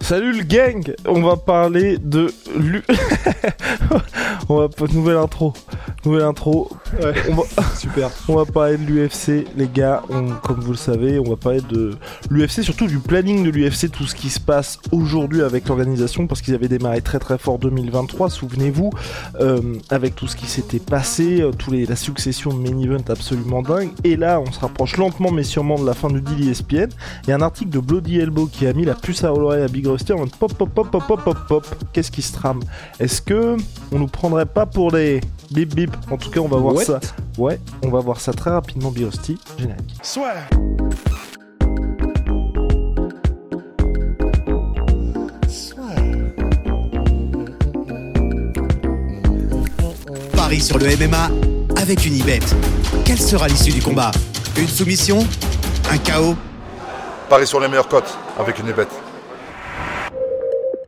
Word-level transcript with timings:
Salut 0.00 0.32
le 0.32 0.42
gang 0.42 0.94
On 1.06 1.22
va 1.22 1.36
parler 1.36 1.98
de 1.98 2.32
l'U... 2.58 2.82
on 4.48 4.56
va. 4.56 4.68
Nouvelle 4.92 5.18
intro. 5.18 5.52
Nouvelle 6.04 6.22
intro. 6.24 6.68
Ouais. 7.00 7.12
On 7.30 7.34
va... 7.36 7.42
Super. 7.76 8.10
On 8.28 8.34
va 8.36 8.44
parler 8.44 8.76
de 8.76 8.84
l'UFC, 8.84 9.46
les 9.56 9.68
gars. 9.68 10.02
On- 10.10 10.30
comme 10.42 10.58
vous 10.60 10.72
le 10.72 10.76
savez, 10.76 11.20
on 11.20 11.28
va 11.30 11.36
parler 11.36 11.60
de 11.70 11.94
l'UFC, 12.30 12.62
surtout 12.62 12.86
du 12.88 12.98
planning 12.98 13.44
de 13.44 13.50
l'UFC, 13.50 13.90
tout 13.90 14.06
ce 14.06 14.14
qui 14.16 14.30
se 14.30 14.40
passe 14.40 14.78
aujourd'hui 14.90 15.42
avec 15.42 15.68
l'organisation, 15.68 16.26
parce 16.26 16.40
qu'ils 16.40 16.54
avaient 16.54 16.68
démarré 16.68 17.02
très 17.02 17.18
très 17.20 17.38
fort 17.38 17.58
2023, 17.58 18.30
souvenez-vous, 18.30 18.90
euh, 19.40 19.60
avec 19.90 20.16
tout 20.16 20.26
ce 20.26 20.34
qui 20.34 20.46
s'était 20.46 20.80
passé, 20.80 21.40
euh, 21.42 21.52
tous 21.52 21.70
les, 21.70 21.86
la 21.86 21.96
succession 21.96 22.52
de 22.52 22.58
main 22.58 22.78
events 22.82 23.10
absolument 23.10 23.62
dingue. 23.62 23.90
Et 24.02 24.16
là, 24.16 24.40
on 24.40 24.50
se 24.50 24.58
rapproche 24.58 24.96
lentement 24.96 25.30
mais 25.30 25.44
sûrement 25.44 25.78
de 25.78 25.86
la 25.86 25.94
fin 25.94 26.08
du 26.08 26.20
deal 26.20 26.48
ESPN. 26.48 26.88
Il 27.24 27.30
y 27.30 27.32
a 27.32 27.36
un 27.36 27.42
article 27.42 27.70
de 27.70 27.78
Bloody 27.78 28.18
Elbow 28.18 28.46
qui 28.46 28.66
a 28.66 28.72
mis 28.72 28.84
la 28.84 28.94
puce 28.94 29.22
à 29.22 29.28
l'oreille 29.28 29.62
à 29.62 29.68
Big 29.68 29.86
Rusty 29.90 30.12
en 30.12 30.18
mode 30.18 30.34
pop 30.36 30.52
pop 30.54 30.70
pop 30.70 30.90
pop 30.90 31.06
pop 31.06 31.22
pop 31.24 31.38
pop. 31.48 31.66
Qu'est-ce 31.92 32.10
qui 32.10 32.22
se 32.22 32.32
trame 32.32 32.60
Est-ce 32.98 33.22
que 33.22 33.56
on 33.92 33.98
nous 33.98 34.06
prendrait 34.06 34.46
pas 34.46 34.66
pour 34.66 34.92
des 34.92 35.20
bip 35.50 35.74
bip 35.74 35.90
En 36.10 36.16
tout 36.16 36.30
cas, 36.30 36.40
on 36.40 36.48
va 36.48 36.58
voir 36.58 36.74
What 36.74 36.84
ça. 36.84 37.00
Ouais, 37.38 37.58
on 37.82 37.90
va 37.90 38.00
voir 38.00 38.20
ça 38.20 38.32
très 38.32 38.50
rapidement, 38.50 38.90
Big 38.90 39.04
Rusty. 39.04 39.38
Générique. 39.58 39.96
Soit. 40.02 40.34
Paris 50.36 50.60
sur 50.60 50.78
le 50.78 50.86
MMA 50.96 51.30
avec 51.80 52.04
une 52.06 52.16
ibet. 52.16 52.40
Quelle 53.04 53.20
sera 53.20 53.46
l'issue 53.46 53.70
du 53.70 53.80
combat? 53.80 54.10
Une 54.56 54.66
soumission? 54.66 55.18
Un 55.90 55.98
chaos? 55.98 56.34
Paris 57.28 57.46
sur 57.46 57.60
les 57.60 57.68
meilleures 57.68 57.88
cotes 57.88 58.18
avec 58.38 58.58
une 58.58 58.72
bête. 58.72 58.90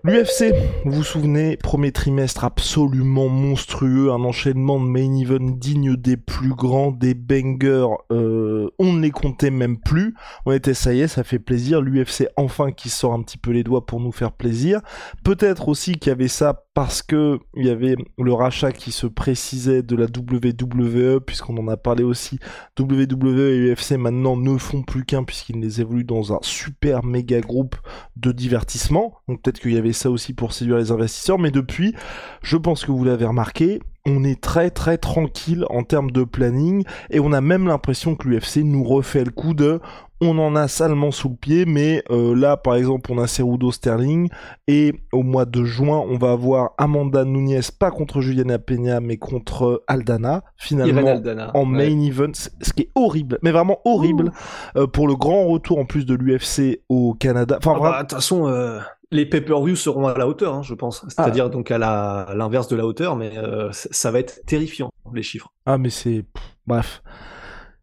L'UFC, 0.05 0.53
vous 0.85 0.91
vous 0.91 1.05
souvenez, 1.05 1.57
premier 1.57 1.93
trimestre 1.93 2.43
absolument 2.43 3.29
monstrueux, 3.29 4.11
un 4.11 4.25
enchaînement 4.25 4.81
de 4.81 4.87
main 4.87 5.17
event 5.17 5.39
digne 5.57 5.95
des 5.95 6.17
plus 6.17 6.57
grands, 6.57 6.91
des 6.91 7.15
bangers, 7.15 7.87
euh, 8.11 8.69
on 8.81 8.95
ne 8.95 9.01
les 9.01 9.13
comptait 9.13 9.53
même 9.53 9.79
plus. 9.79 10.17
On 10.45 10.51
était 10.51 10.75
ça 10.75 10.93
y 10.93 11.03
est, 11.03 11.07
ça 11.07 11.23
fait 11.23 11.39
plaisir. 11.39 11.81
L'UFC 11.81 12.27
enfin 12.37 12.73
qui 12.73 12.89
sort 12.89 13.13
un 13.13 13.23
petit 13.23 13.39
peu 13.39 13.53
les 13.53 13.63
doigts 13.63 13.87
pour 13.87 14.01
nous 14.01 14.11
faire 14.11 14.33
plaisir. 14.33 14.81
Peut-être 15.23 15.69
aussi 15.69 15.93
qu'il 15.93 16.11
y 16.11 16.13
avait 16.13 16.27
ça 16.27 16.65
parce 16.75 17.03
que 17.03 17.39
il 17.55 17.67
y 17.67 17.71
avait 17.71 17.97
le 18.19 18.33
rachat 18.33 18.73
qui 18.73 18.93
se 18.93 19.07
précisait 19.07 19.83
de 19.83 19.95
la 19.95 20.07
WWE, 20.07 21.21
puisqu'on 21.21 21.57
en 21.59 21.69
a 21.69 21.77
parlé 21.77 22.03
aussi. 22.03 22.39
WWE 22.79 23.39
et 23.39 23.73
UFC 23.73 23.93
maintenant 23.93 24.37
ne 24.37 24.57
font 24.57 24.83
plus 24.83 25.05
qu'un 25.05 25.23
puisqu'ils 25.23 25.61
les 25.61 25.81
évoluent 25.81 26.05
dans 26.05 26.33
un 26.33 26.39
super 26.43 27.05
méga 27.05 27.41
groupe 27.41 27.77
de 28.17 28.33
divertissement. 28.33 29.15
Donc 29.29 29.43
peut-être 29.43 29.61
qu'il 29.61 29.75
y 29.75 29.79
avait 29.79 29.92
ça 29.93 30.11
aussi 30.11 30.33
pour 30.35 30.53
séduire 30.53 30.77
les 30.79 30.91
investisseurs, 30.93 31.39
mais 31.39 31.51
depuis, 31.51 31.95
je 32.43 32.57
pense 32.57 32.85
que 32.85 32.93
vous 32.93 33.05
l'avez 33.05 33.27
remarqué, 33.27 33.81
on 34.07 34.25
est 34.25 34.41
très 34.41 34.71
très 34.71 34.99
tranquille 34.99 35.65
en 35.71 35.85
termes 35.85 36.11
de 36.11 36.25
planning 36.25 36.83
et 37.11 37.21
on 37.21 37.33
a 37.33 37.41
même 37.41 37.67
l'impression 37.69 38.17
que 38.17 38.27
l'UFC 38.29 38.59
nous 38.65 38.83
refait 38.83 39.25
le 39.25 39.31
coup 39.31 39.55
de 39.55 39.81
on 40.25 40.39
en 40.39 40.55
a 40.55 40.69
salement 40.69 41.11
sous 41.11 41.31
le 41.31 41.35
pied, 41.35 41.65
mais 41.67 42.03
euh, 42.11 42.35
là 42.37 42.57
par 42.57 42.77
exemple 42.77 43.11
on 43.13 43.19
a 43.19 43.27
Cerudo 43.27 43.73
Sterling 43.73 44.29
et 44.69 44.95
au 45.13 45.23
mois 45.25 45.45
de 45.47 45.65
juin 45.65 46.01
on 46.09 46.17
va 46.17 46.31
avoir 46.31 46.71
Amanda 46.79 47.25
Nunes 47.25 47.61
pas 47.79 47.91
contre 47.91 48.21
Juliana 48.21 48.59
Peña 48.61 49.01
mais 49.01 49.17
contre 49.17 49.83
Aldana 49.89 50.43
finalement 50.57 51.09
Aldana. 51.09 51.51
en 51.55 51.63
Ouais. 51.73 51.89
main 51.91 52.01
event, 52.01 52.33
ce 52.35 52.73
qui 52.73 52.83
est 52.83 52.91
horrible, 52.95 53.39
mais 53.43 53.51
vraiment 53.51 53.79
horrible 53.85 54.31
euh, 54.77 54.87
pour 54.89 55.07
le 55.09 55.15
grand 55.17 55.45
retour 55.47 55.79
en 55.81 55.85
plus 55.87 56.07
de 56.07 56.15
l'UFC 56.15 56.83
au 56.89 57.15
Canada. 57.15 57.57
Enfin, 57.59 57.73
Ah 57.75 57.79
vraiment- 57.79 57.91
bah, 57.93 58.03
de 58.03 58.09
toute 58.09 58.19
façon, 58.19 58.47
euh, 58.49 58.79
les 59.13 59.27
pay-per-view 59.27 59.77
seront 59.77 60.07
à 60.09 60.17
la 60.17 60.27
hauteur, 60.27 60.55
hein, 60.55 60.63
je 60.63 60.75
pense. 60.75 61.05
C'est-à-dire 61.09 61.51
donc 61.51 61.71
à 61.71 61.79
l'inverse 61.79 62.69
de 62.69 62.77
la 62.77 62.87
hauteur, 62.87 63.15
mais 63.17 63.37
euh, 63.37 63.69
ça 63.73 64.11
va 64.11 64.19
être 64.19 64.45
terrifiant 64.47 64.91
les 65.15 65.23
chiffres. 65.23 65.53
Ah 65.67 65.79
mais 65.79 65.91
c'est 65.91 66.25
bref. 66.67 67.03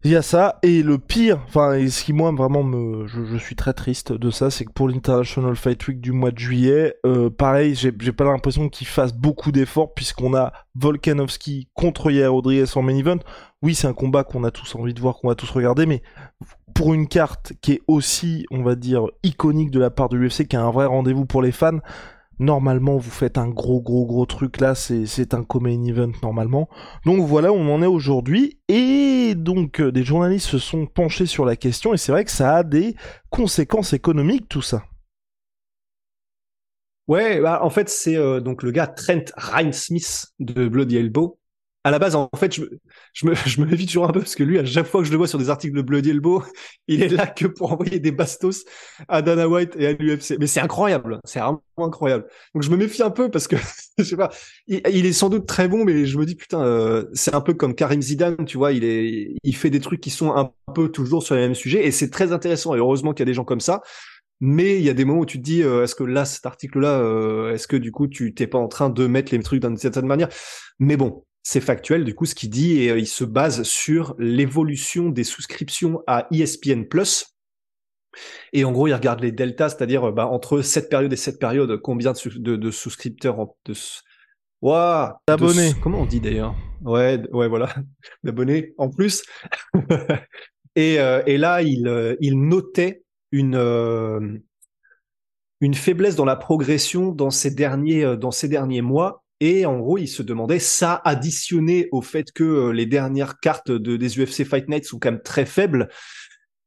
Il 0.05 0.11
y 0.11 0.15
a 0.15 0.21
ça 0.21 0.59
et 0.63 0.81
le 0.81 0.97
pire, 0.97 1.41
enfin 1.49 1.73
et 1.73 1.89
ce 1.89 2.05
qui 2.05 2.13
moi 2.13 2.31
vraiment 2.31 2.63
me, 2.63 3.05
je, 3.05 3.25
je 3.25 3.35
suis 3.35 3.57
très 3.57 3.73
triste 3.73 4.13
de 4.13 4.31
ça, 4.31 4.49
c'est 4.49 4.63
que 4.63 4.71
pour 4.71 4.87
l'International 4.87 5.57
Fight 5.57 5.85
Week 5.89 5.99
du 5.99 6.13
mois 6.13 6.31
de 6.31 6.39
juillet, 6.39 6.95
euh, 7.05 7.29
pareil, 7.29 7.75
j'ai 7.75 7.91
j'ai 7.99 8.13
pas 8.13 8.23
l'impression 8.23 8.69
qu'ils 8.69 8.87
fassent 8.87 9.13
beaucoup 9.13 9.51
d'efforts 9.51 9.93
puisqu'on 9.93 10.33
a 10.35 10.53
Volkanovski 10.75 11.67
contre 11.73 12.11
Yair 12.11 12.31
Rodriguez 12.31 12.65
en 12.75 12.81
main 12.81 12.95
event. 12.95 13.19
Oui, 13.61 13.75
c'est 13.75 13.87
un 13.87 13.93
combat 13.93 14.23
qu'on 14.23 14.43
a 14.45 14.51
tous 14.51 14.75
envie 14.75 14.93
de 14.93 15.01
voir, 15.01 15.17
qu'on 15.17 15.27
va 15.27 15.35
tous 15.35 15.51
regarder, 15.51 15.85
mais 15.85 16.01
pour 16.73 16.93
une 16.93 17.07
carte 17.07 17.53
qui 17.61 17.73
est 17.73 17.81
aussi, 17.87 18.45
on 18.51 18.63
va 18.63 18.75
dire, 18.75 19.05
iconique 19.23 19.71
de 19.71 19.79
la 19.79 19.89
part 19.89 20.07
de 20.07 20.15
l'UFC, 20.15 20.47
qui 20.47 20.55
a 20.55 20.61
un 20.61 20.71
vrai 20.71 20.85
rendez-vous 20.85 21.25
pour 21.25 21.41
les 21.41 21.51
fans, 21.51 21.79
normalement 22.39 22.95
vous 22.95 23.11
faites 23.11 23.37
un 23.37 23.49
gros 23.49 23.81
gros 23.81 24.05
gros 24.05 24.25
truc 24.25 24.61
là, 24.61 24.75
c'est 24.75 25.33
un 25.33 25.43
co-main 25.43 25.83
event 25.83 26.11
normalement. 26.23 26.69
Donc 27.05 27.19
voilà 27.27 27.51
on 27.51 27.73
en 27.73 27.81
est 27.81 27.87
aujourd'hui. 27.87 28.59
Et 28.69 29.35
donc 29.35 29.81
euh, 29.81 29.91
des 29.91 30.03
journalistes 30.03 30.47
se 30.47 30.57
sont 30.57 30.85
penchés 30.85 31.25
sur 31.25 31.45
la 31.45 31.55
question 31.57 31.93
et 31.93 31.97
c'est 31.97 32.13
vrai 32.13 32.23
que 32.25 32.31
ça 32.31 32.57
a 32.57 32.63
des 32.63 32.95
conséquences 33.29 33.93
économiques 33.93 34.47
tout 34.47 34.61
ça. 34.61 34.83
Ouais, 37.07 37.41
bah, 37.41 37.61
en 37.63 37.71
fait, 37.71 37.89
c'est 37.89 38.15
euh, 38.15 38.39
donc 38.39 38.61
le 38.61 38.69
gars 38.69 38.85
Trent 38.85 39.25
Ryan-Smith 39.35 40.27
de 40.39 40.67
Bloody 40.67 40.97
Elbow. 40.97 41.39
À 41.85 41.91
la 41.91 41.99
base, 41.99 42.15
en 42.15 42.29
fait, 42.35 42.53
je 42.53 42.63
je 43.13 43.25
me, 43.25 43.33
je 43.45 43.61
me 43.61 43.65
méfie 43.65 43.85
toujours 43.85 44.05
un 44.05 44.11
peu 44.11 44.19
parce 44.19 44.35
que 44.35 44.43
lui, 44.43 44.59
à 44.59 44.65
chaque 44.65 44.85
fois 44.85 45.01
que 45.01 45.07
je 45.07 45.11
le 45.11 45.17
vois 45.17 45.27
sur 45.27 45.39
des 45.39 45.49
articles 45.49 45.75
de 45.75 45.81
Bloody 45.81 46.09
Elbow, 46.09 46.43
il 46.87 47.01
est 47.01 47.09
là 47.09 47.25
que 47.25 47.47
pour 47.47 47.71
envoyer 47.71 47.99
des 47.99 48.11
bastos 48.11 48.65
à 49.07 49.21
Dana 49.21 49.47
White 49.47 49.75
et 49.77 49.87
à 49.87 49.93
l'UFC. 49.93 50.37
Mais 50.39 50.47
c'est 50.47 50.59
incroyable, 50.59 51.19
c'est 51.23 51.39
vraiment 51.39 51.63
incroyable. 51.77 52.25
Donc 52.53 52.63
je 52.63 52.69
me 52.69 52.77
méfie 52.77 53.01
un 53.01 53.11
peu 53.11 53.29
parce 53.31 53.47
que, 53.47 53.55
je 53.97 54.03
sais 54.03 54.17
pas, 54.17 54.29
il, 54.67 54.81
il 54.91 55.05
est 55.05 55.13
sans 55.13 55.29
doute 55.29 55.45
très 55.45 55.67
bon, 55.67 55.85
mais 55.85 56.05
je 56.05 56.17
me 56.17 56.25
dis 56.25 56.35
putain, 56.35 56.61
euh, 56.61 57.05
c'est 57.13 57.33
un 57.33 57.41
peu 57.41 57.53
comme 57.53 57.75
Karim 57.75 58.01
Zidane, 58.01 58.45
tu 58.45 58.57
vois, 58.57 58.73
il 58.73 58.83
est, 58.83 59.35
il 59.43 59.55
fait 59.55 59.69
des 59.69 59.79
trucs 59.79 60.01
qui 60.01 60.09
sont 60.09 60.35
un 60.35 60.51
peu 60.73 60.89
toujours 60.89 61.23
sur 61.23 61.35
les 61.35 61.41
mêmes 61.41 61.55
sujets 61.55 61.85
et 61.85 61.91
c'est 61.91 62.09
très 62.09 62.31
intéressant. 62.33 62.75
Et 62.75 62.79
heureusement 62.79 63.13
qu'il 63.13 63.21
y 63.21 63.27
a 63.27 63.31
des 63.31 63.33
gens 63.33 63.45
comme 63.45 63.61
ça. 63.61 63.81
Mais 64.41 64.77
il 64.77 64.83
y 64.83 64.89
a 64.89 64.93
des 64.93 65.03
moments 65.05 65.21
où 65.21 65.25
tu 65.25 65.37
te 65.37 65.43
dis, 65.43 65.63
euh, 65.63 65.83
est-ce 65.83 65.95
que 65.95 66.03
là, 66.03 66.23
cet 66.23 66.45
article-là, 66.45 66.99
euh, 67.01 67.53
est-ce 67.53 67.67
que 67.67 67.75
du 67.75 67.91
coup, 67.91 68.07
tu 68.07 68.33
t'es 68.33 68.47
pas 68.47 68.57
en 68.57 68.69
train 68.69 68.89
de 68.89 69.05
mettre 69.05 69.33
les 69.35 69.43
trucs 69.43 69.61
d'une 69.61 69.75
certaine 69.77 70.05
manière? 70.05 70.29
Mais 70.79 70.95
bon, 70.95 71.25
c'est 71.43 71.61
factuel, 71.61 72.03
du 72.03 72.13
coup, 72.15 72.25
ce 72.25 72.35
qu'il 72.35 72.49
dit, 72.49 72.81
et 72.81 72.91
euh, 72.91 72.99
il 72.99 73.07
se 73.07 73.23
base 73.23 73.63
sur 73.63 74.15
l'évolution 74.19 75.09
des 75.09 75.23
souscriptions 75.23 76.01
à 76.07 76.27
ESPN+. 76.31 76.85
Et 78.53 78.63
en 78.65 78.71
gros, 78.71 78.87
il 78.87 78.93
regarde 78.93 79.21
les 79.21 79.31
deltas, 79.31 79.69
c'est-à-dire 79.69 80.09
euh, 80.09 80.11
bah, 80.11 80.27
entre 80.27 80.61
cette 80.61 80.89
période 80.89 81.13
et 81.13 81.17
cette 81.17 81.39
période, 81.39 81.79
combien 81.81 82.11
de, 82.11 82.17
sus- 82.17 82.39
de, 82.39 82.55
de 82.55 82.71
souscripteurs, 82.71 83.39
en- 83.39 83.55
de, 83.65 83.73
D'abonnés. 85.27 85.73
Comment 85.81 86.01
on 86.01 86.05
dit 86.05 86.19
d'ailleurs? 86.19 86.53
Ouais, 86.81 87.21
ouais, 87.31 87.47
voilà, 87.47 87.73
d'abonnés 88.23 88.73
en 88.77 88.89
plus. 88.89 89.23
et, 90.75 90.99
euh, 90.99 91.21
et 91.25 91.37
là, 91.37 91.61
il, 91.61 91.87
euh, 91.87 92.15
il 92.19 92.41
notait 92.47 93.03
une 93.31 93.55
euh, 93.55 94.19
une 95.61 95.73
faiblesse 95.75 96.15
dans 96.15 96.25
la 96.25 96.35
progression 96.35 97.11
dans 97.11 97.31
ces 97.31 97.51
derniers 97.51 98.17
dans 98.17 98.31
ces 98.31 98.47
derniers 98.47 98.81
mois 98.81 99.23
et 99.39 99.65
en 99.65 99.79
gros 99.79 99.97
il 99.97 100.07
se 100.07 100.21
demandait 100.21 100.59
ça 100.59 101.01
additionné 101.05 101.87
au 101.91 102.01
fait 102.01 102.31
que 102.31 102.43
euh, 102.43 102.71
les 102.71 102.85
dernières 102.85 103.39
cartes 103.39 103.71
de 103.71 103.97
des 103.97 104.19
UFC 104.19 104.45
Fight 104.45 104.67
Night 104.67 104.85
sont 104.85 104.99
quand 104.99 105.11
même 105.11 105.21
très 105.21 105.45
faibles. 105.45 105.89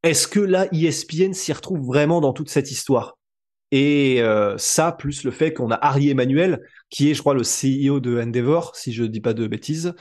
Est-ce 0.02 0.26
que 0.26 0.40
là 0.40 0.66
ESPN 0.72 1.32
s'y 1.32 1.52
retrouve 1.52 1.86
vraiment 1.86 2.20
dans 2.20 2.32
toute 2.32 2.50
cette 2.50 2.70
histoire? 2.70 3.18
Et 3.70 4.20
euh, 4.20 4.58
ça 4.58 4.92
plus 4.92 5.24
le 5.24 5.30
fait 5.30 5.52
qu'on 5.52 5.70
a 5.70 5.76
Harry 5.76 6.10
Emmanuel 6.10 6.60
qui 6.90 7.10
est 7.10 7.14
je 7.14 7.20
crois 7.20 7.34
le 7.34 7.42
CEO 7.42 8.00
de 8.00 8.20
Endeavor 8.20 8.76
si 8.76 8.92
je 8.92 9.04
dis 9.04 9.20
pas 9.20 9.32
de 9.32 9.46
bêtises 9.46 9.94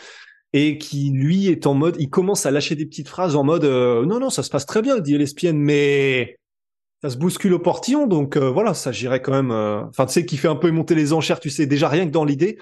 et 0.54 0.78
qui 0.78 1.12
lui 1.12 1.48
est 1.48 1.66
en 1.68 1.74
mode 1.74 1.96
il 2.00 2.10
commence 2.10 2.46
à 2.46 2.52
lâcher 2.52 2.76
des 2.76 2.86
petites 2.86 3.08
phrases 3.08 3.38
en 3.38 3.46
mode 3.46 3.64
euh, 3.64 4.06
non 4.06 4.20
non 4.20 4.30
ça 4.30 4.44
se 4.44 4.50
passe 4.50 4.66
très 4.66 4.82
bien 4.82 5.00
dit 5.00 5.16
ESPN 5.16 5.56
mais 5.56 6.38
ça 7.03 7.09
se 7.09 7.18
bouscule 7.18 7.53
au 7.53 7.59
portillon, 7.59 8.07
donc 8.07 8.38
euh, 8.38 8.50
voilà, 8.50 8.74
ça 8.74 8.92
j'irait 8.92 9.21
quand 9.21 9.31
même. 9.31 9.51
euh, 9.51 9.81
Enfin, 9.86 10.06
tu 10.06 10.13
sais, 10.13 10.25
qui 10.25 10.38
fait 10.38 10.48
un 10.48 10.56
peu 10.56 10.69
monter 10.71 10.95
les 10.95 11.13
enchères, 11.13 11.39
tu 11.39 11.50
sais, 11.50 11.65
déjà 11.65 11.89
rien 11.89 12.06
que 12.06 12.12
dans 12.12 12.25
l'idée. 12.25 12.57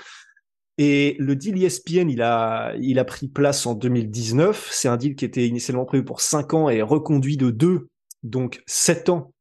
Et 0.78 1.18
le 1.20 1.36
deal 1.36 1.62
ESPN, 1.62 2.10
il 2.10 2.22
a, 2.22 2.74
il 2.80 3.00
a 3.00 3.04
pris 3.06 3.28
place 3.28 3.66
en 3.66 3.74
2019. 3.74 4.70
C'est 4.72 4.88
un 4.88 4.96
deal 4.96 5.16
qui 5.16 5.26
était 5.26 5.46
initialement 5.46 5.84
prévu 5.84 6.06
pour 6.06 6.22
5 6.22 6.54
ans 6.54 6.70
et 6.70 6.82
reconduit 6.82 7.36
de 7.36 7.50
2, 7.50 7.90
donc 8.24 8.62
7 8.66 9.10
ans 9.10 9.34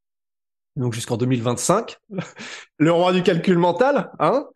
donc 0.78 0.94
jusqu'en 0.94 1.16
2025, 1.16 1.96
le 2.78 2.92
roi 2.92 3.12
du 3.12 3.22
calcul 3.22 3.58
mental, 3.58 4.10
hein. 4.18 4.46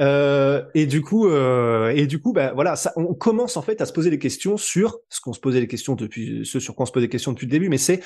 Euh, 0.00 0.64
et 0.74 0.86
du 0.86 1.02
coup, 1.02 1.28
euh, 1.28 1.90
et 1.90 2.06
du 2.06 2.20
coup, 2.20 2.32
bah, 2.32 2.52
voilà, 2.54 2.74
ça, 2.74 2.92
on 2.96 3.12
commence 3.12 3.56
en 3.58 3.62
fait 3.62 3.80
à 3.82 3.86
se 3.86 3.92
poser 3.92 4.08
des 4.08 4.18
questions 4.18 4.56
sur 4.56 4.98
ce 5.10 5.20
qu'on 5.20 5.34
se 5.34 5.40
posait 5.40 5.60
les 5.60 5.66
questions 5.66 5.94
depuis, 5.94 6.46
ce 6.46 6.58
sur 6.58 6.74
quoi 6.74 6.84
on 6.84 6.86
se 6.86 6.92
posait 6.92 7.06
des 7.06 7.10
questions 7.10 7.32
depuis 7.32 7.46
le 7.46 7.50
début, 7.50 7.68
mais 7.68 7.76
c'est 7.76 8.00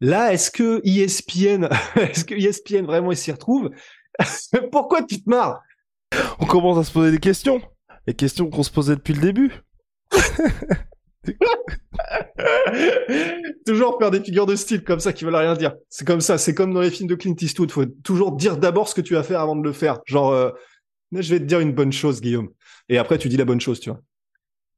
là, 0.00 0.32
est-ce 0.32 0.50
que 0.50 0.80
ESPN, 0.84 1.68
est-ce 1.96 2.24
que 2.24 2.34
ESPN 2.34 2.84
vraiment 2.84 3.12
il 3.12 3.16
s'y 3.16 3.32
retrouve? 3.32 3.70
Pourquoi 4.72 5.02
tu 5.02 5.22
te 5.22 5.28
marres? 5.28 5.60
On 6.38 6.46
commence 6.46 6.78
à 6.78 6.84
se 6.84 6.92
poser 6.92 7.10
des 7.10 7.18
questions, 7.18 7.60
les 8.06 8.14
questions 8.14 8.48
qu'on 8.48 8.62
se 8.62 8.70
posait 8.70 8.96
depuis 8.96 9.14
le 9.14 9.20
début. 9.20 9.52
toujours 13.66 13.98
faire 13.98 14.10
des 14.10 14.20
figures 14.20 14.46
de 14.46 14.56
style 14.56 14.84
comme 14.84 15.00
ça 15.00 15.12
qui 15.12 15.24
veulent 15.24 15.34
rien 15.34 15.54
dire. 15.54 15.74
C'est 15.88 16.06
comme 16.06 16.20
ça, 16.20 16.38
c'est 16.38 16.54
comme 16.54 16.72
dans 16.72 16.80
les 16.80 16.90
films 16.90 17.08
de 17.08 17.14
Clint 17.14 17.34
Eastwood. 17.40 17.70
Faut 17.70 17.84
toujours 17.84 18.32
dire 18.32 18.56
d'abord 18.56 18.88
ce 18.88 18.94
que 18.94 19.00
tu 19.00 19.14
vas 19.14 19.22
faire 19.22 19.40
avant 19.40 19.56
de 19.56 19.62
le 19.62 19.72
faire. 19.72 19.98
Genre, 20.06 20.32
euh, 20.32 20.50
je 21.12 21.34
vais 21.34 21.40
te 21.40 21.44
dire 21.44 21.60
une 21.60 21.72
bonne 21.72 21.92
chose, 21.92 22.20
Guillaume. 22.20 22.50
Et 22.88 22.98
après, 22.98 23.18
tu 23.18 23.28
dis 23.28 23.36
la 23.36 23.44
bonne 23.44 23.60
chose, 23.60 23.80
tu 23.80 23.90
vois. 23.90 24.00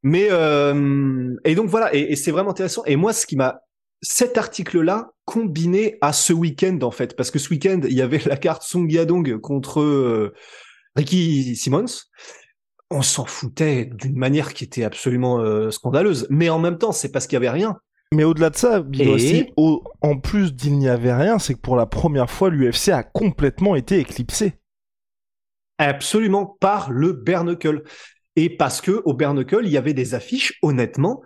Mais 0.02 0.28
euh, 0.30 1.34
et 1.44 1.54
donc 1.54 1.68
voilà, 1.68 1.94
et, 1.94 2.14
c'est 2.16 2.30
vraiment 2.30 2.50
intéressant. 2.50 2.84
Et 2.86 2.96
moi, 2.96 3.12
ce 3.12 3.26
qui 3.26 3.36
m'a 3.36 3.60
cet 4.00 4.38
article-là 4.38 5.10
combiné 5.24 5.98
à 6.00 6.12
ce 6.12 6.32
week-end 6.32 6.78
en 6.82 6.90
fait, 6.90 7.16
parce 7.16 7.30
que 7.30 7.38
ce 7.38 7.50
week-end 7.50 7.80
il 7.84 7.94
y 7.94 8.02
avait 8.02 8.20
la 8.26 8.36
carte 8.36 8.62
Song 8.62 8.90
Yadong 8.90 9.38
contre 9.40 9.80
euh, 9.80 10.34
Ricky 10.96 11.56
Simmons. 11.56 12.04
On 12.90 13.02
s'en 13.02 13.26
foutait 13.26 13.90
d'une 13.92 14.16
manière 14.16 14.54
qui 14.54 14.64
était 14.64 14.84
absolument 14.84 15.40
euh, 15.40 15.70
scandaleuse, 15.70 16.26
mais 16.30 16.48
en 16.48 16.58
même 16.58 16.78
temps, 16.78 16.92
c'est 16.92 17.12
parce 17.12 17.26
qu'il 17.26 17.34
y 17.34 17.36
avait 17.36 17.50
rien. 17.50 17.76
Mais 18.14 18.24
au-delà 18.24 18.48
de 18.48 18.56
ça, 18.56 18.82
et... 18.98 19.52
en 20.00 20.18
plus 20.18 20.54
d'il 20.54 20.78
n'y 20.78 20.88
avait 20.88 21.12
rien, 21.12 21.38
c'est 21.38 21.54
que 21.54 21.60
pour 21.60 21.76
la 21.76 21.84
première 21.84 22.30
fois, 22.30 22.48
l'UFC 22.48 22.88
a 22.88 23.02
complètement 23.02 23.76
été 23.76 23.98
éclipsé. 23.98 24.54
Absolument 25.76 26.56
par 26.58 26.90
le 26.90 27.12
Bernacle. 27.12 27.82
Et 28.34 28.48
parce 28.48 28.80
que 28.80 29.02
au 29.04 29.12
Bernacle, 29.12 29.60
il 29.64 29.70
y 29.70 29.76
avait 29.76 29.92
des 29.92 30.14
affiches, 30.14 30.58
honnêtement. 30.62 31.22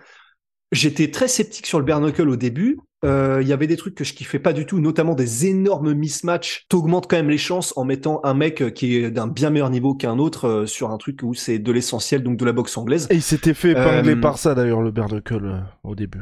J'étais 0.72 1.10
très 1.10 1.28
sceptique 1.28 1.66
sur 1.66 1.78
le 1.78 1.84
Bernacle 1.84 2.28
au 2.28 2.36
début. 2.36 2.78
Euh, 3.04 3.40
il 3.42 3.48
y 3.48 3.52
avait 3.52 3.66
des 3.66 3.76
trucs 3.76 3.94
que 3.94 4.04
je 4.04 4.14
kiffais 4.14 4.38
pas 4.38 4.52
du 4.52 4.64
tout, 4.64 4.80
notamment 4.80 5.14
des 5.14 5.46
énormes 5.46 5.92
mismatchs. 5.92 6.66
T'augmentes 6.68 7.08
quand 7.10 7.16
même 7.16 7.30
les 7.30 7.38
chances 7.38 7.76
en 7.76 7.84
mettant 7.84 8.20
un 8.24 8.32
mec 8.32 8.72
qui 8.74 8.96
est 8.96 9.10
d'un 9.10 9.26
bien 9.26 9.50
meilleur 9.50 9.70
niveau 9.70 9.94
qu'un 9.94 10.18
autre 10.18 10.48
euh, 10.48 10.66
sur 10.66 10.90
un 10.90 10.98
truc 10.98 11.20
où 11.22 11.34
c'est 11.34 11.58
de 11.58 11.72
l'essentiel, 11.72 12.22
donc 12.22 12.38
de 12.38 12.44
la 12.44 12.52
boxe 12.52 12.76
anglaise. 12.78 13.08
Et 13.10 13.16
il 13.16 13.22
s'était 13.22 13.54
fait 13.54 13.72
épingler 13.72 14.14
euh, 14.14 14.20
par 14.20 14.38
ça 14.38 14.54
d'ailleurs, 14.54 14.80
le 14.80 14.92
Bernacle, 14.92 15.64
au 15.82 15.94
début. 15.94 16.20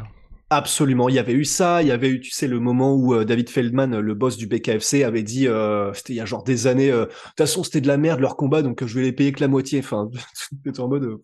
Absolument, 0.52 1.08
il 1.08 1.14
y 1.14 1.20
avait 1.20 1.32
eu 1.32 1.44
ça, 1.44 1.80
il 1.80 1.86
y 1.86 1.92
avait 1.92 2.08
eu, 2.08 2.18
tu 2.18 2.32
sais, 2.32 2.48
le 2.48 2.58
moment 2.58 2.92
où 2.96 3.14
euh, 3.14 3.24
David 3.24 3.48
Feldman, 3.48 4.00
le 4.00 4.14
boss 4.14 4.36
du 4.36 4.48
BKFC, 4.48 5.04
avait 5.04 5.22
dit, 5.22 5.46
euh, 5.46 5.92
c'était 5.94 6.12
il 6.12 6.16
y 6.16 6.20
a 6.20 6.24
genre 6.24 6.42
des 6.42 6.66
années, 6.66 6.90
euh, 6.90 7.02
de 7.02 7.04
toute 7.04 7.38
façon 7.38 7.62
c'était 7.62 7.80
de 7.80 7.86
la 7.86 7.96
merde 7.96 8.18
leur 8.18 8.36
combat, 8.36 8.60
donc 8.62 8.84
je 8.84 8.92
vais 8.98 9.02
les 9.02 9.12
payer 9.12 9.30
que 9.30 9.40
la 9.40 9.46
moitié. 9.46 9.78
Enfin, 9.78 10.10
en 10.78 10.88
mode, 10.88 11.18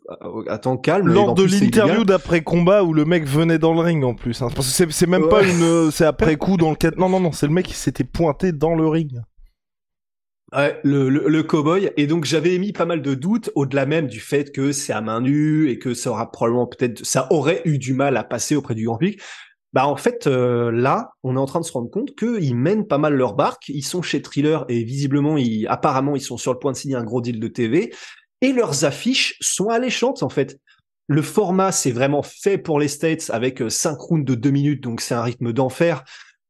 attends, 0.47 0.77
calme. 0.77 1.09
Lors 1.09 1.35
de 1.35 1.43
l'interview 1.43 2.05
d'après 2.05 2.43
combat 2.43 2.85
où 2.85 2.95
le 2.95 3.05
mec 3.05 3.27
venait 3.27 3.59
dans 3.59 3.75
le 3.75 3.81
ring 3.81 4.05
en 4.05 4.15
plus, 4.15 4.43
hein, 4.43 4.49
parce 4.55 4.79
que 4.79 4.93
c'est 4.93 5.09
même 5.09 5.29
pas 5.29 5.43
une, 5.43 5.91
c'est 5.91 6.07
après 6.07 6.37
coup 6.37 6.57
dans 6.57 6.71
le 6.71 6.77
cadre. 6.77 6.97
Non 6.97 7.09
non 7.09 7.19
non, 7.19 7.33
c'est 7.33 7.49
le 7.49 7.53
mec 7.53 7.67
qui 7.67 7.75
s'était 7.75 8.05
pointé 8.05 8.53
dans 8.53 8.77
le 8.77 8.87
ring. 8.87 9.21
Ouais, 10.55 10.79
le, 10.85 11.09
le, 11.09 11.29
le 11.29 11.43
cowboy. 11.43 11.91
Et 11.97 12.07
donc 12.07 12.25
j'avais 12.25 12.55
émis 12.55 12.73
pas 12.73 12.85
mal 12.85 13.03
de 13.03 13.15
doutes, 13.15 13.51
au-delà 13.57 13.85
même 13.85 14.07
du 14.07 14.21
fait 14.21 14.53
que 14.53 14.71
c'est 14.71 14.93
à 14.93 15.01
main 15.01 15.21
nue 15.21 15.69
et 15.71 15.79
que 15.79 15.93
ça 15.93 16.11
aura 16.11 16.31
probablement 16.31 16.67
peut-être, 16.69 17.05
ça 17.05 17.27
aurait 17.31 17.63
eu 17.65 17.79
du 17.79 17.95
mal 17.95 18.17
à 18.17 18.23
passer 18.23 18.55
auprès 18.55 18.75
du 18.77 18.85
grand 18.87 18.97
public. 18.97 19.21
Bah 19.73 19.87
en 19.89 19.97
fait 19.97 20.27
euh, 20.29 20.71
là, 20.71 21.11
on 21.25 21.37
est 21.37 21.41
en 21.41 21.47
train 21.47 21.61
de 21.61 21.65
se 21.65 21.73
rendre 21.73 21.91
compte 21.91 22.15
qu'ils 22.15 22.57
mènent 22.57 22.87
pas 22.87 22.97
mal 22.99 23.15
leur 23.15 23.35
barque. 23.35 23.69
Ils 23.69 23.83
sont 23.83 24.03
chez 24.03 24.23
Thriller 24.23 24.65
et 24.69 24.85
visiblement, 24.85 25.37
ils, 25.37 25.67
apparemment, 25.67 26.15
ils 26.15 26.21
sont 26.21 26.37
sur 26.37 26.53
le 26.53 26.61
point 26.61 26.73
de 26.73 26.77
signer 26.77 26.95
un 26.95 27.05
gros 27.05 27.21
deal 27.21 27.41
de 27.41 27.49
TV 27.49 27.93
et 28.41 28.53
leurs 28.53 28.85
affiches 28.85 29.37
sont 29.41 29.69
alléchantes 29.69 30.23
en 30.23 30.29
fait. 30.29 30.61
Le 31.09 31.23
format, 31.23 31.73
c'est 31.73 31.93
vraiment 31.93 32.23
fait 32.23 32.59
pour 32.59 32.79
les 32.79 32.89
States 32.89 33.31
avec 33.33 33.63
5 33.69 33.91
euh, 33.91 33.95
rounds 33.99 34.25
de 34.25 34.35
2 34.35 34.51
minutes, 34.51 34.83
donc 34.83 35.01
c'est 35.01 35.15
un 35.15 35.23
rythme 35.23 35.53
d'enfer. 35.53 36.05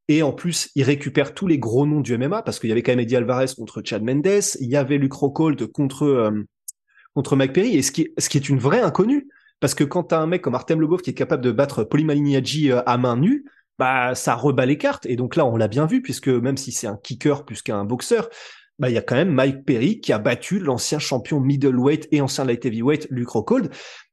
Et 0.08 0.23
en 0.23 0.32
plus, 0.32 0.70
il 0.75 0.85
récupère 0.85 1.35
tous 1.35 1.47
les 1.47 1.58
gros 1.58 1.87
noms 1.87 2.00
du 2.00 2.17
MMA 2.17 2.43
parce 2.43 2.61
qu'il 2.61 2.69
y 2.69 2.73
avait 2.73 2.82
quand 2.82 2.93
même 2.93 3.00
Eddie 3.00 3.17
Alvarez 3.17 3.47
contre 3.56 3.82
Chad 3.85 4.03
Mendes, 4.03 4.43
il 4.61 4.69
y 4.69 4.76
avait 4.76 4.99
Luke 4.99 5.14
Rockhold 5.14 5.67
contre 5.73 6.05
euh, 6.05 6.31
contre 7.14 7.35
Mike 7.35 7.55
Perry, 7.55 7.76
et 7.76 7.82
ce 7.82 7.91
qui 7.91 8.03
est, 8.03 8.49
une 8.49 8.58
vraie 8.58 8.81
inconnue 8.81 9.29
parce 9.58 9.75
que 9.75 9.85
quand 9.85 10.05
t'as 10.05 10.20
un 10.20 10.26
mec 10.26 10.43
comme 10.43 10.55
Artem 10.55 10.81
Lobov 10.81 11.00
qui 11.00 11.11
est 11.11 11.14
capable 11.14 11.43
de 11.43 11.50
battre 11.50 11.82
Poli 11.82 12.05
Malignaggi 12.05 12.70
euh, 12.70 12.82
à 12.87 12.99
main 12.99 13.17
nue, 13.17 13.47
bah 13.79 14.14
ça 14.14 14.35
rebat 14.35 14.67
les 14.67 14.79
cartes. 14.79 15.06
Et 15.06 15.17
donc 15.17 15.35
là, 15.35 15.44
on 15.47 15.56
l'a 15.56 15.69
bien 15.69 15.87
vu 15.87 16.03
puisque 16.03 16.29
même 16.29 16.56
si 16.56 16.73
c'est 16.73 16.87
un 16.87 16.99
kicker 17.02 17.44
plus 17.44 17.62
qu'un 17.62 17.85
boxeur, 17.85 18.29
bah 18.79 18.91
il 18.91 18.94
y 18.94 18.99
a 18.99 19.02
quand 19.02 19.17
même 19.17 19.32
Mike 19.32 19.64
Perry 19.64 20.00
qui 20.00 20.12
a 20.12 20.19
battu 20.19 20.59
l'ancien 20.59 20.99
champion 20.99 21.41
middleweight 21.41 22.06
et 22.12 22.20
ancien 22.20 22.44
light 22.44 22.64
heavyweight 22.64 23.09
Luke 23.11 23.31
Rockhold. 23.31 23.70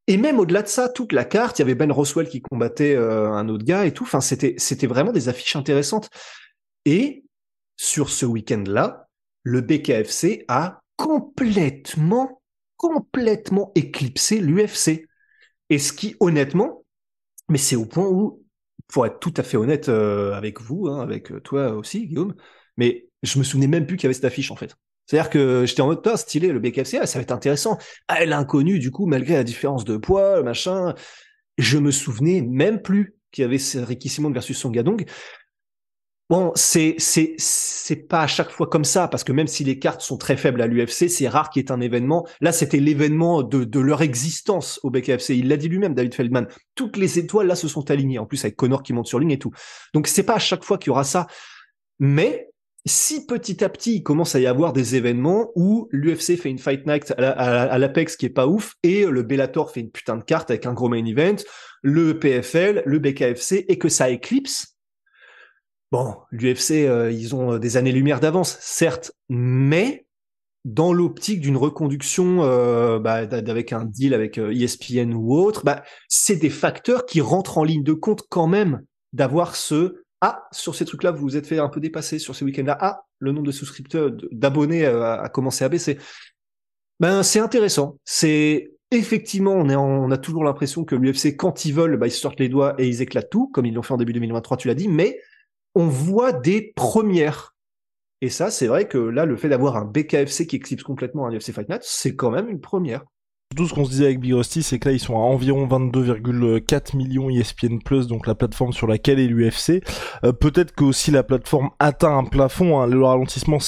Et 0.08 0.18
même 0.18 0.40
au-delà 0.40 0.62
de 0.62 0.68
ça, 0.68 0.90
toute 0.90 1.14
la 1.14 1.24
carte, 1.24 1.60
il 1.60 1.62
y 1.62 1.64
avait 1.64 1.76
Ben 1.76 1.92
Roswell 1.92 2.28
qui 2.28 2.42
combattait 2.42 2.96
euh, 2.96 3.32
un 3.32 3.48
autre 3.48 3.64
gars 3.64 3.86
et 3.86 3.94
tout. 3.94 4.04
Enfin, 4.04 4.22
c'était 4.22 4.56
c'était 4.58 4.88
vraiment 4.88 5.14
des 5.14 5.30
affiches 5.30 5.56
intéressantes. 5.56 6.10
Et 6.86 7.24
sur 7.78 8.10
ce 8.10 8.26
week-end-là, 8.26 9.08
le 9.44 9.62
BKFC 9.62 10.46
a 10.50 10.82
complètement, 10.98 12.42
complètement 12.78 13.72
éclipsé 13.76 14.40
l'UFC. 14.40 15.08
Et 15.70 15.80
ce 15.80 15.94
qui, 15.94 16.16
honnêtement, 16.20 16.84
mais 17.50 17.58
c'est 17.58 17.78
au 17.78 17.86
point 17.86 18.08
où, 18.08 18.44
pour 18.88 19.06
être 19.06 19.20
tout 19.20 19.34
à 19.38 19.44
fait 19.44 19.58
honnête 19.58 19.90
euh, 19.90 20.34
avec 20.34 20.60
vous, 20.62 20.88
hein, 20.88 21.02
avec 21.02 21.32
toi 21.44 21.72
aussi, 21.72 22.08
Guillaume, 22.08 22.36
mais 22.78 23.08
je 23.24 23.40
me 23.40 23.44
souvenais 23.44 23.68
même 23.68 23.86
plus 23.86 23.96
qu'il 23.98 24.06
y 24.06 24.08
avait 24.08 24.14
cette 24.14 24.26
affiche 24.26 24.52
en 24.52 24.56
fait. 24.58 24.76
C'est-à-dire 25.06 25.30
que 25.30 25.66
j'étais 25.66 25.82
en 25.82 25.88
mode, 25.88 26.02
pas 26.02 26.18
stylé, 26.18 26.50
le 26.50 26.60
BKFC, 26.60 27.00
ah, 27.02 27.06
ça 27.06 27.20
va 27.20 27.24
être 27.24 27.32
intéressant. 27.32 27.78
Ah, 28.08 28.26
l'inconnu, 28.26 28.80
du 28.80 28.92
coup, 28.92 29.06
malgré 29.06 29.34
la 29.34 29.44
différence 29.44 29.84
de 29.86 29.98
poids, 29.98 30.42
machin, 30.44 30.94
je 31.58 31.78
me 31.78 31.92
souvenais 31.92 32.42
même 32.42 32.82
plus 32.82 33.16
qu'il 33.32 33.42
y 33.42 33.46
avait 33.46 33.58
Ricky 33.86 34.10
Simon 34.10 34.32
versus 34.32 34.58
Son 34.58 34.70
Gadong. 34.70 35.06
Bon, 36.30 36.52
c'est 36.56 36.96
c'est 37.00 37.36
c'est 37.38 38.08
pas 38.08 38.22
à 38.22 38.28
chaque 38.28 38.50
fois 38.50 38.68
comme 38.68 38.86
ça 38.86 39.10
parce 39.10 39.26
que 39.26 39.34
même 39.34 39.46
si 39.46 39.66
les 39.66 39.78
cartes 39.78 40.02
sont 40.02 40.18
très 40.18 40.38
faibles 40.38 40.62
à 40.62 40.68
l'UFC, 40.68 41.10
c'est 41.10 41.28
rare 41.28 41.50
qu'il 41.50 41.62
y 41.62 41.66
ait 41.66 41.72
un 41.72 41.82
événement. 41.82 42.26
Là, 42.40 42.54
c'était 42.54 42.80
l'événement 42.80 43.44
de 43.44 43.66
de 43.66 43.80
leur 43.80 44.02
existence 44.02 44.80
au 44.84 44.90
BKFC. 44.90 45.38
Il 45.38 45.50
l'a 45.50 45.58
dit 45.58 45.68
lui-même, 45.68 45.94
David 45.94 46.16
Feldman. 46.16 46.48
Toutes 46.76 46.96
les 46.96 47.20
étoiles 47.20 47.48
là 47.48 47.56
se 47.56 47.68
sont 47.68 47.92
alignées. 47.92 48.20
En 48.20 48.26
plus 48.26 48.44
avec 48.46 48.56
Connor 48.56 48.84
qui 48.84 48.94
monte 48.94 49.08
sur 49.08 49.20
ligne 49.20 49.32
et 49.32 49.38
tout. 49.38 49.52
Donc 49.94 50.08
c'est 50.08 50.24
pas 50.24 50.36
à 50.36 50.40
chaque 50.40 50.64
fois 50.64 50.78
qu'il 50.78 50.88
y 50.88 50.92
aura 50.92 51.04
ça. 51.04 51.28
Mais 52.00 52.53
si 52.86 53.26
petit 53.26 53.64
à 53.64 53.70
petit 53.70 53.96
il 53.96 54.04
commence 54.04 54.36
à 54.36 54.40
y 54.40 54.48
avoir 54.48 54.74
des 54.74 54.96
événements 54.96 55.52
où 55.56 55.88
l'UFC 55.92 56.38
fait 56.38 56.50
une 56.50 56.60
fight 56.60 56.86
night 56.86 57.14
à 57.18 57.78
l'Apex 57.78 58.18
qui 58.18 58.26
est 58.26 58.30
pas 58.30 58.48
ouf 58.48 58.76
et 58.84 59.06
le 59.06 59.24
Bellator 59.24 59.72
fait 59.72 59.80
une 59.80 59.92
putain 59.92 60.18
de 60.18 60.24
carte 60.24 60.52
avec 60.52 60.66
un 60.66 60.74
gros 60.74 60.90
main 60.90 61.06
event, 61.06 61.38
le 61.82 62.20
PFL, 62.20 62.84
le 62.86 63.00
BKFC 63.00 63.66
et 63.68 63.78
que 63.78 63.90
ça 63.90 64.10
éclipse. 64.10 64.78
Bon, 65.92 66.16
l'UFC 66.32 66.72
euh, 66.72 67.12
ils 67.12 67.36
ont 67.36 67.58
des 67.58 67.78
années-lumière 67.78 68.20
d'avance, 68.20 68.58
certes, 68.60 69.12
mais 69.30 70.06
dans 70.66 70.94
l'optique 70.94 71.42
d'une 71.42 71.58
reconduction 71.58 72.44
euh, 72.44 73.00
bah, 73.00 73.28
avec 73.32 73.74
un 73.74 73.86
deal 73.86 74.14
avec 74.14 74.38
ESPN 74.38 75.12
euh, 75.12 75.14
e 75.14 75.16
ou 75.16 75.36
autre, 75.36 75.64
bah, 75.64 75.84
c'est 76.08 76.38
des 76.38 76.50
facteurs 76.50 77.06
qui 77.06 77.22
rentrent 77.22 77.58
en 77.58 77.64
ligne 77.64 77.84
de 77.84 77.94
compte 77.94 78.24
quand 78.30 78.48
même 78.48 78.82
d'avoir 79.12 79.56
ce 79.56 80.03
ah, 80.26 80.48
sur 80.54 80.74
ces 80.74 80.86
trucs-là, 80.86 81.12
vous 81.12 81.22
vous 81.22 81.36
êtes 81.36 81.46
fait 81.46 81.60
un 81.60 81.68
peu 81.68 81.82
dépasser 81.82 82.18
sur 82.18 82.34
ces 82.34 82.46
week-ends-là. 82.46 82.78
Ah, 82.80 83.04
le 83.20 83.34
nombre 83.34 83.46
de 83.46 83.52
souscripteurs, 83.52 84.10
d'abonnés 84.32 84.86
euh, 84.86 85.22
a, 85.22 85.28
commencé 85.28 85.66
à 85.66 85.70
baisser. 85.70 85.98
Ben, 87.02 87.24
c'est 87.24 87.42
intéressant. 87.42 88.00
C'est 88.06 88.72
effectivement, 88.90 89.52
on, 89.52 90.12
a 90.12 90.18
toujours 90.18 90.46
l'impression 90.46 90.86
que 90.86 90.96
l'UFC, 90.96 91.36
quand 91.36 91.66
ils 91.66 91.74
veulent, 91.74 91.98
bah, 91.98 92.08
ils 92.08 92.12
sortent 92.12 92.40
les 92.40 92.48
doigts 92.48 92.74
et 92.78 92.88
ils 92.88 93.02
éclatent 93.02 93.30
tout, 93.30 93.50
comme 93.50 93.66
ils 93.66 93.74
l'ont 93.74 93.82
fait 93.82 93.94
en 93.94 93.98
début 93.98 94.14
2023, 94.14 94.56
tu 94.56 94.70
l'as 94.70 94.76
dit, 94.76 94.88
mais 94.88 95.20
on 95.76 95.88
voit 95.88 96.32
des 96.32 96.72
premières. 96.74 97.58
Et 98.22 98.30
ça, 98.30 98.50
c'est 98.50 98.68
vrai 98.68 98.88
que 98.88 98.98
là, 98.98 99.26
le 99.26 99.36
fait 99.36 99.50
d'avoir 99.50 99.76
un 99.76 99.84
BKFC 99.84 100.48
qui 100.48 100.56
éclipse 100.56 100.84
complètement 100.84 101.28
un 101.28 101.38
UFC 101.38 101.52
Fight 101.52 101.68
Night, 101.68 101.82
c'est 101.84 102.16
quand 102.16 102.32
même 102.32 102.48
une 102.48 102.62
première. 102.62 103.04
Tout 103.56 103.68
ce 103.68 103.74
qu'on 103.74 103.86
se 103.86 103.92
disait 103.92 104.06
avec 104.06 104.20
Big 104.20 104.34
Rusty, 104.34 104.64
c'est 104.64 104.80
que 104.80 104.90
là, 104.90 104.94
ils 104.94 105.00
sont 105.00 105.16
à 105.16 105.20
environ 105.20 105.68
22,4 105.68 106.96
millions 106.96 107.30
ESPN+, 107.30 107.80
donc 108.08 108.28
la 108.28 108.36
plateforme 108.36 108.74
sur 108.74 108.88
laquelle 108.88 109.20
est 109.20 109.28
l'UFC. 109.28 109.84
Euh, 110.24 110.32
peut-être 110.32 110.74
que 110.74 110.84
aussi 110.84 111.12
la 111.12 111.24
plateforme 111.24 111.70
atteint 111.80 112.18
un 112.18 112.24
plafond, 112.24 112.80
hein. 112.80 112.88
le 112.88 113.04
ralentissement 113.04 113.60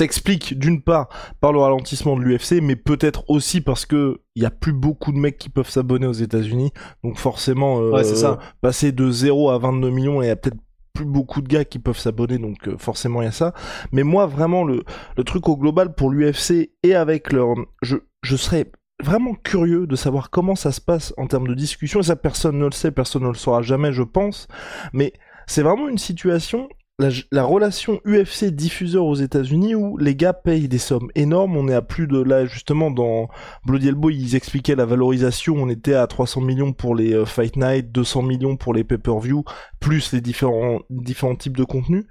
s'explique 0.00 0.58
d'une 0.58 0.80
part 0.82 1.08
par 1.40 1.52
le 1.52 1.58
ralentissement 1.58 2.16
de 2.16 2.22
l'UFC, 2.22 2.62
mais 2.62 2.76
peut-être 2.76 3.28
aussi 3.28 3.60
parce 3.60 3.84
que 3.84 4.20
il 4.34 4.42
y 4.42 4.46
a 4.46 4.50
plus 4.50 4.72
beaucoup 4.72 5.12
de 5.12 5.18
mecs 5.18 5.36
qui 5.36 5.50
peuvent 5.50 5.68
s'abonner 5.68 6.06
aux 6.06 6.12
États-Unis, 6.12 6.72
donc 7.04 7.18
forcément 7.18 7.80
euh, 7.80 8.02
ça. 8.02 8.38
passer 8.62 8.92
de 8.92 9.10
0 9.10 9.50
à 9.50 9.58
22 9.58 9.90
millions, 9.90 10.22
et 10.22 10.30
a 10.30 10.36
peut-être 10.36 10.56
plus 10.92 11.04
beaucoup 11.04 11.42
de 11.42 11.48
gars 11.48 11.64
qui 11.64 11.78
peuvent 11.78 11.98
s'abonner, 11.98 12.38
donc 12.38 12.68
euh, 12.68 12.76
forcément 12.78 13.22
il 13.22 13.26
y 13.26 13.28
a 13.28 13.32
ça. 13.32 13.54
Mais 13.92 14.02
moi, 14.02 14.26
vraiment, 14.26 14.64
le, 14.64 14.82
le 15.16 15.24
truc 15.24 15.48
au 15.48 15.56
global 15.56 15.94
pour 15.94 16.10
l'UFC 16.10 16.70
et 16.82 16.94
avec 16.94 17.32
leur... 17.32 17.54
Je, 17.82 17.96
je 18.22 18.36
serais 18.36 18.70
vraiment 19.02 19.34
curieux 19.34 19.86
de 19.86 19.96
savoir 19.96 20.30
comment 20.30 20.54
ça 20.54 20.72
se 20.72 20.80
passe 20.80 21.14
en 21.16 21.26
termes 21.26 21.48
de 21.48 21.54
discussion, 21.54 22.00
et 22.00 22.04
ça 22.04 22.16
personne 22.16 22.58
ne 22.58 22.66
le 22.66 22.72
sait, 22.72 22.90
personne 22.90 23.22
ne 23.22 23.28
le 23.28 23.34
saura 23.34 23.62
jamais, 23.62 23.92
je 23.92 24.02
pense. 24.02 24.48
Mais 24.92 25.12
c'est 25.46 25.62
vraiment 25.62 25.88
une 25.88 25.98
situation 25.98 26.68
la, 27.00 27.08
la 27.32 27.42
relation 27.42 28.00
UFC 28.04 28.44
diffuseur 28.44 29.04
aux 29.06 29.14
États-Unis 29.14 29.74
où 29.74 29.96
les 29.96 30.14
gars 30.14 30.34
payent 30.34 30.68
des 30.68 30.78
sommes 30.78 31.08
énormes. 31.14 31.56
On 31.56 31.68
est 31.68 31.74
à 31.74 31.82
plus 31.82 32.06
de 32.06 32.20
là 32.20 32.44
justement 32.44 32.90
dans 32.90 33.28
Bloody 33.64 33.88
Elbow, 33.88 34.10
ils 34.10 34.36
expliquaient 34.36 34.76
la 34.76 34.84
valorisation. 34.84 35.54
On 35.56 35.68
était 35.68 35.94
à 35.94 36.06
300 36.06 36.42
millions 36.42 36.72
pour 36.72 36.94
les 36.94 37.14
euh, 37.14 37.24
Fight 37.24 37.56
Night, 37.56 37.90
200 37.90 38.22
millions 38.22 38.56
pour 38.56 38.74
les 38.74 38.84
pay-per-view, 38.84 39.44
plus 39.80 40.12
les 40.12 40.20
différents 40.20 40.80
différents 40.90 41.36
types 41.36 41.56
de 41.56 41.64
contenus. 41.64 42.04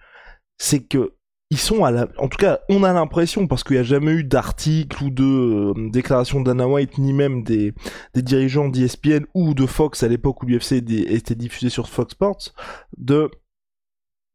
C'est 0.57 0.81
que 0.81 1.13
ils 1.51 1.57
sont 1.57 1.83
à 1.83 1.89
la, 1.89 2.07
en 2.19 2.27
tout 2.27 2.37
cas, 2.37 2.59
on 2.69 2.83
a 2.83 2.93
l'impression 2.93 3.47
parce 3.47 3.63
qu'il 3.63 3.75
n'y 3.75 3.79
a 3.79 3.83
jamais 3.83 4.11
eu 4.11 4.23
d'article 4.23 5.03
ou 5.03 5.09
de 5.09 5.23
euh, 5.23 5.89
déclaration 5.89 6.41
d'Anna 6.41 6.67
White 6.67 6.99
ni 6.99 7.11
même 7.11 7.43
des, 7.43 7.73
des 8.13 8.21
dirigeants 8.21 8.69
d'ESPN 8.69 9.25
ou 9.33 9.55
de 9.55 9.65
Fox 9.65 10.03
à 10.03 10.07
l'époque 10.07 10.43
où 10.43 10.45
l'UFC 10.45 10.73
était 10.73 11.33
diffusé 11.33 11.69
sur 11.69 11.89
Fox 11.89 12.11
Sports, 12.11 12.53
de, 12.97 13.31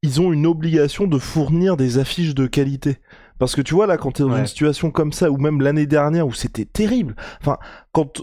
ils 0.04 0.20
ont 0.20 0.34
une 0.34 0.44
obligation 0.44 1.06
de 1.06 1.18
fournir 1.18 1.78
des 1.78 1.96
affiches 1.96 2.34
de 2.34 2.46
qualité. 2.46 2.98
Parce 3.38 3.54
que 3.56 3.62
tu 3.62 3.72
vois 3.72 3.86
là, 3.86 3.96
quand 3.96 4.12
t'es 4.12 4.22
dans 4.22 4.36
une 4.36 4.46
situation 4.46 4.90
comme 4.90 5.14
ça, 5.14 5.30
ou 5.30 5.38
même 5.38 5.62
l'année 5.62 5.86
dernière 5.86 6.26
où 6.26 6.34
c'était 6.34 6.66
terrible, 6.66 7.16
enfin, 7.40 7.56
quand 7.92 8.20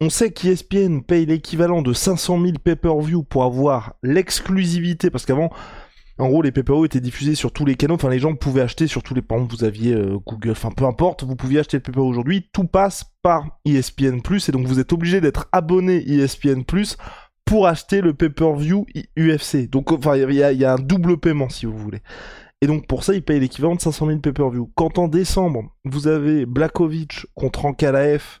on 0.00 0.10
sait 0.10 0.32
qu'ESPN 0.32 1.02
paye 1.02 1.26
l'équivalent 1.26 1.82
de 1.82 1.92
500 1.92 2.42
000 2.42 2.54
pay-per-view 2.64 3.22
pour 3.22 3.44
avoir 3.44 3.94
l'exclusivité, 4.02 5.08
parce 5.08 5.24
qu'avant, 5.24 5.50
en 6.18 6.28
gros, 6.28 6.42
les 6.42 6.50
PPO 6.50 6.84
étaient 6.84 7.00
diffusés 7.00 7.36
sur 7.36 7.52
tous 7.52 7.64
les 7.64 7.76
canaux. 7.76 7.94
Enfin, 7.94 8.10
les 8.10 8.18
gens 8.18 8.34
pouvaient 8.34 8.62
acheter 8.62 8.88
sur 8.88 9.04
tous 9.04 9.14
les. 9.14 9.22
Par 9.22 9.38
exemple, 9.38 9.54
vous 9.56 9.64
aviez 9.64 9.94
euh, 9.94 10.18
Google. 10.26 10.50
Enfin, 10.50 10.70
peu 10.70 10.84
importe, 10.84 11.22
vous 11.22 11.36
pouviez 11.36 11.60
acheter 11.60 11.76
le 11.76 11.82
PPO 11.82 12.04
aujourd'hui. 12.04 12.48
Tout 12.52 12.64
passe 12.64 13.04
par 13.22 13.60
ESPN+. 13.64 14.20
Et 14.48 14.52
donc, 14.52 14.66
vous 14.66 14.80
êtes 14.80 14.92
obligé 14.92 15.20
d'être 15.20 15.48
abonné 15.52 15.96
ESPN+, 16.06 16.64
pour 17.50 17.66
acheter 17.66 18.00
le 18.00 18.14
pay-per-view 18.14 18.86
UFC. 19.18 19.68
Donc, 19.68 19.90
enfin, 19.90 20.16
il 20.16 20.32
y, 20.32 20.64
a 20.64 20.72
un 20.72 20.78
double 20.78 21.18
paiement, 21.18 21.48
si 21.48 21.66
vous 21.66 21.76
voulez. 21.76 21.98
Et 22.60 22.68
donc, 22.68 22.86
pour 22.86 23.02
ça, 23.02 23.12
ils 23.12 23.24
payent 23.24 23.40
l'équivalent 23.40 23.74
de 23.74 23.80
500 23.80 24.06
000 24.06 24.18
pay-per-view. 24.20 24.70
Quand 24.76 24.98
en 24.98 25.08
décembre, 25.08 25.64
vous 25.84 26.06
avez 26.06 26.46
Blakovic 26.46 27.26
contre 27.34 27.64
Ankalaev, 27.64 28.38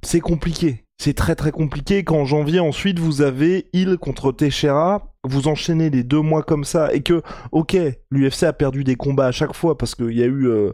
c'est 0.00 0.20
compliqué. 0.20 0.84
C'est 1.02 1.14
très 1.14 1.34
très 1.34 1.50
compliqué. 1.50 2.04
Quand 2.04 2.18
en 2.18 2.24
janvier, 2.26 2.60
ensuite, 2.60 2.98
vous 2.98 3.22
avez 3.22 3.70
Hill 3.72 3.96
contre 3.96 4.32
Teixeira. 4.32 5.14
Vous 5.24 5.48
enchaînez 5.48 5.88
les 5.88 6.04
deux 6.04 6.20
mois 6.20 6.42
comme 6.42 6.64
ça 6.64 6.92
et 6.92 7.00
que 7.00 7.22
ok 7.52 7.74
l'UFC 8.10 8.42
a 8.42 8.52
perdu 8.52 8.84
des 8.84 8.96
combats 8.96 9.28
à 9.28 9.32
chaque 9.32 9.54
fois 9.54 9.78
parce 9.78 9.94
qu'il 9.94 10.12
y 10.12 10.22
a 10.22 10.26
eu 10.26 10.46
euh, 10.46 10.72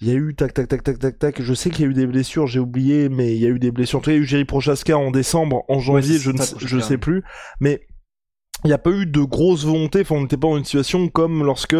il 0.00 0.06
y 0.06 0.12
a 0.12 0.14
eu 0.14 0.32
tac 0.36 0.54
tac 0.54 0.68
tac 0.68 0.84
tac 0.84 1.00
tac 1.00 1.18
tac. 1.18 1.42
Je 1.42 1.54
sais 1.54 1.70
qu'il 1.70 1.84
y 1.84 1.88
a 1.88 1.90
eu 1.90 1.94
des 1.94 2.06
blessures 2.06 2.46
j'ai 2.46 2.60
oublié 2.60 3.08
mais 3.08 3.34
il 3.34 3.42
y 3.42 3.46
a 3.46 3.48
eu 3.48 3.58
des 3.58 3.72
blessures. 3.72 4.00
Il 4.06 4.12
y 4.12 4.16
a 4.16 4.18
eu 4.18 4.24
Jerry 4.24 4.44
Prochaska 4.44 4.96
en 4.96 5.10
décembre 5.10 5.64
en 5.68 5.80
janvier 5.80 6.18
je 6.18 6.30
ne 6.30 6.38
je 6.56 6.78
sais 6.78 6.98
plus. 6.98 7.24
Mais 7.58 7.80
il 8.64 8.68
n'y 8.68 8.74
a 8.74 8.78
pas 8.78 8.90
eu 8.90 9.04
de 9.04 9.20
grosse 9.20 9.64
volonté, 9.66 10.00
enfin 10.00 10.14
on 10.16 10.22
n'était 10.22 10.38
pas 10.38 10.48
dans 10.48 10.56
une 10.56 10.64
situation 10.64 11.08
comme 11.08 11.44
lorsque 11.44 11.76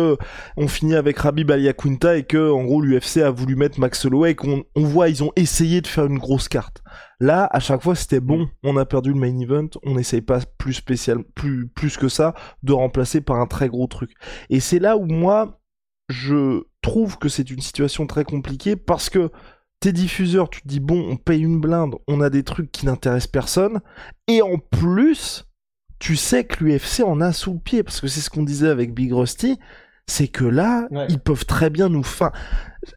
on 0.58 0.68
finit 0.68 0.94
avec 0.94 1.18
Rabib 1.18 1.50
Aliaquinta 1.50 2.18
et 2.18 2.24
que 2.24 2.50
en 2.50 2.62
gros 2.64 2.82
l'UFC 2.82 3.18
a 3.18 3.30
voulu 3.30 3.56
mettre 3.56 3.80
Max 3.80 4.04
Holloway 4.04 4.32
et 4.32 4.34
qu'on 4.34 4.64
on 4.76 4.82
voit 4.82 5.08
ils 5.08 5.24
ont 5.24 5.32
essayé 5.34 5.80
de 5.80 5.86
faire 5.86 6.04
une 6.04 6.18
grosse 6.18 6.48
carte. 6.48 6.82
Là, 7.20 7.48
à 7.50 7.58
chaque 7.58 7.82
fois 7.82 7.94
c'était 7.94 8.20
bon, 8.20 8.48
on 8.62 8.76
a 8.76 8.84
perdu 8.84 9.14
le 9.14 9.18
main 9.18 9.38
event, 9.38 9.68
on 9.82 9.94
n'essaye 9.94 10.20
pas 10.20 10.40
plus 10.58 10.74
spécial, 10.74 11.24
plus, 11.34 11.68
plus 11.68 11.96
que 11.96 12.08
ça, 12.08 12.34
de 12.62 12.74
remplacer 12.74 13.22
par 13.22 13.40
un 13.40 13.46
très 13.46 13.68
gros 13.68 13.86
truc. 13.86 14.10
Et 14.50 14.60
c'est 14.60 14.78
là 14.78 14.98
où 14.98 15.06
moi, 15.06 15.60
je 16.10 16.64
trouve 16.82 17.16
que 17.18 17.30
c'est 17.30 17.50
une 17.50 17.62
situation 17.62 18.06
très 18.06 18.24
compliquée 18.24 18.76
parce 18.76 19.08
que 19.08 19.30
tes 19.80 19.92
diffuseurs, 19.92 20.50
tu 20.50 20.60
te 20.60 20.68
dis 20.68 20.80
bon, 20.80 21.02
on 21.08 21.16
paye 21.16 21.42
une 21.42 21.60
blinde, 21.60 21.94
on 22.08 22.20
a 22.20 22.28
des 22.28 22.42
trucs 22.42 22.70
qui 22.70 22.84
n'intéressent 22.84 23.30
personne, 23.30 23.80
et 24.28 24.42
en 24.42 24.58
plus, 24.58 25.46
tu 25.98 26.16
sais 26.16 26.44
que 26.44 26.64
l'UFC 26.64 27.00
en 27.04 27.20
a 27.20 27.32
sous 27.32 27.54
le 27.54 27.58
pied, 27.58 27.82
parce 27.82 28.00
que 28.00 28.06
c'est 28.06 28.20
ce 28.20 28.30
qu'on 28.30 28.42
disait 28.42 28.68
avec 28.68 28.94
Big 28.94 29.12
Rusty, 29.12 29.58
c'est 30.06 30.28
que 30.28 30.44
là, 30.44 30.86
ils 31.08 31.18
peuvent 31.18 31.46
très 31.46 31.70
bien 31.70 31.88
nous 31.88 32.02
faire... 32.02 32.30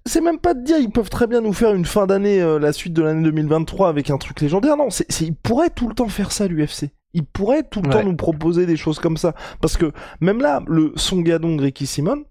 C'est 0.06 0.20
même 0.20 0.40
pas 0.40 0.54
de 0.54 0.64
dire, 0.64 0.78
ils 0.78 0.90
peuvent 0.92 1.10
très 1.10 1.28
bien 1.28 1.40
nous 1.40 1.54
faire 1.54 1.74
une 1.74 1.86
fin 1.86 2.06
d'année, 2.06 2.42
euh, 2.42 2.60
la 2.60 2.74
suite 2.74 2.92
de 2.92 3.02
l'année 3.02 3.24
2023 3.24 3.88
avec 3.88 4.10
un 4.10 4.18
truc 4.18 4.42
légendaire. 4.42 4.76
Non, 4.76 4.90
c'est, 4.90 5.22
ils 5.22 5.34
pourraient 5.34 5.70
tout 5.70 5.88
le 5.88 5.96
temps 5.96 6.10
faire 6.10 6.34
ça, 6.34 6.48
l'UFC. 6.48 6.90
Ils 7.14 7.24
pourraient 7.26 7.64
tout 7.64 7.82
le 7.82 7.90
temps 7.90 8.04
nous 8.04 8.18
proposer 8.18 8.66
des 8.66 8.76
choses 8.76 9.00
comme 9.00 9.16
ça. 9.16 9.34
Parce 9.62 9.78
que 9.78 9.94
même 10.20 10.42
là, 10.42 10.62
le 10.68 10.92
Songadong 10.98 11.60
Ricky 11.62 11.86
Simon, 11.86 12.26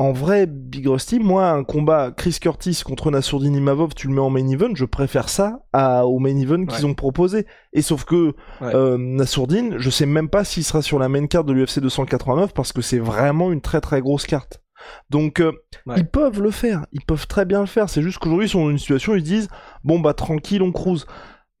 en 0.00 0.12
vrai, 0.12 0.46
Big 0.46 0.86
Rusty, 0.86 1.18
moi, 1.18 1.50
un 1.50 1.64
combat 1.64 2.12
Chris 2.16 2.38
Curtis 2.40 2.82
contre 2.84 3.10
Nassourdine 3.10 3.56
Imavov, 3.56 3.94
tu 3.94 4.06
le 4.06 4.14
mets 4.14 4.20
en 4.20 4.30
main 4.30 4.46
event, 4.46 4.72
je 4.74 4.84
préfère 4.84 5.28
ça 5.28 5.64
à, 5.72 6.06
au 6.06 6.20
main 6.20 6.36
event 6.36 6.66
qu'ils 6.66 6.86
ont 6.86 6.94
proposé. 6.94 7.46
Et 7.72 7.82
sauf 7.82 8.04
que 8.04 8.34
euh, 8.62 8.96
Nassourdine, 8.96 9.76
je 9.78 9.90
sais 9.90 10.06
même 10.06 10.28
pas 10.28 10.44
s'il 10.44 10.62
sera 10.62 10.82
sur 10.82 11.00
la 11.00 11.08
main 11.08 11.26
carte 11.26 11.46
de 11.46 11.52
l'UFC 11.52 11.80
289 11.80 12.54
parce 12.54 12.72
que 12.72 12.80
c'est 12.80 13.00
vraiment 13.00 13.50
une 13.50 13.60
très 13.60 13.80
très 13.80 14.00
grosse 14.00 14.24
carte. 14.24 14.62
Donc 15.10 15.40
euh, 15.40 15.50
ils 15.96 16.06
peuvent 16.06 16.40
le 16.40 16.52
faire, 16.52 16.86
ils 16.92 17.04
peuvent 17.04 17.26
très 17.26 17.44
bien 17.44 17.60
le 17.60 17.66
faire. 17.66 17.90
C'est 17.90 18.02
juste 18.02 18.18
qu'aujourd'hui 18.18 18.46
ils 18.46 18.50
sont 18.50 18.64
dans 18.64 18.70
une 18.70 18.78
situation 18.78 19.14
où 19.14 19.16
ils 19.16 19.22
disent 19.24 19.48
bon 19.82 19.98
bah 19.98 20.14
tranquille 20.14 20.62
on 20.62 20.70
cruise. 20.70 21.06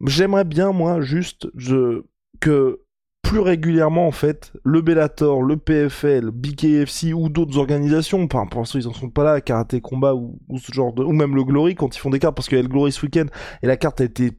J'aimerais 0.06 0.44
bien 0.44 0.70
moi 0.70 1.00
juste 1.00 1.48
je 1.56 2.04
que 2.40 2.82
plus 3.28 3.40
régulièrement 3.40 4.06
en 4.06 4.10
fait 4.10 4.52
le 4.64 4.80
Bellator, 4.80 5.42
le 5.42 5.58
PFL, 5.58 6.30
BKFC 6.30 7.12
ou 7.12 7.28
d'autres 7.28 7.58
organisations. 7.58 8.22
Enfin, 8.22 8.46
pour 8.46 8.60
l'instant 8.60 8.78
ils 8.78 8.88
en 8.88 8.94
sont 8.94 9.10
pas 9.10 9.22
là, 9.22 9.40
karaté 9.42 9.82
combat 9.82 10.14
ou, 10.14 10.38
ce 10.56 10.72
genre 10.72 10.94
de, 10.94 11.04
ou 11.04 11.12
même 11.12 11.34
le 11.34 11.44
Glory 11.44 11.74
quand 11.74 11.94
ils 11.94 11.98
font 11.98 12.10
des 12.10 12.18
cartes 12.18 12.34
parce 12.34 12.48
qu'il 12.48 12.56
y 12.56 12.60
a 12.60 12.62
le 12.62 12.68
Glory 12.68 12.90
ce 12.90 13.04
week-end 13.04 13.26
et 13.62 13.66
la 13.66 13.76
carte 13.76 14.00
a 14.00 14.04
été 14.04 14.32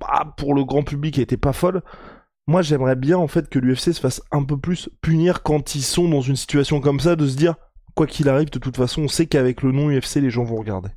bah, 0.00 0.34
pour 0.36 0.54
le 0.54 0.64
grand 0.64 0.82
public, 0.82 1.16
elle 1.16 1.24
était 1.24 1.36
pas 1.36 1.52
folle. 1.52 1.82
Moi, 2.46 2.62
j'aimerais 2.62 2.96
bien 2.96 3.16
en 3.18 3.28
fait 3.28 3.48
que 3.48 3.58
l'UFC 3.58 3.92
se 3.92 4.00
fasse 4.00 4.20
un 4.32 4.42
peu 4.42 4.58
plus 4.58 4.90
punir 5.00 5.42
quand 5.42 5.76
ils 5.76 5.82
sont 5.82 6.08
dans 6.08 6.20
une 6.20 6.36
situation 6.36 6.80
comme 6.80 7.00
ça, 7.00 7.16
de 7.16 7.26
se 7.26 7.36
dire 7.36 7.54
quoi 7.94 8.06
qu'il 8.06 8.28
arrive, 8.28 8.50
de 8.50 8.58
toute 8.58 8.76
façon, 8.76 9.02
on 9.02 9.08
sait 9.08 9.26
qu'avec 9.26 9.62
le 9.62 9.70
nom 9.70 9.90
UFC, 9.90 10.16
les 10.16 10.30
gens 10.30 10.44
vont 10.44 10.56
regarder. 10.56 10.90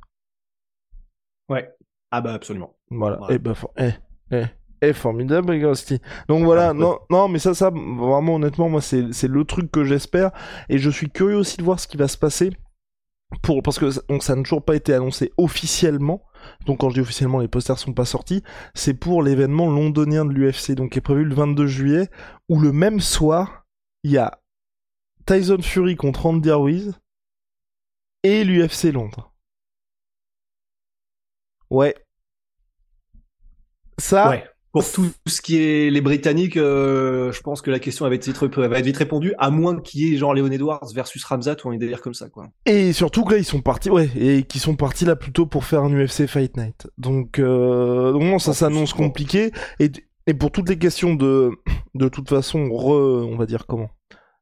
Ouais. 1.48 1.72
Ah 2.10 2.20
bah 2.20 2.34
absolument. 2.34 2.76
Voilà. 2.90 3.20
Et 3.30 3.34
eh 3.34 3.38
bah, 3.38 3.54
eh, 3.76 3.92
eh 4.32 4.44
est 4.80 4.92
formidable, 4.92 5.58
Ghosti. 5.58 6.00
Donc 6.28 6.44
voilà, 6.44 6.72
non, 6.72 6.98
non, 7.10 7.28
mais 7.28 7.38
ça, 7.38 7.54
ça, 7.54 7.70
vraiment, 7.70 8.36
honnêtement, 8.36 8.68
moi, 8.68 8.80
c'est, 8.80 9.12
c'est 9.12 9.28
le 9.28 9.44
truc 9.44 9.70
que 9.70 9.84
j'espère. 9.84 10.30
Et 10.68 10.78
je 10.78 10.90
suis 10.90 11.10
curieux 11.10 11.36
aussi 11.36 11.56
de 11.56 11.62
voir 11.62 11.80
ce 11.80 11.88
qui 11.88 11.96
va 11.96 12.08
se 12.08 12.18
passer. 12.18 12.50
Pour, 13.42 13.62
parce 13.62 13.78
que 13.78 13.86
donc, 14.08 14.22
ça 14.22 14.34
n'a 14.34 14.42
toujours 14.42 14.64
pas 14.64 14.74
été 14.74 14.94
annoncé 14.94 15.32
officiellement. 15.36 16.22
Donc 16.64 16.80
quand 16.80 16.88
je 16.88 16.94
dis 16.94 17.00
officiellement, 17.00 17.40
les 17.40 17.48
posters 17.48 17.78
sont 17.78 17.92
pas 17.92 18.06
sortis. 18.06 18.42
C'est 18.74 18.94
pour 18.94 19.22
l'événement 19.22 19.68
londonien 19.68 20.24
de 20.24 20.32
l'UFC, 20.32 20.72
donc 20.72 20.92
qui 20.92 20.98
est 20.98 21.02
prévu 21.02 21.24
le 21.24 21.34
22 21.34 21.66
juillet, 21.66 22.10
où 22.48 22.58
le 22.58 22.72
même 22.72 23.00
soir, 23.00 23.66
il 24.02 24.12
y 24.12 24.18
a 24.18 24.40
Tyson 25.26 25.60
Fury 25.60 25.96
contre 25.96 26.24
Andy 26.24 26.50
Ruiz 26.50 26.98
et 28.22 28.44
l'UFC 28.44 28.92
Londres. 28.92 29.34
Ouais. 31.70 31.94
Ça, 33.98 34.30
ouais. 34.30 34.48
Pour 34.72 34.90
tout 34.90 35.10
ce 35.26 35.40
qui 35.40 35.56
est 35.56 35.90
les 35.90 36.00
Britanniques, 36.00 36.56
euh, 36.56 37.32
je 37.32 37.40
pense 37.40 37.62
que 37.62 37.70
la 37.70 37.78
question 37.78 38.06
va 38.06 38.14
être, 38.14 38.26
vite, 38.26 38.56
va 38.56 38.78
être 38.78 38.84
vite 38.84 38.96
répondue, 38.96 39.32
à 39.38 39.50
moins 39.50 39.80
qu'il 39.80 40.02
y 40.02 40.14
ait 40.14 40.16
genre 40.18 40.34
Léon 40.34 40.50
Edwards 40.50 40.92
versus 40.94 41.24
Ramzat 41.24 41.56
ou 41.64 41.70
un 41.70 41.76
délire 41.76 42.02
comme 42.02 42.14
ça, 42.14 42.28
quoi. 42.28 42.48
Et 42.66 42.92
surtout 42.92 43.24
que 43.24 43.32
là, 43.32 43.38
ils 43.38 43.44
sont 43.44 43.62
partis, 43.62 43.88
ouais, 43.90 44.10
et 44.16 44.42
qui 44.42 44.58
sont 44.58 44.76
partis 44.76 45.06
là 45.06 45.16
plutôt 45.16 45.46
pour 45.46 45.64
faire 45.64 45.82
un 45.82 45.90
UFC 45.90 46.26
Fight 46.26 46.56
Night. 46.56 46.86
Donc, 46.98 47.38
euh, 47.38 48.12
non, 48.12 48.38
ça 48.38 48.52
s'annonce 48.52 48.92
compliqué. 48.92 49.52
Et, 49.80 49.90
et 50.26 50.34
pour 50.34 50.52
toutes 50.52 50.68
les 50.68 50.78
questions 50.78 51.14
de, 51.14 51.50
de 51.94 52.08
toute 52.08 52.28
façon, 52.28 52.68
re, 52.70 53.26
on 53.26 53.36
va 53.36 53.46
dire 53.46 53.66
comment 53.66 53.88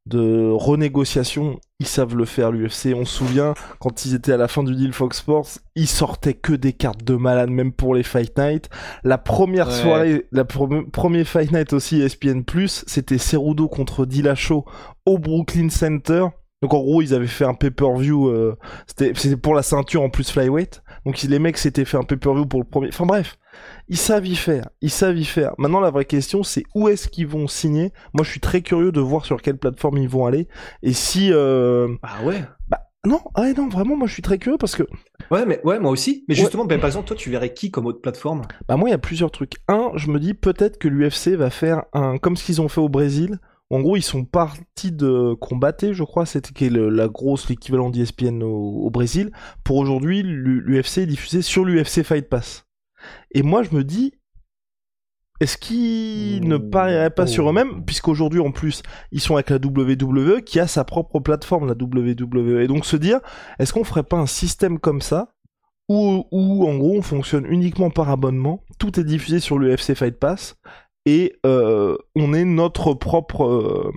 de 0.07 0.51
renégociation, 0.53 1.59
ils 1.81 1.87
savent 1.87 2.15
le 2.15 2.25
faire 2.25 2.53
l'UFC. 2.53 2.95
On 2.95 3.05
se 3.05 3.17
souvient 3.17 3.55
quand 3.81 4.05
ils 4.05 4.15
étaient 4.15 4.33
à 4.33 4.37
la 4.37 4.49
fin 4.49 4.63
du 4.63 4.75
deal 4.75 4.93
Fox 4.93 5.19
Sports, 5.19 5.49
ils 5.75 5.89
sortaient 5.89 6.35
que 6.35 6.53
des 6.53 6.73
cartes 6.73 7.03
de 7.03 7.15
malade, 7.17 7.51
même 7.51 7.73
pour 7.73 7.95
les 7.95 8.03
Fight 8.03 8.39
Night. 8.39 8.71
La 9.03 9.19
première 9.19 9.71
soirée, 9.71 10.27
la 10.31 10.45
premier 10.45 11.25
Fight 11.25 11.53
Night 11.53 11.73
aussi 11.73 12.01
ESPN 12.01 12.43
c'était 12.67 13.19
Cerudo 13.19 13.69
contre 13.69 14.07
Dillashaw 14.07 14.65
au 15.05 15.19
Brooklyn 15.19 15.69
Center. 15.69 16.27
Donc 16.63 16.73
en 16.73 16.79
gros, 16.79 17.03
ils 17.03 17.13
avaient 17.13 17.27
fait 17.27 17.45
un 17.45 17.55
pay-per-view, 17.55 18.29
euh, 18.29 18.57
c'était 18.87 19.37
pour 19.37 19.55
la 19.55 19.63
ceinture 19.63 20.03
en 20.03 20.09
plus 20.09 20.31
flyweight. 20.31 20.83
Donc 21.05 21.21
les 21.23 21.39
mecs 21.39 21.59
s'étaient 21.59 21.85
fait 21.85 21.99
un 21.99 22.03
pay-per-view 22.03 22.47
pour 22.47 22.61
le 22.61 22.67
premier. 22.67 22.89
Enfin 22.89 23.05
bref, 23.05 23.37
ils 23.89 23.97
savent 23.97 24.27
y 24.27 24.37
faire, 24.37 24.69
ils 24.81 24.91
savent 24.91 25.19
y 25.19 25.25
faire. 25.25 25.53
Maintenant, 25.59 25.81
la 25.81 25.91
vraie 25.91 26.05
question, 26.05 26.43
c'est 26.43 26.65
où 26.75 26.89
est-ce 26.89 27.09
qu'ils 27.09 27.27
vont 27.27 27.47
signer? 27.47 27.93
Moi, 28.15 28.25
je 28.25 28.31
suis 28.31 28.41
très 28.41 28.63
curieux 28.63 28.93
de 28.93 29.01
voir 29.01 29.25
sur 29.25 29.41
quelle 29.41 29.59
plateforme 29.59 29.99
ils 29.99 30.09
vont 30.09 30.27
aller. 30.27 30.49
Et 30.83 30.93
si... 30.93 31.33
Euh... 31.33 31.89
Ah 32.03 32.25
ouais 32.25 32.43
Bah 32.69 32.81
non, 33.07 33.21
ah 33.37 33.53
non, 33.53 33.69
vraiment, 33.69 33.97
moi, 33.97 34.09
je 34.09 34.13
suis 34.13 34.23
très 34.23 34.39
curieux 34.39 34.59
parce 34.59 34.75
que... 34.75 34.83
Ouais, 35.31 35.47
mais 35.47 35.61
ouais, 35.65 35.79
moi 35.79 35.93
aussi. 35.93 36.25
Mais 36.29 36.35
justement, 36.35 36.65
ben, 36.65 36.81
par 36.81 36.89
exemple, 36.89 37.07
toi, 37.07 37.17
tu 37.17 37.31
verrais 37.31 37.55
qui 37.55 37.71
comme 37.71 37.87
autre 37.87 38.01
plateforme? 38.01 38.43
Bah 38.69 38.77
moi, 38.77 38.89
il 38.89 38.93
y 38.93 38.95
a 38.95 38.99
plusieurs 38.99 39.31
trucs. 39.31 39.55
Un, 39.69 39.93
je 39.95 40.11
me 40.11 40.19
dis 40.19 40.35
peut-être 40.35 40.79
que 40.79 40.89
l'UFC 40.89 41.37
va 41.37 41.51
faire 41.51 41.85
un... 41.93 42.19
Comme 42.19 42.37
ce 42.37 42.45
qu'ils 42.45 42.61
ont 42.61 42.69
fait 42.69 42.81
au 42.81 42.89
Brésil. 42.89 43.39
En 43.71 43.81
gros, 43.81 43.97
ils 43.97 44.03
sont 44.03 44.25
partis 44.25 44.93
de 44.93 45.35
combattre, 45.35 45.93
je 45.93 46.05
crois, 46.05 46.25
c'était 46.25 46.69
la 46.71 47.09
grosse, 47.09 47.49
l'équivalent 47.49 47.91
d'ESPN 47.91 48.45
au, 48.45 48.85
au 48.85 48.91
Brésil. 48.91 49.33
Pour 49.65 49.77
aujourd'hui, 49.77 50.23
l'UFC 50.23 50.99
est 50.99 51.07
diffusé 51.07 51.43
sur 51.43 51.65
l'UFC 51.65 52.05
Fight 52.05 52.29
Pass. 52.29 52.66
Et 53.33 53.43
moi, 53.43 53.63
je 53.63 53.75
me 53.75 53.85
dis, 53.85 54.15
est-ce 55.41 55.59
qu'ils 55.59 56.47
ne 56.49 56.57
parieraient 56.57 57.11
pas 57.11 57.25
oh. 57.25 57.27
sur 57.27 57.49
eux-mêmes 57.51 57.85
Puisqu'aujourd'hui, 57.85 58.41
en 58.41 58.53
plus, 58.53 58.83
ils 59.13 59.21
sont 59.21 59.35
avec 59.35 59.51
la 59.51 59.57
WWE, 59.57 60.43
qui 60.43 60.59
a 60.61 60.67
sa 60.67 60.85
propre 60.85 61.21
plateforme, 61.21 61.67
la 61.67 61.75
WWE. 61.75 62.61
Et 62.61 62.67
donc 62.67 62.87
se 62.87 62.97
dire, 62.97 63.21
est-ce 63.59 63.73
qu'on 63.73 63.85
ferait 63.85 64.03
pas 64.03 64.17
un 64.17 64.27
système 64.27 64.79
comme 64.79 65.03
ça, 65.03 65.35
où, 65.89 66.25
où 66.33 66.67
en 66.67 66.77
gros, 66.77 66.97
on 66.97 67.03
fonctionne 67.03 67.47
uniquement 67.47 67.91
par 67.91 68.11
abonnement, 68.11 68.65
tout 68.79 68.99
est 68.99 69.05
diffusé 69.05 69.41
sur 69.41 69.59
l'UFC 69.59 69.95
Fight 69.95 70.19
Pass, 70.19 70.57
et 71.05 71.37
euh, 71.45 71.97
on 72.17 72.33
est 72.35 72.45
notre 72.45 72.95
propre... 72.95 73.45
euh, 73.45 73.93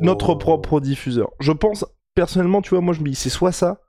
notre 0.00 0.30
Wow. 0.30 0.38
propre 0.38 0.80
diffuseur. 0.80 1.30
Je 1.40 1.52
pense, 1.52 1.84
personnellement, 2.14 2.62
tu 2.62 2.70
vois, 2.70 2.80
moi 2.80 2.92
je 2.94 3.00
me 3.00 3.08
dis, 3.08 3.14
c'est 3.14 3.30
soit 3.30 3.52
ça, 3.52 3.80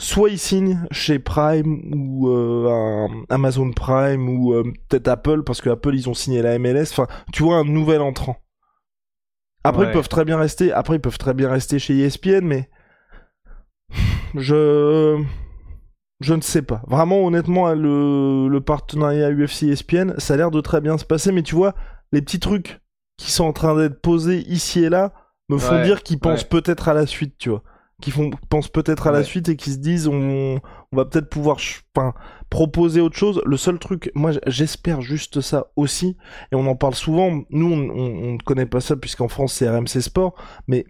soit 0.00 0.30
ils 0.30 0.38
signent 0.38 0.86
chez 0.90 1.18
Prime 1.18 1.92
ou 1.92 2.28
euh, 2.28 3.08
Amazon 3.30 3.72
Prime 3.72 4.28
ou 4.28 4.52
euh, 4.54 4.62
peut-être 4.88 5.08
Apple 5.08 5.42
parce 5.42 5.60
que 5.60 5.70
Apple 5.70 5.94
ils 5.94 6.08
ont 6.08 6.14
signé 6.14 6.40
la 6.42 6.58
MLS. 6.58 6.84
Enfin, 6.92 7.06
tu 7.32 7.42
vois 7.42 7.56
un 7.56 7.64
nouvel 7.64 8.00
entrant. 8.00 8.36
Après 9.64 9.82
Ouais. 9.82 9.90
ils 9.90 9.92
peuvent 9.92 10.08
très 10.08 10.24
bien 10.24 10.38
rester. 10.38 10.72
Après 10.72 10.96
ils 10.96 11.00
peuvent 11.00 11.18
très 11.18 11.34
bien 11.34 11.50
rester 11.50 11.78
chez 11.78 11.98
ESPN, 11.98 12.44
mais 12.44 12.68
je 14.34 15.22
je 16.20 16.34
ne 16.34 16.40
sais 16.40 16.62
pas. 16.62 16.82
Vraiment 16.86 17.24
honnêtement 17.24 17.72
le 17.72 18.48
le 18.48 18.60
partenariat 18.60 19.30
UFC 19.30 19.64
ESPN 19.64 20.14
ça 20.18 20.34
a 20.34 20.36
l'air 20.36 20.50
de 20.50 20.60
très 20.60 20.80
bien 20.80 20.98
se 20.98 21.04
passer, 21.04 21.32
mais 21.32 21.42
tu 21.42 21.54
vois 21.54 21.74
les 22.12 22.22
petits 22.22 22.40
trucs 22.40 22.80
qui 23.18 23.30
sont 23.30 23.44
en 23.44 23.52
train 23.52 23.76
d'être 23.76 24.00
posés 24.00 24.44
ici 24.48 24.84
et 24.84 24.88
là 24.88 25.12
me 25.48 25.58
font 25.58 25.74
Ouais, 25.76 25.82
dire 25.84 26.02
qu'ils 26.02 26.18
pensent 26.20 26.42
ouais. 26.42 26.48
peut-être 26.48 26.88
à 26.88 26.94
la 26.94 27.06
suite, 27.06 27.36
tu 27.38 27.48
vois 27.50 27.62
qui 28.00 28.10
font 28.10 28.30
pensent 28.48 28.68
peut-être 28.68 29.08
à 29.08 29.12
la 29.12 29.24
suite 29.24 29.48
et 29.48 29.56
qui 29.56 29.72
se 29.72 29.78
disent 29.78 30.06
on, 30.06 30.60
on 30.92 30.96
va 30.96 31.04
peut-être 31.04 31.28
pouvoir 31.28 31.58
enfin, 31.96 32.14
proposer 32.48 33.00
autre 33.00 33.16
chose. 33.16 33.42
Le 33.44 33.56
seul 33.56 33.78
truc, 33.78 34.10
moi 34.14 34.32
j'espère 34.46 35.00
juste 35.00 35.40
ça 35.40 35.72
aussi, 35.76 36.16
et 36.52 36.54
on 36.54 36.66
en 36.66 36.76
parle 36.76 36.94
souvent. 36.94 37.42
Nous 37.50 37.66
on 37.66 38.32
ne 38.32 38.42
connaît 38.42 38.66
pas 38.66 38.80
ça 38.80 38.96
puisqu'en 38.96 39.28
France 39.28 39.54
c'est 39.54 39.68
RMC 39.68 40.00
Sport, 40.00 40.34
mais 40.68 40.86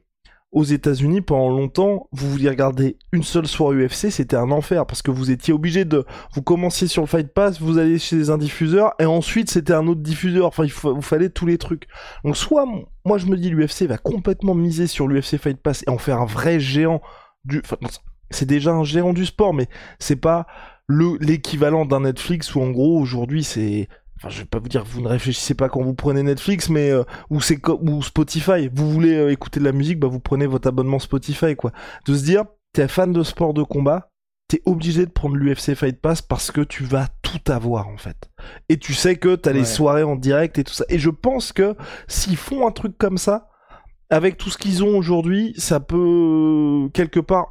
aux 0.50 0.64
États-Unis 0.64 1.20
pendant 1.20 1.50
longtemps, 1.50 2.08
vous 2.10 2.30
vouliez 2.30 2.48
regarder 2.48 2.96
une 3.12 3.22
seule 3.22 3.46
soirée 3.46 3.86
UFC, 3.86 4.10
c'était 4.10 4.36
un 4.36 4.50
enfer 4.50 4.86
parce 4.86 5.02
que 5.02 5.10
vous 5.10 5.30
étiez 5.30 5.52
obligé 5.52 5.84
de, 5.84 6.06
vous 6.32 6.42
commenciez 6.42 6.86
sur 6.86 7.02
le 7.02 7.06
Fight 7.06 7.32
Pass, 7.34 7.60
vous 7.60 7.76
allez 7.76 7.98
chez 7.98 8.30
un 8.30 8.38
diffuseur 8.38 8.94
et 8.98 9.04
ensuite 9.04 9.50
c'était 9.50 9.74
un 9.74 9.86
autre 9.86 10.00
diffuseur. 10.00 10.46
Enfin, 10.46 10.64
il 10.64 10.72
vous 10.72 11.02
fallait 11.02 11.28
tous 11.28 11.44
les 11.44 11.58
trucs. 11.58 11.86
Donc 12.24 12.36
soit 12.36 12.66
moi 13.04 13.18
je 13.18 13.26
me 13.26 13.36
dis 13.36 13.50
l'UFC 13.50 13.82
va 13.82 13.98
complètement 13.98 14.54
miser 14.54 14.86
sur 14.86 15.06
l'UFC 15.06 15.36
Fight 15.36 15.60
Pass 15.60 15.84
et 15.86 15.90
en 15.90 15.98
faire 15.98 16.20
un 16.20 16.26
vrai 16.26 16.60
géant 16.60 17.02
du. 17.44 17.62
C'est 18.30 18.46
déjà 18.46 18.72
un 18.72 18.84
géant 18.84 19.12
du 19.12 19.26
sport, 19.26 19.52
mais 19.52 19.68
c'est 19.98 20.16
pas 20.16 20.46
le 20.86 21.18
l'équivalent 21.20 21.84
d'un 21.84 22.00
Netflix 22.00 22.54
où 22.54 22.62
en 22.62 22.70
gros 22.70 22.98
aujourd'hui 22.98 23.44
c'est. 23.44 23.88
Enfin, 24.18 24.30
je 24.30 24.40
vais 24.40 24.46
pas 24.46 24.58
vous 24.58 24.68
dire 24.68 24.82
que 24.82 24.88
vous 24.88 25.00
ne 25.00 25.08
réfléchissez 25.08 25.54
pas 25.54 25.68
quand 25.68 25.82
vous 25.82 25.94
prenez 25.94 26.25
Netflix, 26.25 26.68
mais 26.68 26.90
euh, 26.90 27.04
ou 27.30 27.40
c'est 27.40 27.60
ou 27.68 28.02
Spotify. 28.02 28.68
Vous 28.72 28.90
voulez 28.90 29.14
euh, 29.14 29.30
écouter 29.30 29.60
de 29.60 29.64
la 29.64 29.72
musique, 29.72 30.00
bah 30.00 30.08
vous 30.08 30.18
prenez 30.18 30.46
votre 30.46 30.68
abonnement 30.68 30.98
Spotify, 30.98 31.54
quoi. 31.54 31.72
De 32.06 32.14
se 32.14 32.25
dire, 32.25 32.44
t'es 32.72 32.88
fan 32.88 33.12
de 33.12 33.22
sport 33.22 33.54
de 33.54 33.62
combat, 33.62 34.10
t'es 34.48 34.60
obligé 34.66 35.06
de 35.06 35.10
prendre 35.10 35.37
l'UFC 35.37 35.75
Fight 35.75 36.00
Pass 36.00 36.20
parce 36.20 36.50
que 36.50 36.62
tu 36.62 36.82
vas 36.82 37.06
tout 37.22 37.52
avoir 37.52 37.88
en 37.88 37.96
fait. 37.96 38.28
Et 38.68 38.78
tu 38.78 38.92
sais 38.92 39.16
que 39.16 39.37
t'as 39.37 39.52
les 39.52 39.64
soirées 39.64 40.02
en 40.02 40.16
direct 40.16 40.58
et 40.58 40.64
tout 40.64 40.72
ça. 40.72 40.84
Et 40.88 40.98
je 40.98 41.10
pense 41.10 41.52
que 41.52 41.76
s'ils 42.08 42.37
font 42.37 42.66
un 42.66 42.72
truc 42.72 42.98
comme 42.98 43.18
ça, 43.18 43.48
avec 44.10 44.37
tout 44.37 44.50
ce 44.50 44.58
qu'ils 44.58 44.82
ont 44.82 44.96
aujourd'hui, 44.96 45.54
ça 45.58 45.80
peut 45.80 46.88
quelque 46.94 47.20
part. 47.20 47.50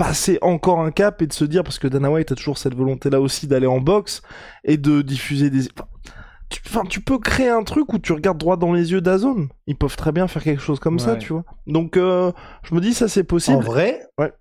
Passer 0.00 0.38
encore 0.40 0.80
un 0.80 0.90
cap 0.92 1.20
et 1.20 1.26
de 1.26 1.32
se 1.32 1.44
dire 1.44 1.62
parce 1.62 1.78
que 1.78 1.86
Dana 1.86 2.10
White 2.10 2.32
a 2.32 2.34
toujours 2.34 2.56
cette 2.56 2.74
volonté 2.74 3.10
là 3.10 3.20
aussi 3.20 3.46
d'aller 3.46 3.66
en 3.66 3.80
boxe 3.80 4.22
et 4.64 4.78
de 4.78 5.02
diffuser 5.02 5.50
des 5.50 5.68
enfin, 5.76 5.88
tu, 6.48 6.60
enfin, 6.66 6.82
tu 6.88 7.00
peux 7.02 7.18
créer 7.18 7.50
un 7.50 7.62
truc 7.64 7.92
où 7.92 7.98
tu 7.98 8.12
regardes 8.12 8.38
droit 8.38 8.56
dans 8.56 8.72
les 8.72 8.92
yeux 8.92 9.02
d'Azone 9.02 9.48
ils 9.66 9.76
peuvent 9.76 9.96
très 9.96 10.12
bien 10.12 10.26
faire 10.26 10.42
quelque 10.42 10.62
chose 10.62 10.80
comme 10.80 10.98
ça 10.98 11.16
tu 11.16 11.34
vois. 11.34 11.44
Donc 11.66 11.98
euh, 11.98 12.32
je 12.62 12.74
me 12.74 12.80
dis 12.80 12.94
ça 12.94 13.08
c'est 13.08 13.24
possible. 13.24 13.58
En 13.58 13.60
vrai, 13.60 14.06
Ouais. 14.18 14.32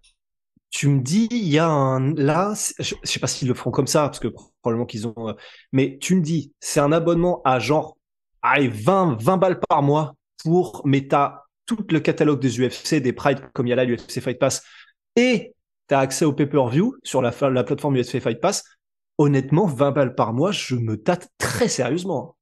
tu 0.71 0.87
me 0.87 1.01
dis, 1.01 1.27
il 1.31 1.47
y 1.49 1.59
a 1.59 1.67
un 1.67 2.13
là, 2.15 2.53
je, 2.79 2.95
je 3.03 3.09
sais 3.11 3.19
pas 3.19 3.27
s'ils 3.27 3.47
le 3.47 3.53
feront 3.53 3.71
comme 3.71 3.87
ça 3.87 4.03
parce 4.03 4.19
que 4.19 4.29
probablement 4.61 4.85
qu'ils 4.85 5.07
ont, 5.07 5.13
euh, 5.29 5.33
mais 5.71 5.97
tu 5.99 6.15
me 6.15 6.21
dis, 6.21 6.53
c'est 6.59 6.79
un 6.79 6.91
abonnement 6.91 7.41
à 7.43 7.59
genre, 7.59 7.97
allez, 8.41 8.67
20, 8.69 9.21
20 9.21 9.37
balles 9.37 9.59
par 9.67 9.81
mois 9.83 10.15
pour, 10.43 10.81
mais 10.85 11.07
t'as 11.07 11.43
tout 11.65 11.85
le 11.89 11.99
catalogue 11.99 12.39
des 12.39 12.59
UFC, 12.59 12.95
des 13.01 13.13
Pride 13.13 13.41
comme 13.53 13.67
il 13.67 13.71
y 13.71 13.73
a 13.73 13.75
là 13.75 13.85
l'UFC 13.85 14.21
Fight 14.21 14.39
Pass, 14.39 14.63
et 15.15 15.55
t'as 15.87 15.99
accès 15.99 16.25
au 16.25 16.33
pay-per-view 16.33 16.95
sur 17.03 17.21
la, 17.21 17.33
la 17.49 17.63
plateforme 17.63 17.97
UFC 17.97 18.19
Fight 18.19 18.39
Pass. 18.39 18.63
Honnêtement, 19.17 19.65
20 19.65 19.91
balles 19.91 20.15
par 20.15 20.33
mois, 20.33 20.51
je 20.51 20.75
me 20.75 20.95
tâte 20.95 21.29
très 21.37 21.67
sérieusement. 21.67 22.37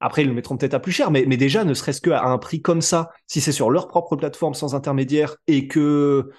Après, 0.00 0.22
ils 0.22 0.28
le 0.28 0.34
mettront 0.34 0.56
peut-être 0.56 0.74
à 0.74 0.80
plus 0.80 0.92
cher, 0.92 1.10
mais, 1.10 1.24
déjà, 1.24 1.64
ne 1.64 1.74
serait-ce 1.74 2.00
qu'à 2.00 2.24
un 2.24 2.38
prix 2.38 2.62
comme 2.62 2.82
ça, 2.82 3.10
si 3.26 3.40
c'est 3.40 3.52
sur 3.52 3.70
leur 3.70 3.88
propre 3.88 4.14
plateforme 4.16 4.54
sans 4.54 4.74
intermédiaire 4.74 5.36
et 5.46 5.66
que 5.66 6.30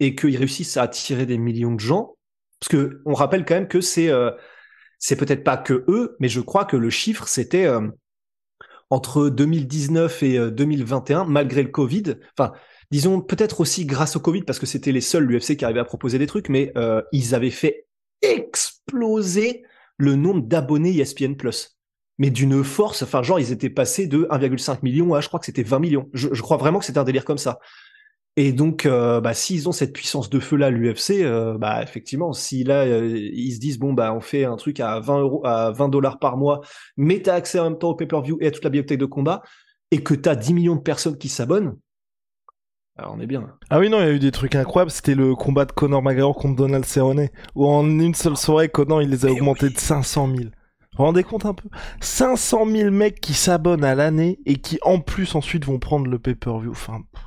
et 0.00 0.16
qu'ils 0.16 0.36
réussissent 0.36 0.76
à 0.76 0.82
attirer 0.82 1.24
des 1.24 1.38
millions 1.38 1.72
de 1.72 1.80
gens, 1.80 2.16
parce 2.60 2.68
que 2.68 3.00
on 3.06 3.14
rappelle 3.14 3.44
quand 3.44 3.54
même 3.54 3.68
que 3.68 3.80
c'est 3.80 4.08
euh, 4.10 4.32
c'est 4.98 5.16
peut-être 5.16 5.44
pas 5.44 5.56
que 5.56 5.84
eux, 5.88 6.16
mais 6.18 6.28
je 6.28 6.40
crois 6.40 6.64
que 6.64 6.76
le 6.76 6.90
chiffre 6.90 7.28
c'était 7.28 7.66
euh, 7.66 7.88
entre 8.90 9.28
2019 9.28 10.22
et 10.22 10.38
euh, 10.38 10.50
2021, 10.50 11.24
malgré 11.24 11.62
le 11.62 11.70
Covid. 11.70 12.16
Enfin, 12.36 12.52
disons 12.94 13.20
peut-être 13.20 13.60
aussi 13.60 13.86
grâce 13.86 14.14
au 14.14 14.20
Covid, 14.20 14.42
parce 14.42 14.60
que 14.60 14.66
c'était 14.66 14.92
les 14.92 15.00
seuls 15.00 15.24
l'UFC 15.24 15.56
qui 15.56 15.64
arrivaient 15.64 15.80
à 15.80 15.84
proposer 15.84 16.16
des 16.16 16.28
trucs, 16.28 16.48
mais 16.48 16.70
euh, 16.76 17.02
ils 17.10 17.34
avaient 17.34 17.50
fait 17.50 17.88
exploser 18.22 19.64
le 19.96 20.14
nombre 20.14 20.42
d'abonnés 20.42 20.96
ESPN. 20.96 21.34
Mais 22.18 22.30
d'une 22.30 22.62
force, 22.62 23.02
enfin 23.02 23.24
genre 23.24 23.40
ils 23.40 23.50
étaient 23.50 23.68
passés 23.68 24.06
de 24.06 24.28
1,5 24.30 24.78
million 24.84 25.12
à 25.12 25.20
je 25.20 25.26
crois 25.26 25.40
que 25.40 25.46
c'était 25.46 25.64
20 25.64 25.80
millions. 25.80 26.08
Je, 26.12 26.40
crois 26.40 26.56
vraiment 26.56 26.78
que 26.78 26.84
c'était 26.84 27.00
un 27.00 27.04
délire 27.04 27.24
comme 27.24 27.38
ça. 27.38 27.58
Et 28.36 28.52
donc, 28.52 28.86
euh, 28.86 29.20
bah, 29.20 29.34
s'ils 29.34 29.68
ont 29.68 29.72
cette 29.72 29.92
puissance 29.92 30.30
de 30.30 30.38
feu 30.38 30.54
là, 30.54 30.70
l'UFC, 30.70 31.24
euh, 31.24 31.58
bah 31.58 31.82
effectivement, 31.82 32.32
si 32.32 32.62
là 32.62 32.86
ils 32.86 33.54
se 33.54 33.58
disent 33.58 33.80
bon 33.80 33.92
bah 33.92 34.14
on 34.14 34.20
fait 34.20 34.44
un 34.44 34.54
truc 34.54 34.78
à 34.78 35.00
20 35.00 35.20
euros, 35.20 35.44
à 35.44 35.72
20 35.72 35.88
dollars 35.88 36.20
par 36.20 36.36
mois, 36.36 36.60
mais 36.96 37.20
t'as 37.22 37.34
accès 37.34 37.58
en 37.58 37.70
même 37.70 37.78
temps 37.78 37.90
au 37.90 37.96
pay-per-view 37.96 38.38
et 38.40 38.46
à 38.46 38.50
toute 38.52 38.62
la 38.62 38.70
bibliothèque 38.70 39.00
de 39.00 39.06
combat, 39.06 39.42
et 39.90 40.00
que 40.04 40.14
t'as 40.14 40.36
10 40.36 40.54
millions 40.54 40.76
de 40.76 40.80
personnes 40.80 41.18
qui 41.18 41.28
s'abonnent, 41.28 41.76
alors 42.96 43.14
on 43.16 43.20
est 43.20 43.26
bien. 43.26 43.44
ah 43.70 43.78
oui 43.80 43.88
non 43.90 43.98
il 44.00 44.04
y 44.06 44.08
a 44.08 44.12
eu 44.12 44.18
des 44.20 44.30
trucs 44.30 44.54
incroyables 44.54 44.90
c'était 44.90 45.14
le 45.14 45.34
combat 45.34 45.64
de 45.64 45.72
Conor 45.72 46.02
McGregor 46.02 46.34
contre 46.36 46.56
Donald 46.56 46.84
Cerrone 46.84 47.28
où 47.54 47.66
en 47.66 47.84
une 47.84 48.14
seule 48.14 48.36
soirée 48.36 48.68
Conor 48.68 49.02
il 49.02 49.10
les 49.10 49.24
a 49.26 49.28
Mais 49.28 49.40
augmentés 49.40 49.66
oui. 49.66 49.72
de 49.72 49.78
500 49.78 50.28
000 50.28 50.38
vous 50.96 50.98
vous 50.98 51.04
rendez 51.06 51.24
compte 51.24 51.44
un 51.44 51.54
peu? 51.54 51.68
500 52.00 52.66
000 52.70 52.90
mecs 52.92 53.20
qui 53.20 53.34
s'abonnent 53.34 53.82
à 53.82 53.96
l'année 53.96 54.38
et 54.46 54.56
qui 54.56 54.78
en 54.82 55.00
plus 55.00 55.34
ensuite 55.34 55.64
vont 55.64 55.80
prendre 55.80 56.06
le 56.06 56.20
pay-per-view. 56.20 56.70
Enfin, 56.70 57.00
pff, 57.12 57.22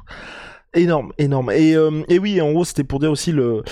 énorme, 0.73 1.13
énorme. 1.17 1.51
Et, 1.51 1.75
euh, 1.75 2.03
et 2.09 2.19
oui, 2.19 2.39
en 2.41 2.51
gros, 2.51 2.65
c'était 2.65 2.83
pour 2.83 2.99
dire 2.99 3.11
aussi 3.11 3.31
le 3.31 3.63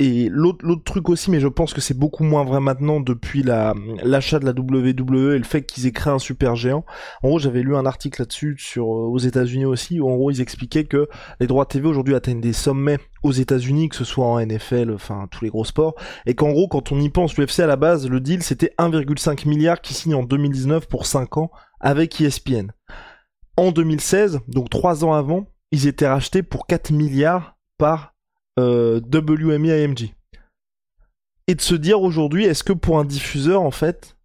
et 0.00 0.28
l'autre 0.28 0.64
l'autre 0.66 0.82
truc 0.82 1.08
aussi, 1.08 1.30
mais 1.30 1.38
je 1.38 1.46
pense 1.46 1.72
que 1.72 1.80
c'est 1.80 1.96
beaucoup 1.96 2.24
moins 2.24 2.44
vrai 2.44 2.60
maintenant 2.60 2.98
depuis 2.98 3.42
la 3.42 3.74
l'achat 4.02 4.38
de 4.38 4.44
la 4.44 4.52
WWE 4.52 5.34
et 5.34 5.38
le 5.38 5.44
fait 5.44 5.62
qu'ils 5.62 5.86
aient 5.86 5.92
créé 5.92 6.12
un 6.12 6.18
super 6.18 6.56
géant. 6.56 6.84
En 7.22 7.28
gros, 7.28 7.38
j'avais 7.38 7.62
lu 7.62 7.76
un 7.76 7.86
article 7.86 8.22
là-dessus 8.22 8.56
sur 8.58 8.84
euh, 8.86 9.06
aux 9.06 9.18
États-Unis 9.18 9.66
aussi 9.66 10.00
où 10.00 10.10
en 10.10 10.16
gros 10.16 10.30
ils 10.30 10.40
expliquaient 10.40 10.84
que 10.84 11.08
les 11.40 11.46
droits 11.46 11.66
TV 11.66 11.86
aujourd'hui 11.86 12.14
atteignent 12.14 12.40
des 12.40 12.52
sommets 12.52 12.98
aux 13.22 13.32
États-Unis, 13.32 13.88
que 13.88 13.96
ce 13.96 14.04
soit 14.04 14.26
en 14.26 14.44
NFL, 14.44 14.90
enfin 14.92 15.28
tous 15.30 15.44
les 15.44 15.50
gros 15.50 15.64
sports, 15.64 15.94
et 16.26 16.34
qu'en 16.34 16.50
gros 16.50 16.68
quand 16.68 16.92
on 16.92 17.00
y 17.00 17.10
pense, 17.10 17.36
l'UFC 17.36 17.60
à 17.60 17.66
la 17.66 17.76
base, 17.76 18.08
le 18.08 18.20
deal 18.20 18.42
c'était 18.42 18.72
1,5 18.78 19.46
milliard 19.48 19.80
qui 19.80 19.94
signe 19.94 20.14
en 20.14 20.22
2019 20.24 20.88
pour 20.88 21.06
5 21.06 21.36
ans 21.36 21.50
avec 21.80 22.20
ESPN. 22.20 22.72
En 23.56 23.72
2016, 23.72 24.40
donc 24.48 24.70
3 24.70 25.04
ans 25.04 25.12
avant, 25.12 25.46
ils 25.72 25.86
étaient 25.86 26.08
rachetés 26.08 26.42
pour 26.42 26.66
4 26.66 26.90
milliards 26.90 27.56
par 27.76 28.14
euh, 28.58 29.00
AMG. 29.00 30.14
Et 31.46 31.54
de 31.54 31.60
se 31.60 31.74
dire 31.74 32.02
aujourd'hui, 32.02 32.44
est-ce 32.44 32.64
que 32.64 32.72
pour 32.72 32.98
un 32.98 33.04
diffuseur, 33.04 33.62
en 33.62 33.70
fait, 33.70 34.18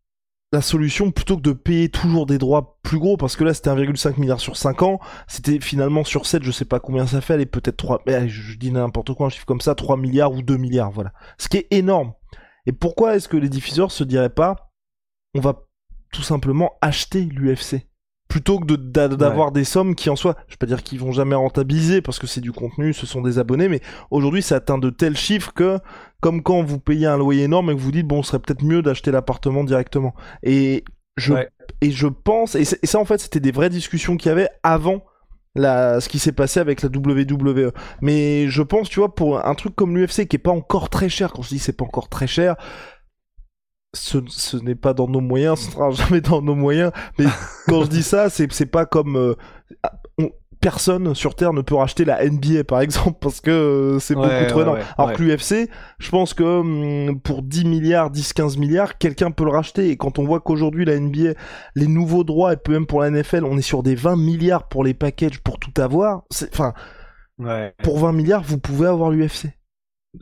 la 0.51 0.61
solution 0.61 1.11
plutôt 1.11 1.37
que 1.37 1.41
de 1.41 1.51
payer 1.51 1.89
toujours 1.89 2.25
des 2.25 2.37
droits 2.37 2.77
plus 2.83 2.99
gros 2.99 3.17
parce 3.17 3.35
que 3.35 3.43
là 3.43 3.55
c'était 3.55 3.71
1,5 3.71 4.19
milliard 4.19 4.39
sur 4.39 4.55
5 4.55 4.83
ans, 4.83 4.99
c'était 5.27 5.59
finalement 5.59 6.03
sur 6.03 6.27
7, 6.27 6.43
je 6.43 6.51
sais 6.51 6.63
pas 6.63 6.79
combien 6.79 7.07
ça 7.07 7.21
fait, 7.21 7.33
allez 7.33 7.47
peut-être 7.47 7.77
3 7.77 8.03
mais 8.05 8.29
je 8.29 8.55
dis 8.59 8.71
n'importe 8.71 9.15
quoi, 9.15 9.25
un 9.25 9.29
chiffre 9.29 9.47
comme 9.47 9.61
ça, 9.61 9.73
3 9.73 9.97
milliards 9.97 10.31
ou 10.31 10.43
2 10.43 10.57
milliards, 10.57 10.91
voilà. 10.91 11.11
Ce 11.39 11.49
qui 11.49 11.57
est 11.57 11.67
énorme. 11.71 12.13
Et 12.67 12.71
pourquoi 12.71 13.15
est-ce 13.15 13.27
que 13.27 13.35
les 13.35 13.49
diffuseurs 13.49 13.91
se 13.91 14.03
diraient 14.03 14.29
pas 14.29 14.71
on 15.35 15.39
va 15.39 15.63
tout 16.11 16.21
simplement 16.21 16.73
acheter 16.81 17.21
l'UFC 17.21 17.87
plutôt 18.33 18.57
que 18.57 18.73
d'avoir 18.73 19.51
des 19.51 19.63
sommes 19.63 19.93
qui 19.93 20.09
en 20.09 20.15
soi, 20.15 20.35
je 20.47 20.53
vais 20.53 20.57
pas 20.57 20.65
dire 20.65 20.81
qu'ils 20.81 20.99
vont 20.99 21.11
jamais 21.11 21.35
rentabiliser 21.35 22.01
parce 22.01 22.17
que 22.17 22.25
c'est 22.25 22.41
du 22.41 22.51
contenu, 22.51 22.91
ce 22.91 23.05
sont 23.05 23.21
des 23.21 23.37
abonnés, 23.37 23.69
mais 23.69 23.79
aujourd'hui 24.09 24.41
ça 24.41 24.55
atteint 24.55 24.79
de 24.79 24.89
tels 24.89 25.15
chiffres 25.15 25.53
que 25.53 25.77
comme 26.19 26.41
quand 26.41 26.63
vous 26.63 26.79
payez 26.79 27.05
un 27.05 27.15
loyer 27.15 27.43
énorme 27.43 27.69
et 27.69 27.75
que 27.75 27.79
vous 27.79 27.91
dites 27.91 28.07
bon, 28.07 28.23
ce 28.23 28.29
serait 28.29 28.39
peut-être 28.39 28.63
mieux 28.63 28.81
d'acheter 28.81 29.11
l'appartement 29.11 29.63
directement. 29.63 30.15
Et 30.41 30.83
je 31.15 31.35
et 31.81 31.91
je 31.91 32.07
pense 32.07 32.55
et, 32.55 32.65
ça 32.65 32.97
en 32.97 33.05
fait 33.05 33.19
c'était 33.19 33.39
des 33.39 33.51
vraies 33.51 33.69
discussions 33.69 34.17
qu'il 34.17 34.29
y 34.29 34.31
avait 34.31 34.49
avant 34.63 35.03
la, 35.53 36.01
ce 36.01 36.09
qui 36.09 36.17
s'est 36.17 36.31
passé 36.31 36.59
avec 36.59 36.81
la 36.81 36.89
WWE. 36.89 37.71
Mais 38.01 38.47
je 38.47 38.63
pense, 38.63 38.89
tu 38.89 38.99
vois, 38.99 39.13
pour 39.13 39.45
un 39.45 39.53
truc 39.53 39.75
comme 39.75 39.95
l'UFC 39.95 40.27
qui 40.27 40.37
est 40.37 40.39
pas 40.39 40.49
encore 40.49 40.89
très 40.89 41.09
cher, 41.09 41.33
quand 41.33 41.43
je 41.43 41.49
dis 41.49 41.59
c'est 41.59 41.77
pas 41.77 41.85
encore 41.85 42.09
très 42.09 42.25
cher, 42.25 42.55
ce, 43.93 44.17
ce 44.27 44.57
n'est 44.57 44.75
pas 44.75 44.93
dans 44.93 45.07
nos 45.07 45.21
moyens, 45.21 45.59
ce 45.59 45.71
sera 45.71 45.91
jamais 45.91 46.21
dans 46.21 46.41
nos 46.41 46.55
moyens. 46.55 46.91
Mais 47.19 47.25
quand 47.67 47.83
je 47.83 47.89
dis 47.89 48.03
ça, 48.03 48.29
c'est 48.29 48.51
c'est 48.51 48.65
pas 48.65 48.85
comme 48.85 49.15
euh, 49.17 49.35
personne 50.63 51.13
sur 51.13 51.35
terre 51.35 51.51
ne 51.51 51.61
peut 51.61 51.75
racheter 51.75 52.05
la 52.05 52.25
NBA 52.25 52.63
par 52.63 52.79
exemple 52.79 53.17
parce 53.19 53.41
que 53.41 53.51
euh, 53.51 53.99
c'est 53.99 54.15
beaucoup 54.15 54.45
trop 54.47 54.61
énorme. 54.61 54.79
Alors 54.97 55.13
que 55.13 55.21
l'UFC, 55.21 55.69
je 55.99 56.09
pense 56.09 56.33
que 56.33 56.43
hum, 56.43 57.19
pour 57.19 57.43
10 57.43 57.65
milliards, 57.65 58.09
10 58.09 58.33
15 58.33 58.57
milliards, 58.57 58.97
quelqu'un 58.97 59.31
peut 59.31 59.43
le 59.43 59.51
racheter 59.51 59.89
et 59.89 59.97
quand 59.97 60.19
on 60.19 60.23
voit 60.23 60.39
qu'aujourd'hui 60.39 60.85
la 60.85 60.97
NBA 60.97 61.33
les 61.75 61.87
nouveaux 61.87 62.23
droits 62.23 62.53
et 62.53 62.57
peu 62.57 62.71
même 62.71 62.85
pour 62.85 63.01
la 63.01 63.09
NFL, 63.09 63.43
on 63.43 63.57
est 63.57 63.61
sur 63.61 63.83
des 63.83 63.95
20 63.95 64.15
milliards 64.15 64.69
pour 64.69 64.83
les 64.85 64.93
packages 64.93 65.39
pour 65.41 65.59
tout 65.59 65.73
avoir, 65.81 66.23
enfin 66.53 66.73
pour 67.83 67.99
20 67.99 68.13
milliards, 68.13 68.43
vous 68.43 68.57
pouvez 68.57 68.87
avoir 68.87 69.11
l'UFC. 69.11 69.47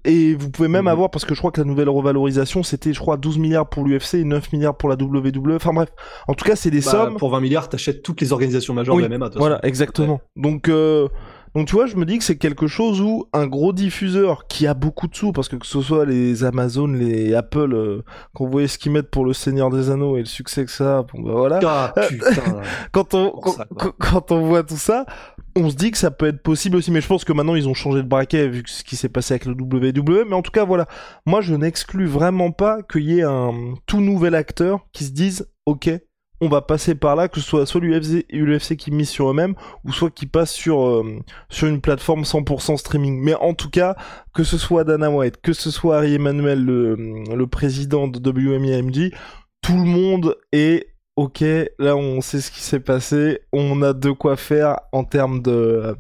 Et 0.06 0.36
vous 0.36 0.50
pouvez 0.50 0.70
même 0.70 0.84
mhm. 0.84 0.92
avoir, 0.92 1.12
parce 1.12 1.26
que 1.26 1.36
je 1.36 1.40
crois 1.40 1.52
que 1.52 1.60
la 1.60 1.68
nouvelle 1.68 1.90
revalorisation, 1.90 2.64
c'était, 2.64 2.94
je 2.94 3.00
crois, 3.00 3.18
12 3.18 3.38
milliards 3.40 3.68
pour 3.68 3.84
l'UFC 3.84 4.16
et 4.16 4.24
9 4.24 4.54
milliards 4.54 4.76
pour 4.76 4.88
la 4.88 4.96
WWE. 4.96 5.56
Enfin 5.56 5.74
bref, 5.74 5.90
en 6.28 6.34
tout 6.34 6.46
cas, 6.46 6.56
c'est 6.56 6.72
des 6.72 6.80
bah, 6.80 6.92
sommes. 6.92 7.18
Pour 7.18 7.30
20 7.30 7.42
milliards, 7.42 7.68
t'achètes 7.68 8.02
toutes 8.02 8.22
les 8.22 8.32
organisations 8.32 8.74
majeures 8.74 8.96
de 8.96 9.08
MMA. 9.08 9.32
Voilà, 9.36 9.60
exactement. 9.64 10.22
Donc, 10.38 10.70
euh, 10.70 11.10
donc 11.54 11.68
tu 11.68 11.76
vois, 11.76 11.86
je 11.86 11.98
me 11.98 12.06
dis 12.06 12.18
que 12.18 12.24
c'est 12.24 12.38
quelque 12.38 12.68
chose 12.68 13.02
où 13.02 13.26
un 13.34 13.46
gros 13.46 13.74
diffuseur 13.74 14.48
qui 14.48 14.68
a 14.68 14.74
beaucoup 14.74 15.08
de 15.08 15.16
sous, 15.16 15.34
parce 15.34 15.50
que 15.50 15.58
que 15.58 15.68
ce 15.68 15.82
soit 15.82 16.06
les 16.06 16.46
Amazon, 16.46 16.88
les 16.88 17.34
Apple, 17.36 17.74
euh, 17.74 18.04
quand 18.34 18.46
vous 18.46 18.52
voyez 18.52 18.68
ce 18.68 18.78
qu'ils 18.78 18.94
mettent 18.94 19.12
pour 19.12 19.26
le 19.26 19.34
Seigneur 19.34 19.70
des 19.70 19.90
Anneaux 19.90 20.16
et 20.16 20.22
le 20.22 20.26
succès 20.26 20.64
que 20.64 20.72
ça, 20.72 21.04
bon 21.14 21.22
bah 21.22 21.34
voilà. 21.34 21.60
Ah, 21.66 21.94
putain. 22.08 22.62
quand 22.92 23.14
on 23.14 23.32
quand, 24.00 24.32
on 24.32 24.46
voit 24.46 24.64
tout 24.64 24.78
ça, 24.78 25.06
on 25.58 25.70
se 25.70 25.76
dit 25.76 25.92
que 25.92 25.98
ça 25.98 26.10
peut 26.10 26.28
être 26.28 26.42
possible 26.42 26.78
aussi, 26.78 26.90
mais 26.90 27.02
je 27.02 27.08
pense 27.08 27.26
que 27.26 27.34
maintenant 27.34 27.56
ils 27.56 27.68
ont 27.68 27.74
changé 27.74 28.02
de 28.02 28.08
braquet 28.08 28.48
vu 28.48 28.64
ce 28.66 28.84
qui 28.84 28.96
s'est 28.96 29.10
passé 29.10 29.34
avec 29.34 29.46
le 29.46 29.54
WWE. 29.54 30.26
Mais 30.28 30.36
en 30.36 30.42
tout 30.42 30.52
cas, 30.52 30.64
voilà, 30.64 30.88
moi 31.26 31.42
je 31.42 31.54
n'exclus 31.54 32.08
vraiment 32.08 32.52
pas 32.52 32.82
qu'il 32.82 33.04
y 33.04 33.20
ait 33.20 33.24
un 33.24 33.74
tout 33.88 34.00
nouvel 34.00 34.36
acteur 34.36 34.88
qui 34.94 35.04
se 35.04 35.12
dise, 35.12 35.50
ok, 35.66 35.90
on 36.42 36.50
va 36.50 36.62
passer 36.62 36.96
par 36.96 37.16
là, 37.16 37.28
que 37.28 37.40
ce 37.40 37.46
soit 37.46 37.66
soit 37.66 37.82
l'UFC 37.82 38.76
qui 38.76 38.92
mise 38.92 39.10
sur 39.10 39.30
eux-mêmes, 39.30 39.54
ou 39.86 39.94
soit 39.94 40.10
qui 40.10 40.26
passe 40.26 40.52
sur, 40.52 40.84
euh, 40.84 41.20
sur 41.50 41.68
une 41.68 41.80
plateforme 41.82 42.24
100% 42.24 42.78
streaming. 42.78 43.22
Mais 43.22 43.36
en 43.36 43.54
tout 43.54 43.70
cas, 43.70 43.96
que 44.34 44.44
ce 44.44 44.58
soit 44.58 44.84
Dana 44.84 45.10
White, 45.12 45.40
que 45.42 45.54
ce 45.54 45.70
soit 45.70 45.98
Harry 45.98 46.16
Emmanuel, 46.16 46.66
le, 46.66 46.96
le 46.96 47.48
président 47.48 48.08
de 48.08 48.20
WMI 48.20 49.12
tout 49.62 49.74
le 49.74 49.84
monde 49.84 50.36
est 50.52 50.88
ok, 51.16 51.44
là 51.78 51.96
on 51.96 52.22
sait 52.22 52.42
ce 52.42 52.52
qui 52.52 52.62
s'est 52.62 52.80
passé, 52.80 53.42
on 53.52 53.82
a 53.84 53.94
de 53.94 54.10
quoi 54.12 54.36
faire 54.36 54.80
en 54.92 55.04
termes 55.04 55.42
de, 55.42 55.96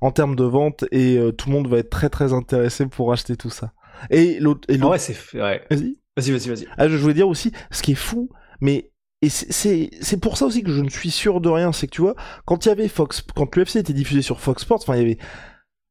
en 0.00 0.10
termes 0.10 0.34
de 0.34 0.44
vente 0.44 0.84
et 0.90 1.16
euh, 1.16 1.30
tout 1.30 1.48
le 1.48 1.54
monde 1.54 1.68
va 1.68 1.78
être 1.78 1.90
très 1.90 2.08
très 2.08 2.32
intéressé 2.32 2.86
pour 2.86 3.12
acheter 3.12 3.36
tout 3.36 3.50
ça. 3.50 3.72
Et 4.10 4.40
l'autre, 4.40 4.66
ah 4.68 4.88
ouais, 4.88 4.98
c'est, 4.98 5.16
ouais. 5.34 5.62
Vas-y. 5.70 5.96
Vas-y, 6.16 6.30
vas-y, 6.30 6.48
vas-y. 6.48 6.66
Ah, 6.76 6.88
je 6.88 6.96
voulais 6.96 7.14
dire 7.14 7.28
aussi, 7.28 7.52
ce 7.70 7.82
qui 7.82 7.92
est 7.92 7.96
fou, 7.96 8.30
mais 8.60 8.90
et 9.24 9.28
c'est 9.28 10.16
pour 10.20 10.36
ça 10.36 10.46
aussi 10.46 10.62
que 10.62 10.70
je 10.70 10.80
ne 10.80 10.90
suis 10.90 11.10
sûr 11.10 11.40
de 11.40 11.48
rien, 11.48 11.72
c'est 11.72 11.86
que 11.86 11.92
tu 11.92 12.02
vois, 12.02 12.14
quand 12.44 12.64
il 12.64 12.68
y 12.68 12.72
avait 12.72 12.88
Fox, 12.88 13.24
quand 13.34 13.54
l'UFC 13.56 13.76
était 13.76 13.92
diffusé 13.92 14.22
sur 14.22 14.40
Fox 14.40 14.62
Sports, 14.62 14.80
enfin 14.82 14.94
il 14.96 14.98
y 14.98 15.04
avait, 15.04 15.18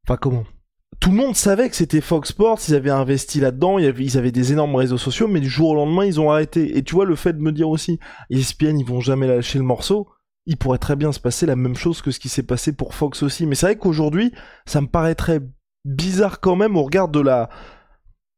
enfin 0.07 0.17
comment, 0.17 0.43
tout 0.99 1.09
le 1.09 1.17
monde 1.17 1.35
savait 1.35 1.69
que 1.69 1.75
c'était 1.75 2.01
Fox 2.01 2.29
Sports, 2.29 2.59
ils 2.67 2.75
avaient 2.75 2.89
investi 2.89 3.39
là-dedans, 3.39 3.77
ils 3.77 4.17
avaient 4.17 4.31
des 4.31 4.53
énormes 4.53 4.75
réseaux 4.75 4.97
sociaux, 4.97 5.27
mais 5.27 5.39
du 5.39 5.49
jour 5.49 5.69
au 5.69 5.75
lendemain 5.75 6.05
ils 6.05 6.19
ont 6.19 6.31
arrêté. 6.31 6.77
Et 6.77 6.83
tu 6.83 6.95
vois 6.95 7.05
le 7.05 7.15
fait 7.15 7.33
de 7.33 7.41
me 7.41 7.51
dire 7.51 7.69
aussi, 7.69 7.99
ESPN 8.29 8.77
ils 8.79 8.85
vont 8.85 9.01
jamais 9.01 9.27
lâcher 9.27 9.57
le 9.57 9.65
morceau, 9.65 10.07
il 10.45 10.57
pourrait 10.57 10.77
très 10.77 10.95
bien 10.95 11.11
se 11.11 11.19
passer 11.19 11.45
la 11.45 11.55
même 11.55 11.75
chose 11.75 12.01
que 12.01 12.11
ce 12.11 12.19
qui 12.19 12.29
s'est 12.29 12.43
passé 12.43 12.73
pour 12.73 12.93
Fox 12.93 13.23
aussi. 13.23 13.45
Mais 13.45 13.55
c'est 13.55 13.65
vrai 13.65 13.77
qu'aujourd'hui, 13.77 14.31
ça 14.65 14.81
me 14.81 14.87
paraîtrait 14.87 15.41
bizarre 15.85 16.39
quand 16.39 16.55
même 16.55 16.77
au 16.77 16.83
regard 16.83 17.09
de 17.09 17.19
la 17.19 17.49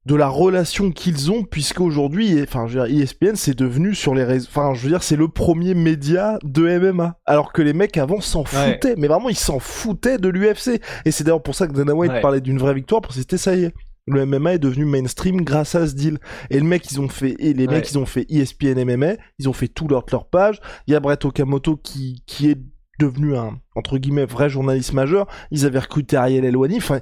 de 0.06 0.16
la 0.16 0.28
relation 0.28 0.92
qu'ils 0.92 1.32
ont, 1.32 1.44
puisque 1.44 1.82
aujourd'hui, 1.82 2.40
enfin, 2.44 2.68
je 2.68 2.80
veux 2.80 2.88
dire, 2.88 3.02
ESPN, 3.02 3.36
c'est 3.36 3.58
devenu 3.58 3.96
sur 3.96 4.14
les 4.14 4.24
réseaux, 4.24 4.48
enfin, 4.50 4.74
je 4.76 4.84
veux 4.84 4.90
dire, 4.90 5.02
c'est 5.02 5.16
le 5.16 5.28
premier 5.28 5.74
média 5.74 6.38
de 6.44 6.78
MMA. 6.78 7.18
Alors 7.26 7.52
que 7.52 7.64
les 7.64 7.74
mecs 7.74 7.98
avant 7.98 8.22
s'en 8.22 8.46
foutaient, 8.46 8.96
mais 8.98 9.08
vraiment, 9.08 9.30
ils 9.30 9.38
s'en 9.38 9.60
foutaient 9.60 10.20
de 10.20 10.30
l'UFC. 10.30 10.80
Et 11.06 11.12
c'est 11.12 11.24
d'ailleurs 11.24 11.42
pour 11.42 11.56
ça 11.56 11.68
que 11.68 11.74
Dana 11.74 11.96
White 11.96 12.22
parlait 12.22 12.42
d'une 12.42 12.60
vraie 12.60 12.76
victoire, 12.76 13.02
parce 13.02 13.16
que 13.16 13.22
c'était 13.22 13.38
ça 13.38 13.56
y 13.56 13.64
est. 13.64 13.74
Le 14.08 14.24
MMA 14.28 14.54
est 14.54 14.60
devenu 14.60 14.86
mainstream 14.86 15.42
grâce 15.42 15.74
à 15.74 15.88
ce 15.88 15.96
deal. 15.96 16.20
Et 16.52 16.60
le 16.60 16.66
mec, 16.66 16.92
ils 16.92 17.02
ont 17.02 17.10
fait, 17.10 17.36
et 17.40 17.54
les 17.54 17.66
mecs, 17.66 17.90
ils 17.90 17.98
ont 17.98 18.06
fait 18.06 18.28
ESPN 18.30 18.84
MMA, 18.86 19.14
ils 19.40 19.50
ont 19.50 19.54
fait 19.54 19.68
tout 19.68 19.88
leur, 19.88 20.06
leur 20.12 20.30
page. 20.30 20.62
Il 20.86 20.94
y 20.94 20.96
a 20.96 21.00
Brett 21.00 21.26
Okamoto 21.26 21.78
qui, 21.78 22.22
qui 22.28 22.52
est 22.52 22.60
devenu 23.00 23.36
un, 23.36 23.60
entre 23.76 23.98
guillemets, 23.98 24.26
vrai 24.26 24.50
journaliste 24.50 24.94
majeur. 24.94 25.26
Ils 25.50 25.66
avaient 25.66 25.80
recruté 25.80 26.16
Ariel 26.16 26.46
Elwani. 26.46 26.78
Enfin, 26.78 27.00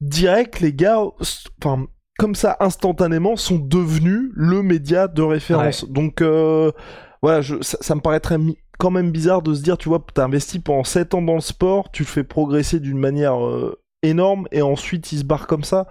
direct, 0.00 0.60
les 0.60 0.72
gars, 0.72 1.02
enfin, 1.62 1.86
comme 2.18 2.34
ça 2.34 2.56
instantanément 2.60 3.36
sont 3.36 3.58
devenus 3.58 4.30
le 4.34 4.62
média 4.62 5.08
de 5.08 5.22
référence. 5.22 5.84
Donc 5.88 6.20
euh, 6.20 6.70
voilà, 7.22 7.40
je, 7.40 7.56
ça, 7.62 7.94
me 7.94 8.00
paraîtrait 8.00 8.38
quand 8.78 8.90
même 8.90 9.10
bizarre 9.10 9.42
de 9.42 9.54
se 9.54 9.62
dire, 9.62 9.78
tu 9.78 9.88
vois, 9.88 10.04
t'as 10.14 10.24
investi 10.24 10.58
pendant 10.58 10.84
7 10.84 11.14
ans 11.14 11.22
dans 11.22 11.34
le 11.34 11.40
sport, 11.40 11.90
tu 11.90 12.02
le 12.02 12.08
fais 12.08 12.24
progresser 12.24 12.80
d'une 12.80 12.98
manière 12.98 13.44
euh, 13.44 13.80
énorme 14.02 14.46
et 14.52 14.62
ensuite 14.62 15.12
il 15.12 15.18
se 15.18 15.24
barre 15.24 15.46
comme 15.46 15.64
ça. 15.64 15.86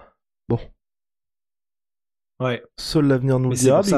Bon, 0.49 0.59
Ouais. 2.39 2.63
Seul 2.77 3.07
l'avenir 3.07 3.39
nous 3.39 3.51
le 3.51 3.55
dira, 3.55 3.81
Big 3.81 3.93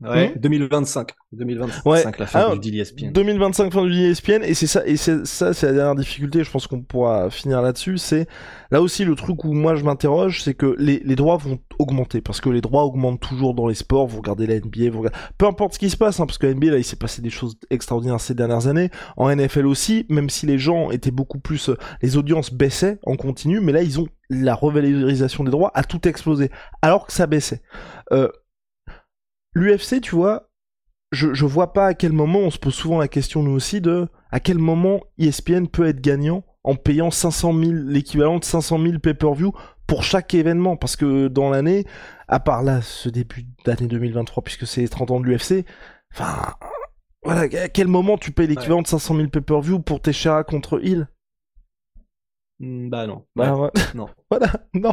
Ouais, 0.00 0.34
2025. 0.36 1.14
2025, 1.36 2.18
la 2.18 2.26
fin 2.26 2.56
du 2.56 2.78
ESPN. 2.78 3.12
2025, 3.12 3.72
fin 3.72 3.84
du 3.84 3.92
ESPN, 3.92 4.42
et 4.42 4.54
c'est 4.54 4.66
ça, 4.66 4.86
et 4.86 4.96
c'est 4.96 5.26
ça, 5.26 5.52
c'est 5.52 5.66
la 5.66 5.72
dernière 5.72 5.94
difficulté, 5.94 6.42
je 6.42 6.50
pense 6.50 6.66
qu'on 6.66 6.82
pourra 6.82 7.30
finir 7.30 7.62
là-dessus, 7.62 7.98
c'est, 7.98 8.26
là 8.70 8.82
aussi, 8.82 9.04
le 9.04 9.14
truc 9.14 9.44
où 9.44 9.52
moi 9.52 9.74
je 9.74 9.84
m'interroge, 9.84 10.42
c'est 10.42 10.54
que 10.54 10.74
les, 10.78 11.00
les 11.04 11.16
droits 11.16 11.36
vont 11.36 11.58
augmenter, 11.78 12.20
parce 12.20 12.40
que 12.40 12.48
les 12.48 12.60
droits 12.60 12.84
augmentent 12.84 13.20
toujours 13.20 13.54
dans 13.54 13.68
les 13.68 13.74
sports, 13.74 14.06
vous 14.06 14.18
regardez 14.18 14.46
la 14.46 14.58
NBA, 14.58 14.90
vous 14.90 14.98
regardez, 14.98 15.18
peu 15.38 15.46
importe 15.46 15.74
ce 15.74 15.78
qui 15.78 15.90
se 15.90 15.96
passe, 15.96 16.20
hein, 16.20 16.26
parce 16.26 16.38
que 16.38 16.46
la 16.46 16.54
NBA, 16.54 16.70
là, 16.72 16.78
il 16.78 16.84
s'est 16.84 16.96
passé 16.96 17.22
des 17.22 17.30
choses 17.30 17.56
extraordinaires 17.70 18.20
ces 18.20 18.34
dernières 18.34 18.66
années, 18.66 18.90
en 19.16 19.34
NFL 19.34 19.66
aussi, 19.66 20.06
même 20.08 20.30
si 20.30 20.46
les 20.46 20.58
gens 20.58 20.90
étaient 20.90 21.10
beaucoup 21.10 21.38
plus, 21.38 21.68
euh, 21.68 21.76
les 22.02 22.16
audiences 22.16 22.52
baissaient 22.52 22.98
en 23.04 23.16
continu, 23.16 23.60
mais 23.60 23.72
là, 23.72 23.82
ils 23.82 24.00
ont 24.00 24.08
la 24.28 24.54
revalorisation 24.54 25.44
des 25.44 25.50
droits 25.50 25.70
a 25.74 25.84
tout 25.84 26.08
explosé, 26.08 26.50
alors 26.82 27.06
que 27.06 27.12
ça 27.12 27.26
baissait. 27.26 27.62
Euh, 28.12 28.28
L'UFC, 29.56 30.02
tu 30.02 30.14
vois, 30.14 30.50
je, 31.12 31.34
je 31.34 31.44
vois 31.44 31.72
pas 31.72 31.86
à 31.86 31.94
quel 31.94 32.12
moment, 32.12 32.40
on 32.40 32.50
se 32.50 32.58
pose 32.58 32.74
souvent 32.74 32.98
la 32.98 33.08
question 33.08 33.42
nous 33.42 33.52
aussi 33.52 33.80
de 33.80 34.08
à 34.30 34.40
quel 34.40 34.58
moment 34.58 35.00
ESPN 35.18 35.66
peut 35.66 35.86
être 35.86 36.00
gagnant 36.00 36.44
en 36.64 36.74
payant 36.74 37.10
500 37.10 37.54
000, 37.58 37.72
l'équivalent 37.86 38.38
de 38.38 38.44
500 38.44 38.82
000 38.82 38.98
pay-per-view 38.98 39.52
pour 39.86 40.02
chaque 40.02 40.34
événement, 40.34 40.76
parce 40.76 40.96
que 40.96 41.28
dans 41.28 41.48
l'année, 41.48 41.86
à 42.26 42.40
part 42.40 42.64
là, 42.64 42.82
ce 42.82 43.08
début 43.08 43.46
d'année 43.64 43.86
2023, 43.86 44.42
puisque 44.42 44.66
c'est 44.66 44.80
les 44.80 44.88
30 44.88 45.12
ans 45.12 45.20
de 45.20 45.26
l'UFC, 45.26 45.64
enfin, 46.12 46.54
voilà, 47.22 47.42
à 47.42 47.68
quel 47.68 47.86
moment 47.86 48.18
tu 48.18 48.32
payes 48.32 48.48
l'équivalent 48.48 48.82
de 48.82 48.88
500 48.88 49.16
000 49.16 49.28
pay-per-view 49.28 49.78
pour 49.78 50.00
Teixeira 50.00 50.42
contre 50.42 50.84
Hill? 50.84 51.06
Bah 52.60 53.06
non. 53.06 53.24
Bah, 53.34 53.70
non. 53.94 54.08
Voilà, 54.28 54.50
non, 54.74 54.92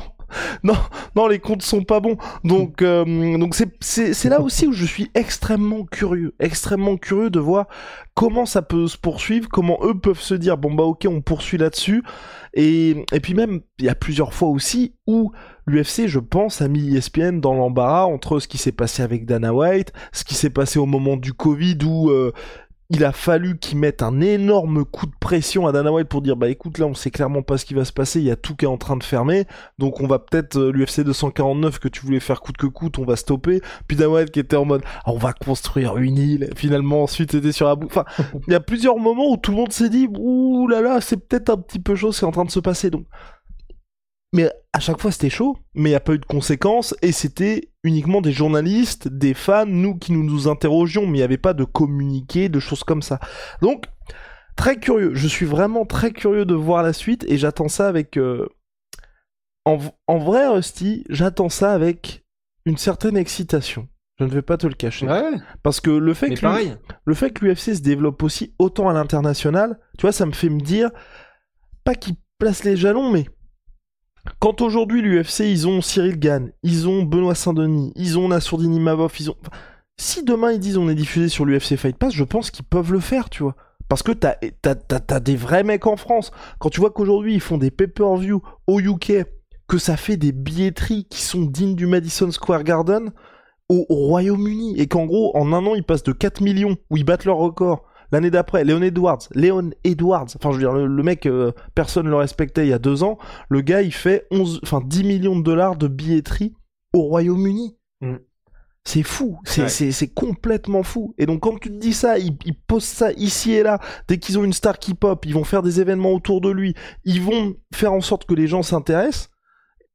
non, 0.61 0.75
non, 1.15 1.27
les 1.27 1.39
comptes 1.39 1.63
sont 1.63 1.83
pas 1.83 1.99
bons. 1.99 2.17
Donc, 2.43 2.83
euh, 2.83 3.03
donc 3.39 3.55
c'est, 3.55 3.73
c'est, 3.79 4.13
c'est 4.13 4.29
là 4.29 4.41
aussi 4.41 4.67
où 4.67 4.73
je 4.73 4.85
suis 4.85 5.09
extrêmement 5.15 5.85
curieux, 5.85 6.35
extrêmement 6.39 6.97
curieux 6.97 7.31
de 7.31 7.39
voir 7.39 7.65
comment 8.13 8.45
ça 8.45 8.61
peut 8.61 8.87
se 8.87 8.95
poursuivre, 8.95 9.49
comment 9.49 9.79
eux 9.81 9.97
peuvent 9.97 10.21
se 10.21 10.35
dire 10.35 10.59
bon 10.59 10.71
bah 10.71 10.83
ok, 10.83 11.07
on 11.09 11.21
poursuit 11.21 11.57
là-dessus. 11.57 12.03
Et, 12.53 13.03
et 13.11 13.19
puis 13.19 13.33
même, 13.33 13.61
il 13.79 13.85
y 13.85 13.89
a 13.89 13.95
plusieurs 13.95 14.35
fois 14.35 14.49
aussi 14.49 14.93
où 15.07 15.31
l'UFC, 15.65 16.05
je 16.05 16.19
pense, 16.19 16.61
a 16.61 16.67
mis 16.67 16.95
ESPN 16.95 17.39
dans 17.39 17.55
l'embarras 17.55 18.05
entre 18.05 18.39
ce 18.39 18.47
qui 18.47 18.59
s'est 18.59 18.71
passé 18.71 19.01
avec 19.01 19.25
Dana 19.25 19.51
White, 19.51 19.93
ce 20.11 20.23
qui 20.23 20.35
s'est 20.35 20.51
passé 20.51 20.77
au 20.77 20.85
moment 20.85 21.17
du 21.17 21.33
Covid 21.33 21.79
où 21.83 22.11
euh, 22.11 22.33
il 22.93 23.03
a 23.03 23.11
fallu 23.11 23.57
qu'ils 23.57 23.79
mettent 23.79 24.03
un 24.03 24.21
énorme 24.21 24.85
coup 24.85 25.07
de 25.07 25.15
pression 25.19 25.65
à 25.65 25.71
Dana 25.71 25.91
White 25.91 26.07
pour 26.07 26.21
dire 26.21 26.35
bah 26.35 26.47
écoute 26.49 26.77
là 26.77 26.85
on 26.85 26.93
sait 26.93 27.09
clairement 27.09 27.41
pas 27.41 27.57
ce 27.57 27.65
qui 27.65 27.73
va 27.73 27.85
se 27.85 27.91
passer, 27.91 28.19
il 28.19 28.25
y 28.25 28.31
a 28.31 28.35
tout 28.35 28.55
qui 28.55 28.65
est 28.65 28.67
en 28.67 28.77
train 28.77 28.95
de 28.95 29.03
fermer, 29.03 29.45
donc 29.79 29.99
on 29.99 30.05
va 30.05 30.19
peut-être 30.19 30.57
euh, 30.57 30.71
l'UFC 30.71 31.01
249 31.01 31.79
que 31.79 31.87
tu 31.87 32.05
voulais 32.05 32.19
faire 32.19 32.39
coûte 32.39 32.55
que 32.55 32.67
coûte, 32.67 32.99
on 32.99 33.05
va 33.05 33.15
stopper. 33.15 33.61
Puis 33.87 33.97
Dana 33.97 34.11
White 34.11 34.31
qui 34.31 34.39
était 34.39 34.57
en 34.57 34.65
mode 34.65 34.83
ah, 35.05 35.11
on 35.11 35.17
va 35.17 35.33
construire 35.33 35.97
une 35.97 36.19
île, 36.19 36.49
finalement 36.55 37.01
ensuite 37.03 37.31
c'était 37.31 37.51
sur 37.51 37.67
la 37.67 37.75
bout. 37.75 37.87
Enfin, 37.87 38.05
il 38.47 38.53
y 38.53 38.55
a 38.55 38.59
plusieurs 38.59 38.99
moments 38.99 39.31
où 39.31 39.37
tout 39.37 39.51
le 39.51 39.57
monde 39.57 39.73
s'est 39.73 39.89
dit 39.89 40.07
ouh 40.15 40.67
là 40.67 40.81
là 40.81 41.01
c'est 41.01 41.17
peut-être 41.17 41.49
un 41.49 41.57
petit 41.57 41.79
peu 41.79 41.95
chaud, 41.95 42.11
c'est 42.11 42.27
en 42.27 42.31
train 42.31 42.45
de 42.45 42.51
se 42.51 42.59
passer 42.59 42.91
donc. 42.91 43.05
Mais 44.33 44.51
à 44.73 44.79
chaque 44.79 44.99
fois 44.99 45.11
c'était 45.11 45.29
chaud, 45.29 45.57
mais 45.75 45.89
il 45.89 45.93
n'y 45.93 45.95
a 45.95 46.01
pas 46.01 46.13
eu 46.13 46.19
de 46.19 46.25
conséquences, 46.25 46.95
et 47.01 47.11
c'était 47.11 47.69
uniquement 47.83 48.19
des 48.19 48.31
journalistes, 48.31 49.07
des 49.07 49.35
fans, 49.35 49.67
nous 49.67 49.95
qui 49.95 50.11
nous, 50.11 50.23
nous 50.23 50.47
interrogions, 50.47 51.03
mais 51.03 51.19
il 51.19 51.21
n'y 51.21 51.23
avait 51.23 51.37
pas 51.37 51.53
de 51.53 51.63
communiqué, 51.63 52.49
de 52.49 52.59
choses 52.59 52.83
comme 52.83 53.03
ça. 53.03 53.19
Donc, 53.61 53.85
très 54.55 54.77
curieux, 54.77 55.13
je 55.13 55.27
suis 55.27 55.45
vraiment 55.45 55.85
très 55.85 56.11
curieux 56.11 56.45
de 56.45 56.55
voir 56.55 56.81
la 56.83 56.93
suite, 56.93 57.23
et 57.29 57.37
j'attends 57.37 57.69
ça 57.69 57.87
avec... 57.87 58.17
Euh, 58.17 58.49
en, 59.65 59.77
en, 60.07 60.17
vrai, 60.17 60.47
Rusty, 60.47 61.05
j'attends 61.09 61.49
ça 61.49 61.71
avec 61.71 62.25
une 62.65 62.75
certaine 62.77 63.15
excitation. 63.15 63.87
Je 64.19 64.25
ne 64.25 64.29
vais 64.29 64.41
pas 64.41 64.57
te 64.57 64.67
le 64.67 64.73
cacher. 64.73 65.07
Ouais. 65.07 65.31
Parce 65.63 65.79
que 65.79 65.89
le 65.89 66.13
fait 66.13 66.33
que, 66.33 66.45
le 67.05 67.13
fait 67.13 67.31
que 67.31 67.45
l'UFC 67.45 67.75
se 67.75 67.81
développe 67.81 68.21
aussi 68.23 68.53
autant 68.59 68.89
à 68.89 68.93
l'international, 68.93 69.79
tu 69.97 70.03
vois, 70.03 70.11
ça 70.11 70.25
me 70.25 70.33
fait 70.33 70.49
me 70.49 70.59
dire, 70.59 70.91
pas 71.83 71.95
qu'il 71.95 72.15
place 72.37 72.63
les 72.63 72.75
jalons, 72.75 73.11
mais 73.11 73.25
quand 74.39 74.61
aujourd'hui 74.61 75.01
l'UFC, 75.01 75.41
ils 75.41 75.67
ont 75.67 75.81
Cyril 75.81 76.17
Gann, 76.17 76.51
ils 76.63 76.87
ont 76.87 77.03
Benoît 77.03 77.35
Saint-Denis, 77.35 77.91
ils 77.95 78.17
ont 78.17 78.29
Nassourdini 78.29 78.79
Mavov, 78.79 79.13
ils 79.19 79.29
ont... 79.29 79.35
Si 79.97 80.23
demain 80.23 80.51
ils 80.51 80.59
disent 80.59 80.77
on 80.77 80.89
est 80.89 80.95
diffusé 80.95 81.29
sur 81.29 81.45
l'UFC 81.45 81.75
Fight 81.75 81.97
Pass, 81.97 82.13
je 82.13 82.23
pense 82.23 82.49
qu'ils 82.49 82.65
peuvent 82.65 82.91
le 82.91 82.99
faire, 82.99 83.29
tu 83.29 83.43
vois. 83.43 83.55
Parce 83.89 84.01
que 84.01 84.11
t'as 84.11 84.35
as, 84.63 85.19
des 85.19 85.35
vrais 85.35 85.63
mecs 85.63 85.85
en 85.85 85.97
France. 85.97 86.31
Quand 86.59 86.69
tu 86.69 86.79
vois 86.79 86.91
qu'aujourd'hui 86.91 87.33
ils 87.35 87.41
font 87.41 87.57
des 87.57 87.69
pay-per-view 87.69 88.41
au 88.65 88.79
UK, 88.79 89.25
que 89.67 89.77
ça 89.77 89.97
fait 89.97 90.17
des 90.17 90.31
billetteries 90.31 91.05
qui 91.09 91.21
sont 91.21 91.43
dignes 91.43 91.75
du 91.75 91.85
Madison 91.85 92.31
Square 92.31 92.63
Garden 92.63 93.11
au, 93.69 93.85
au 93.89 93.95
Royaume-Uni, 94.07 94.79
et 94.79 94.87
qu'en 94.87 95.05
gros, 95.05 95.35
en 95.37 95.53
un 95.53 95.65
an, 95.65 95.75
ils 95.75 95.83
passent 95.83 96.03
de 96.03 96.11
4 96.11 96.41
millions, 96.41 96.75
où 96.89 96.97
ils 96.97 97.05
battent 97.05 97.25
leur 97.25 97.37
record, 97.37 97.85
L'année 98.13 98.29
d'après, 98.29 98.63
Léon 98.63 98.83
Edwards, 98.83 99.27
Léon 99.33 99.71
Edwards, 99.83 100.27
enfin 100.35 100.51
je 100.51 100.57
veux 100.57 100.61
dire, 100.61 100.73
le, 100.73 101.03
mec, 101.03 101.25
euh, 101.25 101.51
personne 101.73 102.05
ne 102.05 102.11
le 102.11 102.15
respectait 102.15 102.63
il 102.63 102.69
y 102.69 102.73
a 102.73 102.77
deux 102.77 103.01
ans, 103.01 103.17
le 103.49 103.61
gars 103.61 103.81
il 103.81 103.91
fait 103.91 104.27
11, 104.29 104.59
enfin 104.61 104.81
10 104.85 105.03
millions 105.03 105.35
de 105.35 105.41
dollars 105.41 105.77
de 105.77 105.87
billetterie 105.87 106.53
au 106.93 107.01
Royaume-Uni. 107.01 107.75
Mm. 108.01 108.17
C'est 108.83 109.01
fou, 109.01 109.39
c'est 109.45 110.13
complètement 110.13 110.83
fou. 110.83 111.15
Et 111.17 111.25
donc 111.25 111.41
quand 111.41 111.57
tu 111.59 111.69
te 111.69 111.79
dis 111.79 111.93
ça, 111.93 112.19
ils, 112.19 112.37
posent 112.67 112.83
ça 112.83 113.11
ici 113.13 113.53
et 113.53 113.63
là. 113.63 113.79
Dès 114.07 114.19
qu'ils 114.19 114.37
ont 114.37 114.43
une 114.43 114.53
star 114.53 114.77
qui 114.77 114.93
pop, 114.93 115.25
ils 115.25 115.33
vont 115.33 115.43
faire 115.43 115.63
des 115.63 115.81
événements 115.81 116.11
autour 116.11 116.39
de 116.39 116.51
lui. 116.51 116.75
Ils 117.05 117.21
vont 117.21 117.55
faire 117.73 117.93
en 117.93 118.01
sorte 118.01 118.25
que 118.25 118.35
les 118.35 118.45
gens 118.45 118.61
s'intéressent. 118.61 119.31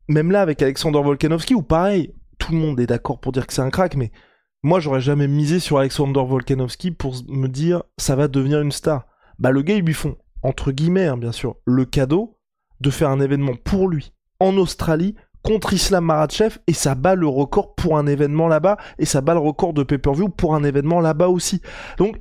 Même 0.08 0.32
là 0.32 0.40
avec 0.40 0.60
Alexander 0.60 1.00
Volkanovski, 1.00 1.54
où 1.54 1.62
pareil, 1.62 2.12
tout 2.38 2.50
le 2.50 2.58
monde 2.58 2.80
est 2.80 2.86
d'accord 2.86 3.20
pour 3.20 3.30
dire 3.30 3.46
que 3.46 3.52
c'est 3.52 3.62
un 3.62 3.70
crack, 3.70 3.94
mais 3.94 4.10
moi, 4.62 4.80
j'aurais 4.80 5.00
jamais 5.00 5.28
misé 5.28 5.60
sur 5.60 5.78
Alexander 5.78 6.22
Volkanovski 6.26 6.90
pour 6.90 7.14
me 7.28 7.46
dire 7.46 7.82
ça 7.96 8.16
va 8.16 8.28
devenir 8.28 8.60
une 8.60 8.72
star. 8.72 9.06
Bah, 9.38 9.52
le 9.52 9.62
gars, 9.62 9.74
ils 9.74 9.84
lui 9.84 9.94
font, 9.94 10.16
entre 10.42 10.72
guillemets, 10.72 11.06
hein, 11.06 11.16
bien 11.16 11.32
sûr, 11.32 11.56
le 11.64 11.84
cadeau 11.84 12.38
de 12.80 12.90
faire 12.90 13.10
un 13.10 13.20
événement 13.20 13.54
pour 13.54 13.88
lui 13.88 14.12
en 14.40 14.56
Australie 14.56 15.14
contre 15.42 15.72
Islam 15.72 16.04
Maratchev 16.04 16.58
et 16.66 16.72
ça 16.72 16.94
bat 16.94 17.14
le 17.14 17.28
record 17.28 17.74
pour 17.74 17.96
un 17.96 18.06
événement 18.06 18.48
là-bas 18.48 18.76
et 18.98 19.04
ça 19.04 19.20
bat 19.20 19.34
le 19.34 19.40
record 19.40 19.72
de 19.72 19.82
pay-per-view 19.82 20.28
pour 20.28 20.54
un 20.54 20.64
événement 20.64 21.00
là-bas 21.00 21.28
aussi. 21.28 21.60
Donc, 21.96 22.20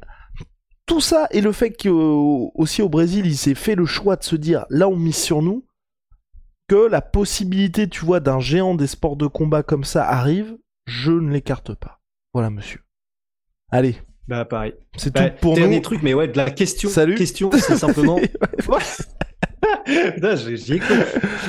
tout 0.86 1.02
ça 1.02 1.28
et 1.32 1.42
le 1.42 1.52
fait 1.52 1.72
qu'aussi 1.72 2.82
au 2.82 2.90
Brésil, 2.90 3.26
il 3.26 3.38
s'est 3.38 3.56
fait 3.56 3.76
le 3.76 3.86
choix 3.86 4.16
de 4.16 4.24
se 4.24 4.36
dire 4.36 4.66
là, 4.70 4.88
on 4.88 4.96
mise 4.96 5.18
sur 5.18 5.42
nous, 5.42 5.66
que 6.68 6.88
la 6.88 7.02
possibilité, 7.02 7.90
tu 7.90 8.06
vois, 8.06 8.20
d'un 8.20 8.40
géant 8.40 8.76
des 8.76 8.88
sports 8.88 9.16
de 9.16 9.28
combat 9.28 9.64
comme 9.64 9.84
ça 9.84 10.08
arrive, 10.08 10.58
je 10.86 11.12
ne 11.12 11.32
l'écarte 11.32 11.74
pas. 11.74 12.00
Voilà, 12.34 12.50
monsieur. 12.50 12.80
Allez. 13.70 13.98
Bah, 14.28 14.46
pareil. 14.46 14.74
C'est 14.98 15.14
bah, 15.14 15.30
tout 15.30 15.38
pour 15.42 15.56
dernier 15.56 15.78
nous. 15.78 15.82
truc, 15.82 16.02
mais 16.04 16.14
ouais, 16.14 16.28
de 16.28 16.38
la 16.38 16.52
question. 16.52 16.90
Salut. 16.90 17.16
Question, 17.16 17.50
c'est 17.52 17.78
simplement. 17.78 18.20
J'y 19.88 20.74
ai 20.74 20.82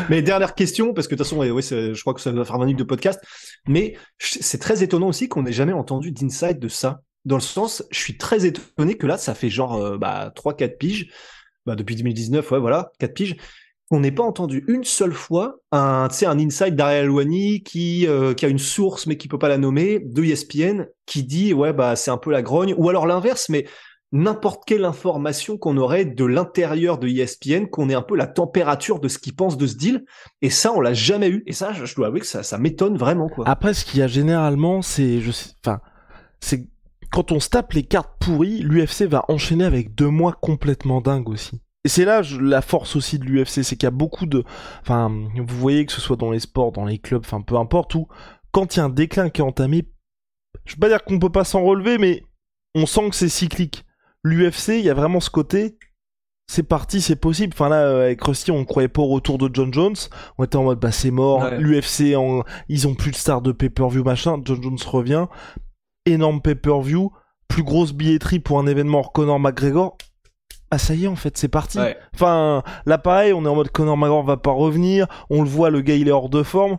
Mais 0.09 0.23
dernière 0.23 0.55
question, 0.55 0.95
parce 0.95 1.09
que 1.09 1.14
de 1.14 1.19
toute 1.19 1.27
façon, 1.27 1.38
ouais, 1.38 1.62
je 1.62 2.01
crois 2.01 2.14
que 2.14 2.21
ça 2.21 2.31
va 2.31 2.45
faire 2.45 2.59
20 2.59 2.67
minutes 2.67 2.79
de 2.79 2.85
podcast. 2.85 3.21
Mais 3.67 3.97
c'est 4.19 4.61
très 4.61 4.83
étonnant 4.83 5.09
aussi 5.09 5.29
qu'on 5.29 5.43
n'ait 5.43 5.53
jamais 5.53 5.73
entendu 5.73 6.12
d'insight 6.12 6.59
de 6.59 6.69
ça. 6.69 7.03
Dans 7.25 7.37
le 7.37 7.43
sens, 7.43 7.85
je 7.91 7.99
suis 7.99 8.17
très 8.17 8.47
étonné 8.47 8.97
que 8.97 9.07
là, 9.07 9.19
ça 9.19 9.35
fait 9.35 9.51
genre 9.51 9.75
euh, 9.75 9.99
bah, 9.99 10.33
3-4 10.37 10.79
piges. 10.79 11.11
Bah, 11.67 11.75
depuis 11.75 11.97
2019, 11.97 12.51
ouais, 12.53 12.61
voilà, 12.61 12.93
4 13.01 13.12
piges 13.12 13.37
on 13.90 14.01
n'est 14.01 14.12
pas 14.12 14.22
entendu 14.22 14.64
une 14.68 14.85
seule 14.85 15.14
fois 15.14 15.61
un, 15.72 16.09
un 16.22 16.38
inside 16.38 16.77
d'Ariel 16.77 17.11
Wani 17.11 17.62
qui, 17.62 18.07
euh, 18.07 18.35
qui 18.35 18.44
a 18.44 18.48
une 18.48 18.59
source 18.59 19.07
mais 19.07 19.16
qui 19.16 19.29
peut 19.29 19.38
pas 19.38 19.48
la 19.48 19.59
nommer, 19.59 19.98
de 19.98 20.22
ESPN, 20.22 20.87
qui 21.07 21.22
dit 21.22 21.55
ouais 21.55 21.72
bah 21.72 21.96
c'est 21.96 22.11
un 22.11 22.18
peu 22.18 22.31
la 22.31 22.42
grogne, 22.42 22.74
ou 22.77 22.88
alors 22.88 23.07
l'inverse, 23.07 23.48
mais 23.48 23.66
n'importe 24.12 24.62
quelle 24.66 24.85
information 24.85 25.59
qu'on 25.59 25.77
aurait 25.77 26.05
de 26.05 26.24
l'intérieur 26.24 26.98
de 26.98 27.09
ESPN, 27.09 27.66
qu'on 27.66 27.88
ait 27.88 27.94
un 27.94 28.03
peu 28.03 28.16
la 28.16 28.27
température 28.27 29.01
de 29.01 29.09
ce 29.09 29.18
qu'ils 29.18 29.35
pensent 29.35 29.57
de 29.57 29.66
ce 29.66 29.77
deal, 29.77 30.05
et 30.42 30.51
ça 30.51 30.72
on 30.72 30.81
l'a 30.81 30.94
jamais 30.94 31.29
eu, 31.29 31.42
et 31.46 31.53
ça 31.53 31.72
je 31.72 31.94
dois 31.94 32.09
avouer 32.09 32.20
que 32.20 32.27
ça, 32.27 32.42
ça 32.42 32.59
m'étonne 32.59 32.96
vraiment 32.96 33.29
quoi. 33.29 33.48
Après 33.48 33.72
ce 33.72 33.85
qu'il 33.85 34.01
y 34.01 34.03
a 34.03 34.07
généralement 34.07 34.83
c'est, 34.83 35.20
je 35.20 35.31
enfin, 35.64 35.81
c'est 36.40 36.68
quand 37.11 37.33
on 37.33 37.40
se 37.40 37.48
tape 37.48 37.72
les 37.72 37.85
cartes 37.85 38.12
pourries, 38.20 38.59
l'UFC 38.59 39.05
va 39.05 39.24
enchaîner 39.29 39.64
avec 39.64 39.94
deux 39.94 40.11
mois 40.11 40.33
complètement 40.33 41.01
dingues 41.01 41.31
aussi. 41.31 41.62
Et 41.88 41.90
c'est 41.90 42.05
là 42.05 42.20
la 42.38 42.61
force 42.61 42.96
aussi 42.96 43.18
de 43.18 43.24
l'UFC, 43.24 43.62
c'est 43.62 43.77
qu'il 43.77 43.85
y 43.85 43.87
a 43.87 43.90
beaucoup 43.90 44.27
de... 44.27 44.44
Enfin, 44.83 45.09
vous 45.09 45.57
voyez 45.57 45.87
que 45.87 45.92
ce 45.92 46.03
soit 46.03 46.16
dans 46.16 46.31
les 46.31 46.38
sports, 46.38 46.70
dans 46.70 46.85
les 46.85 46.98
clubs, 46.98 47.22
enfin 47.24 47.40
peu 47.40 47.57
importe 47.57 47.94
où, 47.94 48.09
quand 48.51 48.77
il 48.77 48.81
y 48.81 48.83
a 48.83 48.85
un 48.85 48.90
déclin 48.90 49.31
qui 49.31 49.40
est 49.40 49.44
entamé, 49.44 49.88
je 50.66 50.74
veux 50.74 50.81
pas 50.81 50.90
dire 50.90 51.03
qu'on 51.03 51.18
peut 51.18 51.33
pas 51.33 51.44
s'en 51.44 51.62
relever, 51.62 51.96
mais 51.96 52.24
on 52.74 52.85
sent 52.85 53.09
que 53.09 53.16
c'est 53.16 53.31
cyclique. 53.31 53.87
L'UFC, 54.22 54.68
il 54.68 54.85
y 54.85 54.90
a 54.90 54.92
vraiment 54.92 55.18
ce 55.18 55.31
côté, 55.31 55.79
c'est 56.46 56.62
parti, 56.62 57.01
c'est 57.01 57.16
possible. 57.16 57.55
Enfin 57.55 57.70
là, 57.70 57.87
euh, 57.87 58.05
avec 58.05 58.22
Rusty, 58.22 58.51
on 58.51 58.66
croyait 58.66 58.88
pas 58.88 59.01
au 59.01 59.09
retour 59.09 59.38
de 59.38 59.48
John 59.51 59.72
Jones. 59.72 59.96
On 60.37 60.44
était 60.44 60.57
en 60.57 60.64
mode, 60.64 60.81
bah 60.81 60.92
c'est 60.92 61.11
mort. 61.11 61.48
L'UFC, 61.53 62.14
ils 62.68 62.87
ont 62.87 62.94
plus 62.94 63.12
de 63.12 63.16
stars 63.16 63.40
de 63.40 63.53
pay-per-view 63.53 64.05
machin. 64.05 64.42
John 64.44 64.62
Jones 64.62 64.77
revient. 64.85 65.24
Énorme 66.05 66.42
pay-per-view. 66.42 67.12
Plus 67.48 67.62
grosse 67.62 67.94
billetterie 67.94 68.40
pour 68.40 68.59
un 68.59 68.66
événement 68.66 68.98
hors 68.98 69.12
Conor 69.14 69.40
McGregor 69.40 69.96
ah 70.70 70.78
ça 70.78 70.94
y 70.94 71.04
est 71.04 71.09
en 71.09 71.16
fait 71.16 71.37
c'est 71.37 71.48
parti. 71.48 71.78
Enfin 72.14 72.62
là 72.87 72.98
pareil 72.98 73.33
on 73.33 73.44
est 73.44 73.48
en 73.48 73.54
mode 73.54 73.70
Conor 73.70 73.96
McGregor 73.96 74.24
va 74.24 74.37
pas 74.37 74.50
revenir, 74.50 75.07
on 75.31 75.42
le 75.42 75.48
voit 75.48 75.70
le 75.70 75.81
gars 75.81 75.94
il 75.94 76.09
est 76.09 76.12
hors 76.12 76.28
de 76.28 76.42
forme. 76.42 76.78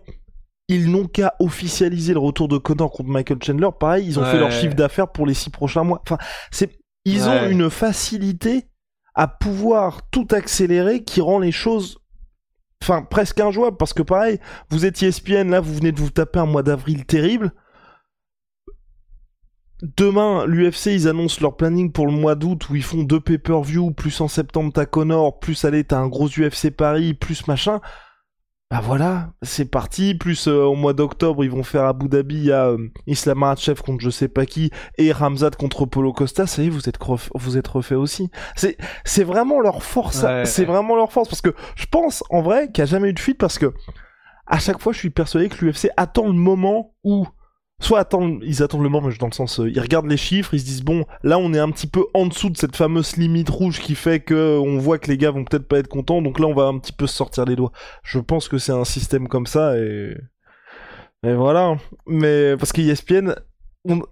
Ils 0.68 0.92
n'ont 0.92 1.08
qu'à 1.08 1.34
officialiser 1.40 2.14
le 2.14 2.20
retour 2.20 2.48
de 2.48 2.60
Conor 2.60 2.92
contre 2.92 3.10
Michael 3.10 3.40
Chandler. 3.44 3.70
Pareil 3.80 4.06
ils 4.06 4.20
ont 4.20 4.26
fait 4.26 4.40
leur 4.40 4.52
chiffre 4.52 4.76
d'affaires 4.76 5.12
pour 5.12 5.26
les 5.26 5.34
six 5.34 5.50
prochains 5.50 5.84
mois. 5.84 6.02
Enfin 6.04 6.18
c'est 6.52 6.80
ils 7.06 7.28
ont 7.28 7.50
une 7.50 7.70
facilité 7.70 8.66
à 9.16 9.28
pouvoir 9.28 10.08
tout 10.12 10.28
accélérer 10.32 11.04
qui 11.04 11.22
rend 11.22 11.40
les 11.40 11.52
choses 11.52 12.00
enfin 12.82 13.02
presque 13.02 13.40
injouables 13.40 13.78
parce 13.78 13.94
que 13.94 14.04
pareil 14.04 14.40
vous 14.70 14.86
étiez 14.86 15.10
ESPN 15.10 15.50
là 15.50 15.60
vous 15.60 15.74
venez 15.74 15.92
de 15.92 16.00
vous 16.00 16.12
taper 16.12 16.40
un 16.40 16.46
mois 16.46 16.64
d'avril 16.64 17.06
terrible 17.06 17.52
Demain, 19.82 20.46
l'UFC, 20.46 20.88
ils 20.88 21.08
annoncent 21.08 21.40
leur 21.42 21.56
planning 21.56 21.92
pour 21.92 22.06
le 22.06 22.12
mois 22.12 22.36
d'août 22.36 22.70
où 22.70 22.76
ils 22.76 22.84
font 22.84 23.04
deux 23.04 23.22
pay-per-view, 23.22 23.92
plus 23.92 24.20
en 24.20 24.28
septembre 24.28 24.72
t'as 24.74 24.86
Connor, 24.86 25.40
plus 25.40 25.64
allez 25.64 25.86
t'as 25.86 26.00
un 26.00 26.08
gros 26.08 26.28
UFC 26.28 26.70
Paris, 26.70 27.14
plus 27.14 27.48
machin. 27.48 27.80
Bah 28.70 28.82
voilà, 28.84 29.32
c'est 29.42 29.66
parti. 29.66 30.14
Plus 30.14 30.48
euh, 30.48 30.64
au 30.64 30.76
mois 30.76 30.94
d'octobre, 30.94 31.44
ils 31.44 31.50
vont 31.50 31.64
faire 31.64 31.86
Abu 31.86 32.08
Dhabi, 32.08 32.36
il 32.36 32.46
y 32.46 32.52
a 32.52 32.68
euh, 32.68 32.92
Islam 33.08 33.40
Makhachev 33.40 33.82
contre 33.82 34.04
je 34.04 34.12
sais 34.12 34.28
pas 34.28 34.46
qui 34.46 34.70
et 34.98 35.12
Ramzat 35.12 35.52
contre 35.52 35.86
Polo 35.86 36.14
Costa. 36.14 36.46
Ça 36.46 36.62
y 36.62 36.68
est, 36.68 36.70
vous 36.70 36.88
êtes 36.88 37.00
vous 37.34 37.58
êtes 37.58 37.68
refait 37.68 37.96
aussi. 37.96 38.30
C'est 38.56 38.78
c'est 39.06 39.24
vraiment 39.24 39.60
leur 39.60 39.82
force. 39.82 40.24
c'est 40.44 40.66
vraiment 40.66 40.96
leur 40.96 41.12
force 41.12 41.30
parce 41.30 41.42
que 41.42 41.56
je 41.76 41.86
pense 41.88 42.24
en 42.30 42.42
vrai 42.42 42.70
qu'il 42.72 42.84
n'y 42.84 42.90
a 42.90 42.92
jamais 42.92 43.10
eu 43.10 43.14
de 43.14 43.20
fuite 43.20 43.40
parce 43.40 43.58
que 43.58 43.74
à 44.46 44.58
chaque 44.58 44.82
fois, 44.82 44.92
je 44.94 44.98
suis 44.98 45.12
persuadé 45.12 45.48
que 45.48 45.64
l'UFC 45.64 45.90
attend 45.96 46.26
le 46.26 46.34
moment 46.34 46.96
où 47.04 47.28
soit 47.80 48.00
attendent, 48.00 48.42
ils 48.44 48.62
attendent 48.64 48.84
le 48.84 48.90
moment, 48.90 49.10
dans 49.20 49.28
le 49.28 49.34
sens, 49.34 49.60
euh, 49.60 49.70
ils 49.70 49.80
regardent 49.80 50.10
les 50.10 50.18
chiffres, 50.18 50.54
ils 50.54 50.60
se 50.60 50.66
disent 50.66 50.84
bon, 50.84 51.06
là 51.24 51.38
on 51.38 51.54
est 51.54 51.60
un 51.60 51.72
petit 51.72 51.88
peu 51.88 52.06
en 52.14 52.26
dessous 52.26 52.50
de 52.50 52.58
cette 52.58 52.76
fameuse 52.76 53.18
limite 53.18 53.50
rouge 53.50 53.80
qui 53.80 53.96
fait 53.96 54.20
que 54.20 54.58
on 54.58 54.78
voit 54.78 55.00
que 55.00 55.10
les 55.10 55.18
gars 55.18 55.32
vont 55.32 55.44
peut-être 55.44 55.68
pas 55.68 55.80
être 55.80 55.88
contents, 55.88 56.22
donc 56.22 56.40
là 56.40 56.48
on 56.48 56.54
va 56.54 56.64
un 56.64 56.78
petit 56.78 56.94
peu 56.94 57.08
se 57.08 57.16
sortir 57.16 57.46
les 57.46 57.56
doigts. 57.56 57.72
Je 58.04 58.20
pense 58.20 58.48
que 58.48 58.58
c'est 58.58 58.72
un 58.72 58.86
système 58.86 59.28
comme 59.28 59.48
ça 59.48 59.78
et 59.78 60.16
et 61.24 61.34
voilà. 61.34 61.78
Mais 62.08 62.56
parce 62.58 62.72
qu'ESPN, 62.72 63.36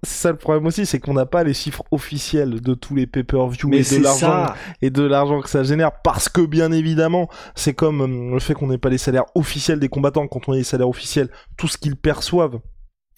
c'est 0.04 0.22
ça 0.22 0.32
le 0.32 0.38
problème 0.38 0.66
aussi, 0.66 0.86
c'est 0.86 1.00
qu'on 1.00 1.14
n'a 1.14 1.26
pas 1.26 1.44
les 1.44 1.54
chiffres 1.54 1.84
officiels 1.92 2.62
de 2.62 2.74
tous 2.74 2.96
les 2.96 3.06
pay-per-view 3.06 3.74
et 3.74 3.84
de 3.84 4.04
l'argent 4.04 4.46
et 4.82 4.90
de 4.90 5.04
l'argent 5.04 5.42
que 5.42 5.50
ça 5.50 5.64
génère 5.64 5.92
parce 6.04 6.30
que 6.30 6.42
bien 6.42 6.72
évidemment, 6.72 7.30
c'est 7.56 7.74
comme 7.74 8.02
euh, 8.02 8.34
le 8.34 8.40
fait 8.40 8.54
qu'on 8.54 8.68
n'ait 8.68 8.78
pas 8.78 8.90
les 8.90 8.98
salaires 8.98 9.26
officiels 9.36 9.80
des 9.80 9.90
combattants 9.90 10.28
quand 10.28 10.48
on 10.48 10.54
a 10.54 10.56
les 10.56 10.64
salaires 10.64 10.90
officiels, 10.90 11.30
tout 11.58 11.68
ce 11.68 11.78
qu'ils 11.78 11.98
perçoivent 11.98 12.60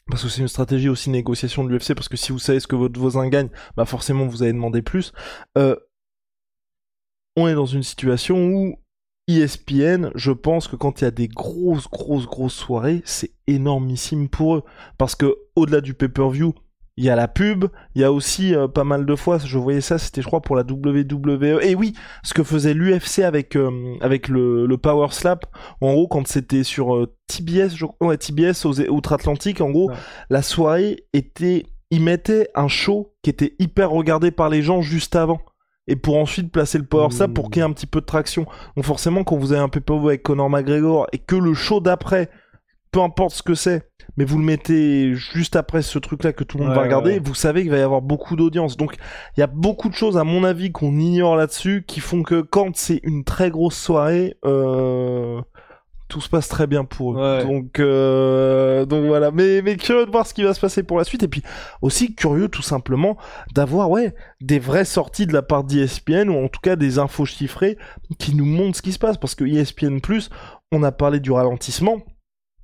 parce 0.10 0.24
que 0.24 0.30
c'est 0.30 0.42
une 0.42 0.48
stratégie 0.48 0.90
aussi 0.90 1.10
négociation 1.10 1.64
de 1.64 1.70
l'UFC, 1.70 1.94
parce 1.94 2.10
que 2.10 2.18
si 2.18 2.32
vous 2.32 2.40
savez 2.40 2.60
ce 2.60 2.68
que 2.68 2.76
votre 2.76 3.00
voisin 3.00 3.28
gagne, 3.30 3.50
bah 3.76 3.86
forcément 3.86 4.26
vous 4.26 4.44
allez 4.44 4.54
demander 4.54 4.82
plus. 4.82 5.14
Euh, 5.58 5.76
on 7.36 7.48
est 7.48 7.54
dans 7.54 7.66
une 7.66 7.84
situation 7.84 8.38
où 8.38 8.76
ESPN, 9.28 10.10
je 10.16 10.32
pense 10.32 10.68
que 10.68 10.76
quand 10.76 11.02
il 11.02 11.04
y 11.04 11.08
a 11.08 11.12
des 11.12 11.28
grosses, 11.28 11.88
grosses, 11.88 12.26
grosses 12.26 12.56
soirées, 12.56 13.02
c'est 13.06 13.32
énormissime 13.48 14.28
pour 14.28 14.56
eux. 14.56 14.64
Parce 14.98 15.16
que 15.16 15.36
au-delà 15.56 15.82
du 15.82 15.94
pay-per-view, 15.94 16.54
il 17.00 17.06
y 17.06 17.10
a 17.10 17.16
la 17.16 17.30
pub, 17.30 17.66
il 17.96 18.02
y 18.02 18.04
a 18.04 18.12
aussi 18.12 18.54
euh, 18.54 18.68
pas 18.68 18.84
mal 18.84 19.06
de 19.06 19.16
fois, 19.16 19.38
je 19.38 19.58
voyais 19.58 19.80
ça, 19.80 19.98
c'était 19.98 20.22
je 20.22 20.28
crois 20.28 20.42
pour 20.42 20.58
la 20.58 20.64
WWE. 20.64 21.62
Et 21.62 21.74
oui, 21.74 21.94
ce 22.24 22.34
que 22.34 22.44
faisait 22.44 22.74
l'UFC 22.74 23.20
avec 23.20 23.56
euh, 23.56 23.96
avec 24.02 24.28
le, 24.28 24.66
le, 24.66 24.78
Power 24.78 25.08
Slap, 25.12 25.46
en 25.80 25.94
gros 25.94 26.10
quand 26.10 26.28
c'était 26.28 26.66
sur 26.66 26.94
euh, 26.94 27.16
TBS, 27.28 27.74
je 27.74 27.86
crois, 27.86 28.18
TBS 28.18 28.66
aux 28.66 28.82
outre-Atlantique, 28.90 29.62
en 29.62 29.70
gros, 29.70 29.90
la 30.30 30.42
soirée 30.42 31.06
était, 31.14 31.64
ils 31.90 32.04
mettaient 32.04 32.50
un 32.54 32.68
show 32.68 33.14
qui 33.24 33.30
était 33.30 33.56
hyper 33.60 33.92
regardé 33.92 34.32
par 34.32 34.50
les 34.50 34.62
gens 34.62 34.82
juste 34.82 35.16
avant 35.16 35.40
et 35.88 35.96
pour 35.96 36.18
ensuite 36.18 36.52
placer 36.52 36.78
le 36.78 36.84
power 36.84 37.12
slap 37.12 37.34
pour 37.34 37.50
qu'il 37.50 37.62
y 37.62 37.66
ait 37.66 37.70
un 37.70 37.72
petit 37.72 37.88
peu 37.88 38.02
de 38.02 38.06
traction. 38.06 38.46
Donc 38.76 38.84
forcément, 38.84 39.24
quand 39.24 39.38
vous 39.38 39.54
avez 39.54 39.62
un 39.62 39.70
pay 39.70 39.82
avec 39.88 40.22
Conor 40.22 40.50
McGregor 40.50 41.08
et 41.14 41.18
que 41.18 41.38
le 41.38 41.54
show 41.54 41.80
d'après, 41.80 42.30
peu 42.92 43.00
importe 43.00 43.36
ce 43.36 43.42
que 43.42 43.56
c'est, 43.56 43.89
mais 44.18 44.26
vous 44.26 44.38
le 44.38 44.44
mettez 44.44 45.14
juste 45.16 45.56
après 45.56 45.82
ce 45.82 46.00
truc-là 46.00 46.34
que 46.34 46.44
tout 46.44 46.58
le 46.58 46.66
monde 46.66 46.74
va 46.74 46.82
regarder, 46.82 47.20
vous 47.20 47.36
savez 47.36 47.62
qu'il 47.62 47.72
va 47.72 47.78
y 47.78 47.82
avoir 47.82 48.02
beaucoup 48.02 48.36
d'audience. 48.36 48.78
Donc 48.78 48.96
il 49.38 49.40
y 49.40 49.44
a 49.44 49.48
beaucoup 49.48 49.90
de 49.90 49.96
choses, 49.96 50.18
à 50.18 50.24
mon 50.24 50.44
avis, 50.44 50.72
qu'on 50.72 50.98
ignore 50.98 51.36
là-dessus, 51.36 51.84
qui 51.88 52.00
font 52.00 52.24
que 52.24 52.42
quand 52.42 52.76
c'est 52.76 53.00
une 53.04 53.24
très 53.24 53.50
grosse 53.50 53.78
soirée, 53.78 54.38
euh, 54.46 55.42
tout 56.10 56.22
se 56.22 56.28
passe 56.28 56.50
très 56.50 56.68
bien 56.68 56.84
pour 56.84 57.18
eux. 57.18 57.44
Donc, 57.44 57.80
euh, 57.80 58.86
donc 58.86 59.06
voilà. 59.06 59.32
Mais, 59.32 59.62
mais 59.62 59.78
curieux 59.78 60.08
de 60.08 60.12
voir 60.12 60.26
ce 60.26 60.34
qui 60.34 60.44
va 60.44 60.54
se 60.54 60.60
passer 60.60 60.84
pour 60.84 60.98
la 60.98 61.04
suite. 61.04 61.24
Et 61.24 61.28
puis 61.28 61.44
aussi 61.82 62.16
curieux 62.16 62.50
tout 62.50 62.64
simplement 62.64 63.16
d'avoir 63.54 63.90
ouais 63.92 64.14
des 64.42 64.60
vraies 64.60 64.86
sorties 64.86 65.28
de 65.28 65.34
la 65.34 65.44
part 65.44 65.64
d'ESPN 65.64 66.30
ou 66.30 66.44
en 66.44 66.48
tout 66.48 66.60
cas 66.62 66.76
des 66.76 66.98
infos 66.98 67.26
chiffrées 67.26 67.78
qui 68.18 68.36
nous 68.36 68.46
montrent 68.46 68.76
ce 68.76 68.82
qui 68.82 68.92
se 68.92 69.00
passe. 69.00 69.18
Parce 69.18 69.36
que 69.36 69.46
ESPN 69.46 70.00
Plus, 70.00 70.30
on 70.72 70.84
a 70.84 70.92
parlé 70.92 71.20
du 71.20 71.32
ralentissement. 71.32 72.00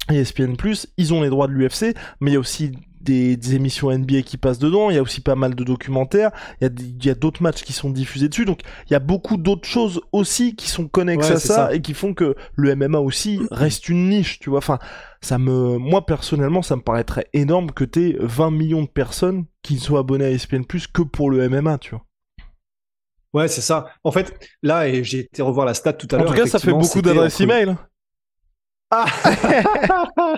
ESPN 0.10 0.56
Plus, 0.56 0.88
ils 0.98 1.14
ont 1.14 1.22
les 1.22 1.30
droits 1.30 1.48
de 1.48 1.54
l'UFC, 1.54 1.96
mais 2.20 2.32
il 2.32 2.34
y 2.34 2.38
a 2.38 2.40
aussi 2.40 2.72
des, 3.06 3.56
émissions 3.56 3.92
NBA 3.92 4.24
qui 4.24 4.38
passent 4.38 4.60
dedans, 4.60 4.90
il 4.90 4.96
y 4.96 5.00
a 5.00 5.02
aussi 5.02 5.22
pas 5.22 5.36
mal 5.36 5.56
de 5.56 5.64
documentaires, 5.64 6.32
il 6.62 7.06
y 7.06 7.10
a, 7.10 7.16
d'autres 7.16 7.42
matchs 7.44 7.64
qui 7.64 7.74
sont 7.74 7.90
diffusés 7.90 8.30
dessus, 8.30 8.46
donc 8.46 8.62
il 8.90 8.94
y 8.94 8.96
a 8.96 9.00
beaucoup 9.00 9.38
d'autres 9.38 9.68
choses 9.68 10.02
aussi 10.12 10.56
qui 10.56 10.70
sont 10.70 10.88
connexes 10.88 11.30
à 11.30 11.40
ça, 11.40 11.74
et 11.74 11.82
qui 11.82 11.94
font 11.94 12.14
que 12.14 12.36
le 12.56 12.76
MMA 12.76 13.00
aussi 13.00 13.40
reste 13.52 13.90
une 13.90 14.10
niche, 14.10 14.40
tu 14.40 14.50
vois. 14.50 14.60
Enfin, 14.60 14.80
ça 15.22 15.38
me, 15.38 15.78
moi 15.78 16.06
personnellement, 16.06 16.62
ça 16.62 16.76
me 16.76 16.82
paraîtrait 16.82 17.28
énorme 17.34 17.72
que 17.72 17.84
t'aies 17.84 18.16
20 18.20 18.52
millions 18.52 18.82
de 18.82 18.88
personnes 18.88 19.46
qui 19.62 19.78
soient 19.78 20.00
abonnées 20.00 20.26
à 20.26 20.32
ESPN 20.32 20.64
Plus 20.64 20.88
que 20.88 21.02
pour 21.02 21.30
le 21.30 21.48
MMA, 21.48 21.78
tu 21.78 21.92
vois. 21.92 22.06
Ouais, 23.34 23.48
c'est 23.50 23.62
ça. 23.62 23.88
En 24.06 24.12
fait, 24.12 24.34
là, 24.64 24.88
et 24.88 25.04
j'ai 25.04 25.20
été 25.20 25.42
revoir 25.42 25.66
la 25.66 25.74
stat 25.74 25.94
tout 25.94 26.08
à 26.12 26.18
l'heure. 26.18 26.26
En 26.26 26.30
tout 26.30 26.38
cas, 26.38 26.48
ça 26.48 26.58
fait 26.58 26.72
beaucoup 26.72 27.02
d'adresses 27.02 27.42
email. 27.42 27.76
Ah 28.92 29.06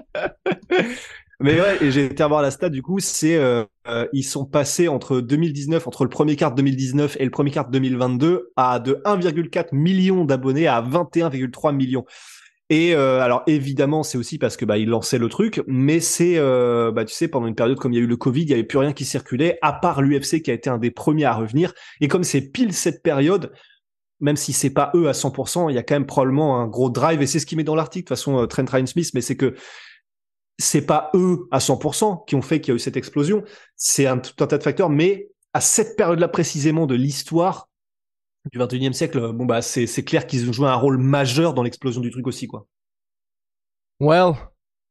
Mais 1.39 1.61
ouais, 1.61 1.91
j'ai 1.91 2.05
été 2.05 2.23
voir 2.25 2.41
la 2.41 2.49
stat 2.49 2.69
du 2.69 2.81
coup, 2.81 2.99
c'est 2.99 3.35
euh, 3.35 3.63
euh, 3.87 4.07
ils 4.11 4.23
sont 4.23 4.45
passés 4.45 4.87
entre 4.87 5.21
2019, 5.21 5.87
entre 5.87 6.03
le 6.03 6.09
premier 6.09 6.35
quart 6.35 6.55
2019 6.55 7.17
et 7.19 7.25
le 7.25 7.29
premier 7.29 7.51
quart 7.51 7.69
2022 7.69 8.51
à 8.55 8.79
de 8.79 8.99
1,4 9.05 9.67
million 9.71 10.25
d'abonnés 10.25 10.67
à 10.67 10.81
21,3 10.81 11.75
millions. 11.75 12.05
Et 12.69 12.95
euh, 12.95 13.21
alors 13.21 13.43
évidemment, 13.45 14.01
c'est 14.01 14.17
aussi 14.17 14.39
parce 14.39 14.57
que 14.57 14.65
bah 14.65 14.79
ils 14.79 14.89
lançaient 14.89 15.19
le 15.19 15.29
truc, 15.29 15.61
mais 15.67 15.99
c'est 15.99 16.37
bah 16.91 17.05
tu 17.05 17.13
sais 17.13 17.27
pendant 17.27 17.45
une 17.45 17.55
période 17.55 17.77
comme 17.77 17.93
il 17.93 17.97
y 17.97 17.99
a 17.99 18.03
eu 18.03 18.07
le 18.07 18.17
Covid, 18.17 18.41
il 18.41 18.49
y 18.49 18.53
avait 18.53 18.63
plus 18.63 18.79
rien 18.79 18.93
qui 18.93 19.05
circulait 19.05 19.59
à 19.61 19.73
part 19.73 20.01
l'UFC 20.01 20.41
qui 20.41 20.49
a 20.49 20.55
été 20.55 20.71
un 20.71 20.79
des 20.79 20.91
premiers 20.91 21.25
à 21.25 21.35
revenir. 21.35 21.73
Et 22.01 22.07
comme 22.07 22.23
c'est 22.23 22.41
pile 22.41 22.73
cette 22.73 23.03
période, 23.03 23.51
même 24.19 24.35
si 24.35 24.53
c'est 24.53 24.69
pas 24.69 24.91
eux 24.95 25.07
à 25.07 25.13
100%, 25.13 25.69
il 25.69 25.75
y 25.75 25.77
a 25.77 25.83
quand 25.83 25.95
même 25.95 26.05
probablement 26.05 26.59
un 26.59 26.67
gros 26.67 26.89
drive 26.89 27.21
et 27.21 27.27
c'est 27.27 27.39
ce 27.39 27.45
qui 27.45 27.55
met 27.55 27.63
dans 27.63 27.75
l'article 27.75 28.05
de 28.05 28.07
toute 28.07 28.17
façon 28.17 28.47
Trent 28.47 28.65
Ryan 28.69 28.85
Smith, 28.85 29.11
mais 29.13 29.21
c'est 29.21 29.37
que 29.37 29.55
c'est 30.59 30.85
pas 30.85 31.11
eux 31.13 31.47
à 31.51 31.59
100% 31.59 32.25
qui 32.25 32.35
ont 32.35 32.41
fait 32.41 32.59
qu'il 32.59 32.71
y 32.71 32.73
a 32.73 32.75
eu 32.75 32.79
cette 32.79 32.97
explosion. 32.97 33.43
C'est 33.75 34.07
un, 34.07 34.17
tout 34.17 34.43
un 34.43 34.47
tas 34.47 34.57
de 34.57 34.63
facteurs, 34.63 34.89
mais 34.89 35.29
à 35.53 35.61
cette 35.61 35.95
période-là 35.95 36.27
précisément 36.27 36.87
de 36.87 36.95
l'histoire 36.95 37.69
du 38.51 38.59
21e 38.59 38.93
siècle, 38.93 39.33
bon 39.33 39.45
bah 39.45 39.61
c'est, 39.61 39.87
c'est 39.87 40.03
clair 40.03 40.25
qu'ils 40.25 40.49
ont 40.49 40.53
joué 40.53 40.67
un 40.67 40.75
rôle 40.75 40.97
majeur 40.97 41.53
dans 41.53 41.63
l'explosion 41.63 42.01
du 42.01 42.11
truc 42.11 42.25
aussi, 42.27 42.47
quoi. 42.47 42.65
Well, 43.99 44.33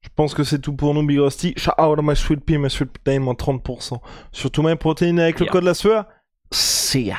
je 0.02 0.08
pense 0.14 0.34
que 0.34 0.44
c'est 0.44 0.60
tout 0.60 0.74
pour 0.74 0.94
nous, 0.94 1.06
Big 1.06 1.18
Rusty. 1.18 1.54
Shout 1.56 1.72
out 1.80 1.98
my 2.02 2.14
sweet 2.14 2.44
pea, 2.44 2.58
my 2.58 2.70
sweet 2.70 2.90
protein, 2.90 3.20
moins 3.20 3.34
30%. 3.34 3.98
Surtout 4.32 4.62
mes 4.62 4.76
protéines 4.76 5.20
avec 5.20 5.40
le 5.40 5.46
code 5.46 5.64
la 5.64 5.74
sueur. 5.74 6.06
See 6.52 7.06
ya. 7.06 7.18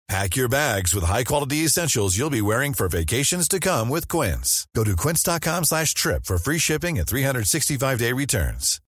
Pack 0.11 0.35
your 0.35 0.49
bags 0.49 0.93
with 0.93 1.05
high-quality 1.05 1.63
essentials 1.63 2.17
you'll 2.17 2.29
be 2.29 2.41
wearing 2.41 2.73
for 2.73 2.89
vacations 2.89 3.47
to 3.47 3.61
come 3.61 3.87
with 3.87 4.09
Quince. 4.09 4.67
Go 4.75 4.83
to 4.83 4.93
quince.com 4.97 5.63
slash 5.63 5.93
trip 5.93 6.25
for 6.25 6.37
free 6.37 6.57
shipping 6.57 6.99
and 6.99 7.07
365-day 7.07 8.11
returns. 8.11 8.81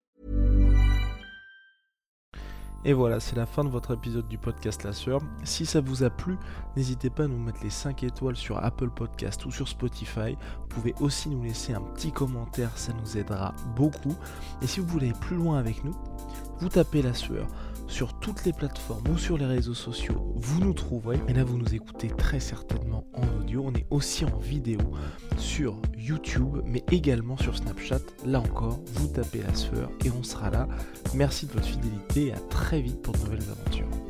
Et 2.86 2.94
voilà, 2.94 3.20
c'est 3.20 3.36
la 3.36 3.44
fin 3.44 3.62
de 3.62 3.68
votre 3.68 3.92
épisode 3.92 4.26
du 4.28 4.38
podcast 4.38 4.82
La 4.84 4.94
Sœur. 4.94 5.20
Si 5.44 5.66
ça 5.66 5.82
vous 5.82 6.02
a 6.02 6.08
plu, 6.08 6.38
n'hésitez 6.76 7.10
pas 7.10 7.24
à 7.24 7.28
nous 7.28 7.38
mettre 7.38 7.62
les 7.62 7.70
5 7.70 8.02
étoiles 8.04 8.36
sur 8.36 8.62
Apple 8.62 8.90
Podcast 8.90 9.44
ou 9.46 9.50
sur 9.50 9.68
Spotify. 9.68 10.36
Vous 10.60 10.68
pouvez 10.68 10.94
aussi 11.00 11.28
nous 11.28 11.42
laisser 11.42 11.72
un 11.72 11.80
petit 11.80 12.12
commentaire, 12.12 12.76
ça 12.76 12.92
nous 12.92 13.18
aidera 13.18 13.54
beaucoup. 13.76 14.14
Et 14.62 14.66
si 14.66 14.80
vous 14.80 14.86
voulez 14.86 15.10
aller 15.10 15.18
plus 15.20 15.36
loin 15.36 15.58
avec 15.58 15.84
nous, 15.84 15.94
vous 16.60 16.68
tapez 16.68 17.02
La 17.02 17.14
Sueur 17.14 17.46
sur 17.90 18.14
toutes 18.20 18.44
les 18.44 18.52
plateformes 18.52 19.02
ou 19.08 19.18
sur 19.18 19.36
les 19.36 19.46
réseaux 19.46 19.74
sociaux, 19.74 20.32
vous 20.36 20.60
nous 20.60 20.72
trouverez. 20.72 21.20
Et 21.28 21.32
là, 21.32 21.44
vous 21.44 21.58
nous 21.58 21.74
écoutez 21.74 22.08
très 22.08 22.38
certainement 22.38 23.04
en 23.12 23.26
audio. 23.40 23.64
On 23.66 23.74
est 23.74 23.86
aussi 23.90 24.24
en 24.24 24.38
vidéo 24.38 24.78
sur 25.36 25.76
YouTube, 25.98 26.60
mais 26.64 26.84
également 26.92 27.36
sur 27.36 27.56
Snapchat. 27.56 28.00
Là 28.24 28.40
encore, 28.40 28.80
vous 28.94 29.08
tapez 29.08 29.42
la 29.42 29.54
sueur 29.54 29.90
et 30.04 30.10
on 30.10 30.22
sera 30.22 30.50
là. 30.50 30.68
Merci 31.14 31.46
de 31.46 31.52
votre 31.52 31.66
fidélité 31.66 32.26
et 32.26 32.32
à 32.32 32.38
très 32.38 32.80
vite 32.80 33.02
pour 33.02 33.14
de 33.14 33.18
nouvelles 33.18 33.50
aventures. 33.50 34.09